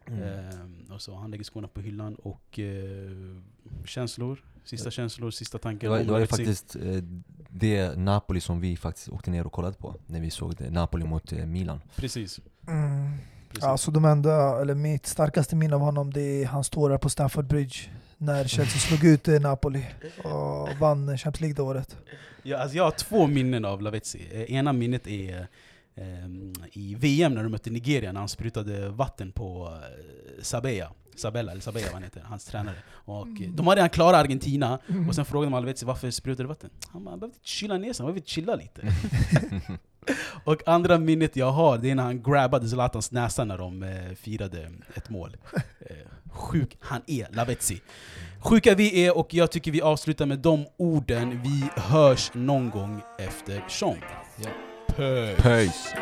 mm. 0.07 0.23
Eh, 0.23 0.95
och 0.95 1.01
så 1.03 1.15
han 1.15 1.31
lägger 1.31 1.45
skorna 1.45 1.69
på 1.69 1.81
hyllan 1.81 2.15
och 2.15 2.59
eh, 2.59 3.37
känslor, 3.85 4.45
sista 4.65 4.91
känslor, 4.91 5.31
sista 5.31 5.59
Det 5.59 5.63
tankar 5.63 5.89
var, 5.89 5.99
det 5.99 6.05
var 6.05 6.19
ju 6.19 6.27
Lavezzi. 6.27 6.37
faktiskt 6.45 6.77
eh, 6.77 7.03
det 7.49 7.97
Napoli 7.99 8.41
som 8.41 8.61
vi 8.61 8.77
faktiskt 8.77 9.09
åkte 9.09 9.31
ner 9.31 9.47
och 9.47 9.53
kollade 9.53 9.75
på 9.77 9.95
när 10.07 10.21
vi 10.21 10.31
såg 10.31 10.57
det, 10.57 10.71
Napoli 10.71 11.05
mot 11.05 11.33
eh, 11.33 11.47
Milan. 11.47 11.81
Precis. 11.97 12.41
Mm. 12.69 13.17
precis. 13.49 13.65
Alltså 13.65 13.91
de 13.91 14.05
enda, 14.05 14.61
eller 14.61 14.75
mitt 14.75 15.07
starkaste 15.07 15.57
minne 15.57 15.75
av 15.75 15.81
honom 15.81 16.13
det 16.13 16.23
är 16.43 16.47
hans 16.47 16.71
tårar 16.71 16.99
på 16.99 17.09
Stamford 17.11 17.47
Bridge. 17.47 17.77
När 18.19 18.45
Chelsea 18.45 18.79
slog 18.81 19.05
ut 19.05 19.29
eh, 19.29 19.41
Napoli 19.41 19.87
och 20.25 20.69
vann 20.81 21.19
Champions 21.19 21.41
League 21.41 21.55
det 21.55 21.63
året. 21.63 21.97
Ja, 22.43 22.59
alltså 22.59 22.77
jag 22.77 22.85
har 22.85 22.91
två 22.91 23.27
minnen 23.27 23.65
av 23.65 23.83
Lavezzi. 23.83 24.29
Eh, 24.33 24.55
Ena 24.55 24.73
minnet 24.73 25.07
är 25.07 25.39
ehm, 25.39 25.47
i 26.73 26.95
VM 26.95 27.35
när 27.35 27.43
de 27.43 27.49
mötte 27.53 27.71
Nigeria 27.71 28.13
när 28.13 28.21
han 28.21 28.29
sprutade 28.29 28.89
vatten 28.89 29.33
på 29.33 29.79
eh, 29.83 30.43
Sabella. 30.43 30.93
Sabella, 31.15 31.53
eller 31.53 31.63
Sabella 31.63 31.87
vad 31.87 31.95
han 31.95 32.03
heter, 32.03 32.21
hans 32.21 32.45
tränare. 32.45 32.77
Och 32.91 33.27
eh, 33.27 33.51
de 33.51 33.67
hade 33.67 33.79
redan 33.79 33.91
klarat 33.91 34.25
Argentina, 34.25 34.79
och 35.09 35.15
sen 35.15 35.25
frågade 35.25 35.51
man 35.51 35.63
Lavezzi 35.63 35.87
varför 35.87 36.11
sprutar 36.11 36.45
du 36.45 36.49
vatten? 36.49 36.71
Han 36.89 37.05
bara, 37.05 37.11
han 37.11 37.21
behöver 37.21 37.39
kyla 37.43 37.79
ner 37.79 37.93
sig, 37.93 38.05
han 38.05 38.15
behöver 38.15 38.27
chilla 38.27 38.55
lite. 38.55 38.83
och 40.45 40.69
andra 40.69 40.99
minnet 40.99 41.37
jag 41.37 41.51
har, 41.51 41.79
det 41.79 41.91
är 41.91 41.95
när 41.95 42.03
han 42.03 42.23
grabbade 42.23 42.69
Zlatans 42.69 43.13
näsa 43.13 43.45
när 43.45 43.59
de 43.59 43.83
eh, 43.83 44.15
firade 44.15 44.71
ett 44.95 45.11
mål. 45.11 45.37
Eh, 45.81 45.97
sjuk 46.31 46.77
han 46.81 47.03
är, 47.07 47.27
Lavezzi. 47.33 47.81
Sjuka 48.41 48.75
vi 48.75 49.07
är 49.07 49.19
och 49.19 49.35
jag 49.35 49.51
tycker 49.51 49.71
vi 49.71 49.83
avslutar 49.83 50.27
med 50.27 50.39
de 50.39 50.67
orden. 50.77 51.43
Vi 51.43 51.71
hörs 51.77 52.31
någon 52.35 52.71
gång 52.71 53.03
efter. 53.19 53.65
Ja. 54.45 54.70
Puss. 54.97 55.43
Peace! 55.43 55.95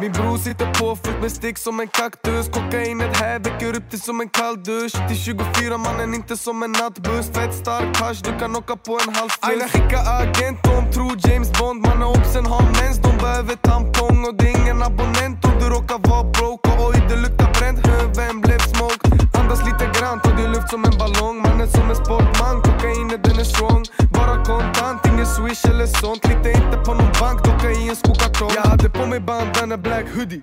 Min 0.00 0.12
bror 0.12 0.36
sitter 0.36 0.66
på 0.74 0.96
fullt 0.96 1.20
med 1.20 1.32
stick 1.32 1.58
som 1.58 1.80
en 1.80 1.88
kaktus. 1.88 2.48
Kokainet 2.48 3.16
här 3.16 3.38
väcker 3.38 3.76
upp 3.76 3.90
det 3.90 3.98
som 3.98 4.20
en 4.20 4.28
kall 4.28 4.62
dusch. 4.62 5.08
Till 5.08 5.16
24 5.16 5.78
mannen, 5.78 6.14
inte 6.14 6.36
som 6.36 6.62
en 6.62 6.72
nattbuss. 6.72 7.26
Fett 7.34 7.54
stark 7.54 7.96
hasch, 7.96 8.22
du 8.24 8.38
kan 8.38 8.56
åka 8.56 8.76
på 8.76 8.92
en 8.92 9.14
halv 9.14 9.30
Aina 9.40 9.68
skicka 9.68 9.98
agent, 9.98 10.58
de 10.62 10.92
tror 10.92 11.16
James 11.26 11.52
Bond. 11.58 11.80
Mannen 11.80 12.02
obsen 12.02 12.46
har 12.46 12.62
mens, 12.62 12.98
de 12.98 13.16
behöver 13.16 13.54
tampong. 13.54 14.24
Och 14.24 14.34
det 14.34 14.50
är 14.50 14.62
ingen 14.62 14.82
abonnent 14.82 15.44
om 15.44 15.52
du 15.60 15.66
råkar 15.68 15.98
vara 16.08 16.24
broke. 16.24 16.68
Och 16.70 16.88
oj, 16.88 17.06
det 17.08 17.16
luktar 17.16 17.50
bränt, 17.58 17.80
vem 18.16 18.40
blev 18.40 18.58
smoked? 18.58 19.27
Andas 19.38 19.60
lite 19.68 19.86
grann, 19.96 20.20
ta 20.20 20.30
din 20.30 20.52
luft 20.52 20.70
som 20.70 20.84
en 20.84 20.98
ballong. 20.98 21.36
Mannen 21.42 21.68
som 21.68 21.90
en 21.90 21.96
sportman, 21.96 22.56
kokainet 22.62 23.24
den 23.24 23.38
är 23.38 23.44
strong. 23.44 23.84
Bara 24.10 24.44
kontant, 24.44 25.06
ingen 25.06 25.26
swish 25.26 25.64
eller 25.70 25.86
sånt. 25.86 26.24
Lita 26.28 26.50
inte 26.50 26.76
på 26.86 26.94
någon 26.94 27.12
bank, 27.20 27.44
docka 27.44 27.70
i 27.70 27.88
en 27.88 27.96
skokartong. 27.96 28.50
Jag 28.54 28.62
hade 28.62 28.90
på 28.90 29.06
mig 29.06 29.20
bandana 29.20 29.76
black 29.76 30.06
hoodie. 30.14 30.42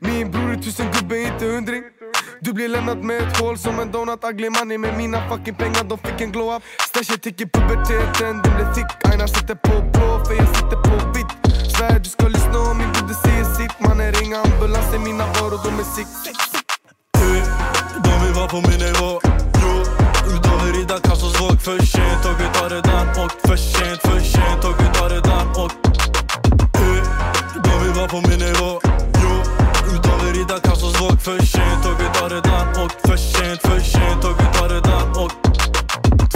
Min 0.00 0.30
bror 0.30 0.50
är 0.50 0.56
tusen 0.56 0.86
gubbe, 0.92 1.18
inte 1.18 1.44
hundring. 1.44 1.82
Du 2.40 2.52
blir 2.52 2.68
lämnad 2.68 3.04
med 3.04 3.22
ett 3.22 3.40
hål 3.40 3.58
som 3.58 3.80
en 3.80 3.92
donut. 3.92 4.24
Ugly 4.24 4.50
money 4.50 4.78
med 4.78 4.96
mina 4.96 5.28
fucking 5.28 5.54
pengar, 5.54 5.84
de 5.84 5.98
fick 5.98 6.20
en 6.20 6.32
glow 6.32 6.56
up. 6.56 6.62
Stashet 6.88 7.26
gick 7.26 7.40
i 7.40 7.46
puberteten, 7.46 8.42
den 8.42 8.54
blev 8.56 8.74
thick. 8.74 8.90
Aina 9.10 9.28
sitter 9.28 9.54
på 9.54 9.74
blå, 9.92 10.24
för 10.24 10.34
jag 10.34 10.48
sitter 10.48 10.78
på 10.88 10.96
vitt. 11.14 11.32
Svär 11.76 11.98
du 11.98 12.10
ska 12.10 12.28
lyssna 12.28 12.58
om 12.70 12.78
min 12.78 12.92
gode 13.00 13.14
säger 13.14 13.44
sitt. 13.44 13.80
Mannen 13.80 14.12
ring 14.12 14.32
ambulans, 14.34 14.94
är 14.94 14.98
mina 14.98 15.24
varor, 15.26 15.60
de 15.64 15.80
är 15.80 15.84
sick. 15.96 16.57
De 18.28 18.34
vill 18.34 18.48
på 18.48 18.70
min 18.70 18.78
nivå. 18.78 19.20
Jo, 19.62 19.84
de 20.42 20.72
vill 20.72 20.86
Kassos 21.02 21.40
våg 21.40 21.60
för 21.62 21.78
sent. 21.78 22.22
Tåget 22.22 22.56
har 22.56 22.70
redan 22.70 23.08
åkt 23.24 23.46
för 23.46 23.56
sent, 23.56 24.00
för 24.00 24.20
sent. 24.20 24.62
Tåget 24.62 24.96
har 24.96 25.10
redan 25.10 25.48
åkt 25.48 25.76
De 27.64 27.84
vill 27.84 28.08
på 28.08 28.16
min 28.28 28.38
nivå. 28.38 28.80
Jo, 29.22 29.42
de 30.02 30.26
vill 30.26 30.46
Kassos 30.62 31.00
våg 31.00 31.20
för 31.20 31.38
sent. 31.46 31.82
Tåget 31.82 32.16
har 32.16 32.30
redan 32.30 32.84
åkt 32.84 33.06
för 33.06 33.16
sent, 33.16 33.60
för 33.62 33.80
sent. 33.80 34.22
Tåget 34.22 34.56
har 34.56 34.68
redan 34.68 35.16
åkt 35.16 35.36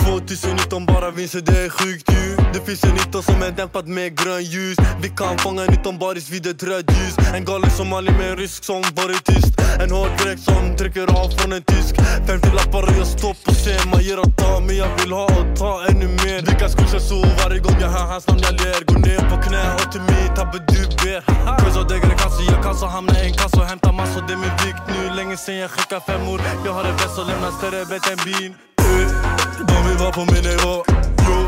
2019 0.05 0.87
bara 0.87 1.11
vinster, 1.11 1.41
det 1.41 1.59
är 1.65 1.69
sjukt 1.69 2.11
ju. 2.13 2.37
Det 2.53 2.61
finns 2.67 2.85
en 2.85 2.95
19 2.95 3.23
som 3.23 3.43
är 3.43 3.51
dämpad 3.51 3.89
med 3.89 4.19
grön 4.19 4.45
ljus. 4.45 4.77
Vi 5.03 5.09
kan 5.09 5.39
fånga 5.39 5.65
19 5.65 5.99
baris 5.99 6.31
vid 6.31 6.47
ett 6.47 6.63
rött 6.63 6.91
ljus. 6.91 7.15
En 7.35 7.45
galen 7.45 7.71
somalier 7.71 8.13
med 8.19 8.31
en 8.31 8.37
rysk 8.37 8.65
som 8.65 8.83
varit 8.97 9.25
tyst. 9.25 9.53
En 9.83 9.91
hård 9.91 10.11
grek 10.21 10.39
som 10.39 10.77
trycker 10.77 11.07
av 11.21 11.29
från 11.29 11.53
en 11.53 11.63
tysk. 11.63 11.95
50 12.27 12.49
lappar 12.57 12.83
och 12.83 12.97
jag 12.99 13.07
står 13.07 13.35
på 13.45 13.53
scen 13.53 13.91
Man 13.91 14.03
ger 14.03 14.19
och 14.19 14.37
tar 14.37 14.61
men 14.61 14.77
jag 14.77 14.91
vill 14.99 15.13
ha 15.13 15.25
och 15.25 15.57
ta 15.57 15.73
ännu 15.91 16.09
mer. 16.09 16.43
Dricka 16.43 16.69
skusha 16.69 17.01
varje 17.43 17.61
gång 17.61 17.77
jag 17.81 17.89
hör 17.89 18.07
hans 18.13 18.27
namn 18.27 18.41
jag 18.43 18.55
ler. 18.61 18.81
Går 18.85 18.99
ner 18.99 19.23
på 19.31 19.37
knä 19.47 19.75
och 19.75 19.93
till 19.93 20.01
mig 20.01 20.25
tabbe 20.37 20.59
du 20.69 20.81
ber. 21.03 21.21
Quiz 21.59 21.77
av 21.77 21.87
degre 21.89 22.15
kasse, 22.23 22.43
jag 22.53 22.63
kan 22.63 22.75
hamnar 22.75 22.89
hamna 22.89 23.15
i 23.23 23.27
en 23.27 23.33
kasse 23.33 23.57
och 23.61 23.67
hämta 23.67 23.93
massor 23.93 24.23
Det 24.27 24.33
är 24.33 24.37
min 24.37 24.57
vikt. 24.65 24.83
Nu, 24.89 25.17
länge 25.17 25.37
sen 25.37 25.57
jag 25.57 25.71
skickar 25.71 26.01
femmor 26.01 26.41
Jag 26.65 26.73
har 26.73 26.85
en 26.85 26.97
väst 26.97 27.19
och 27.19 27.27
lämnar 27.27 27.51
större 27.59 27.85
bett 27.91 28.07
än 28.13 28.19
bin. 28.25 28.55
Uh. 28.81 29.32
De 29.69 29.89
vill 29.89 29.99
vara 29.99 30.13
på 30.13 30.21
min 30.21 30.43
nivå 30.43 30.85
Jo, 31.29 31.47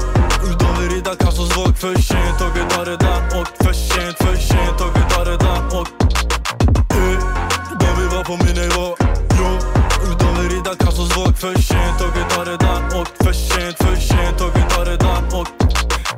de 0.59 0.81
vill 0.81 0.91
rida 0.91 1.15
Kassos 1.15 1.57
våg 1.57 1.79
för 1.79 1.95
sent 1.95 2.41
och 2.41 2.57
vi 2.57 2.75
tar 2.75 2.85
det 2.85 2.97
där. 2.97 3.41
Och 3.41 3.65
för 3.65 3.73
sent, 3.73 4.17
för 4.19 4.37
sent 4.37 4.81
och 4.81 4.97
vi 4.97 5.15
tar 5.15 5.25
det 5.25 5.37
där. 5.37 5.67
Och 5.79 5.89
eh. 6.97 7.19
De 7.81 8.01
vill 8.01 8.09
vara 8.09 8.25
på 8.25 8.37
min 8.45 8.55
nivå 8.55 8.97
Jo, 9.39 9.59
de 10.19 10.43
vill 10.43 10.51
rida 10.51 10.75
Kassos 10.75 11.17
våg 11.17 11.39
för 11.39 11.55
sent. 11.55 11.99
Tåget 11.99 12.33
har 12.33 12.45
redan 12.45 13.01
åkt 13.01 13.25
för 13.25 13.33
sent, 13.33 13.77
för 13.77 13.97
sent. 13.97 14.39
Tåget 14.39 14.73
har 14.73 14.85
redan 14.85 15.25
åkt 15.41 15.65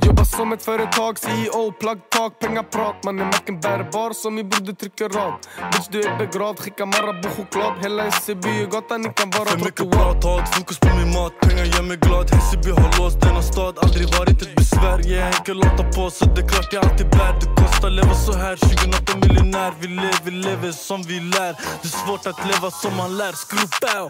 Jobbar 0.06 0.24
som 0.24 0.52
ett 0.52 0.62
företag, 0.62 1.18
CEO, 1.18 1.72
plug 1.72 1.98
talk, 2.10 2.38
pengaprat 2.38 3.04
Mannen 3.04 3.26
macken 3.26 3.60
bärbar 3.60 4.12
som 4.12 4.34
min 4.34 4.48
broder 4.48 4.72
trycker 4.72 5.08
rad. 5.08 5.34
Bitch 5.72 5.88
du 5.90 6.00
är 6.00 6.18
begravd, 6.18 6.58
skicka 6.60 6.86
Marabou 6.86 7.30
choklad. 7.36 7.72
Hela 7.82 8.06
SCB 8.06 8.48
är 8.48 8.66
gatan, 8.66 9.00
ni 9.00 9.12
kan 9.16 9.30
bara 9.30 9.44
För 9.44 9.58
mycket 9.58 9.76
trottoar 9.76 10.12
prat, 10.12 10.24
hat, 10.24 10.54
fokus 10.54 10.78
på 10.78 10.88
min 10.98 11.12
mat. 11.12 11.32
Pengar 11.40 11.64
gör 11.64 11.82
mig 11.82 11.96
glad, 11.96 12.30
Hässelby 12.30 12.70
har 12.70 12.98
låst 12.98 13.20
denna 13.20 13.42
stad. 13.42 13.78
Aldrig 13.84 14.06
varit 14.18 14.42
ett 14.42 14.56
besvär, 14.56 14.98
jag 15.10 15.18
är 15.18 15.26
enkel 15.26 15.62
att 15.62 15.76
ta 15.76 15.84
på. 15.96 16.10
Så 16.10 16.24
det 16.24 16.40
är 16.42 16.48
klart 16.48 16.72
jag 16.72 16.84
alltid 16.84 17.08
bär. 17.10 17.32
Det 17.40 17.62
kostar 17.62 17.90
leva 17.90 18.14
så 18.14 18.32
här. 18.32 18.56
2008 18.56 19.12
miljonär 19.22 19.72
Vi 19.80 19.86
lever, 19.88 20.20
vi 20.24 20.30
lever 20.30 20.72
som 20.72 21.02
vi 21.02 21.20
lär. 21.20 21.52
Det 21.82 21.88
är 21.92 21.96
svårt 22.04 22.26
att 22.26 22.40
leva 22.50 22.70
som 22.70 22.96
man 22.96 23.16
lär. 23.16 23.32
Skruv 23.32 23.68
Eh, 23.82 24.08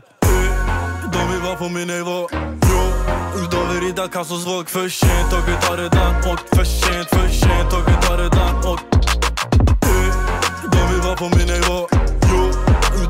de 1.12 1.32
vill 1.32 1.40
vara 1.40 1.56
på 1.56 1.68
min 1.68 1.88
nivå. 1.88 2.28
Jo, 2.70 3.46
de 3.50 3.80
rida 3.80 4.08
Kassos 4.08 4.46
våg 4.46 4.68
för 4.70 4.88
sent 4.88 5.32
och 5.32 5.48
vi 5.48 5.66
tar 5.66 5.76
det 5.76 5.82
redan 5.82 6.32
åkt 6.32 6.56
för 6.56 6.64
sent, 6.64 7.08
för 7.08 7.28
sent 7.28 7.72
och 7.72 7.88
vi 7.88 8.06
tar 8.06 8.18
redan 8.18 8.56
åkt 8.56 8.84
De 10.72 10.92
vill 10.92 11.00
vara 11.00 11.16
på 11.16 11.24
min 11.36 11.46
nivå. 11.46 11.88
Jo, 12.30 12.50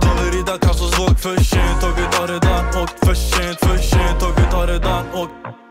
de 0.01 0.37
rida 0.37 0.59
Kassos 0.59 0.99
våg 0.99 1.19
för 1.19 1.37
sent 1.45 1.83
och 1.83 1.99
vi 1.99 2.17
tar 2.17 2.27
det 2.27 2.35
redan 2.35 2.83
åkt 2.83 3.07
för 3.07 3.15
sent, 3.15 3.59
för 3.61 3.79
sent 3.79 4.23
och 4.23 4.39
vi 4.39 4.51
tar 4.51 4.67
det 4.67 4.73
redan 4.73 5.07
eh, 5.07 5.21
åkt 5.21 5.66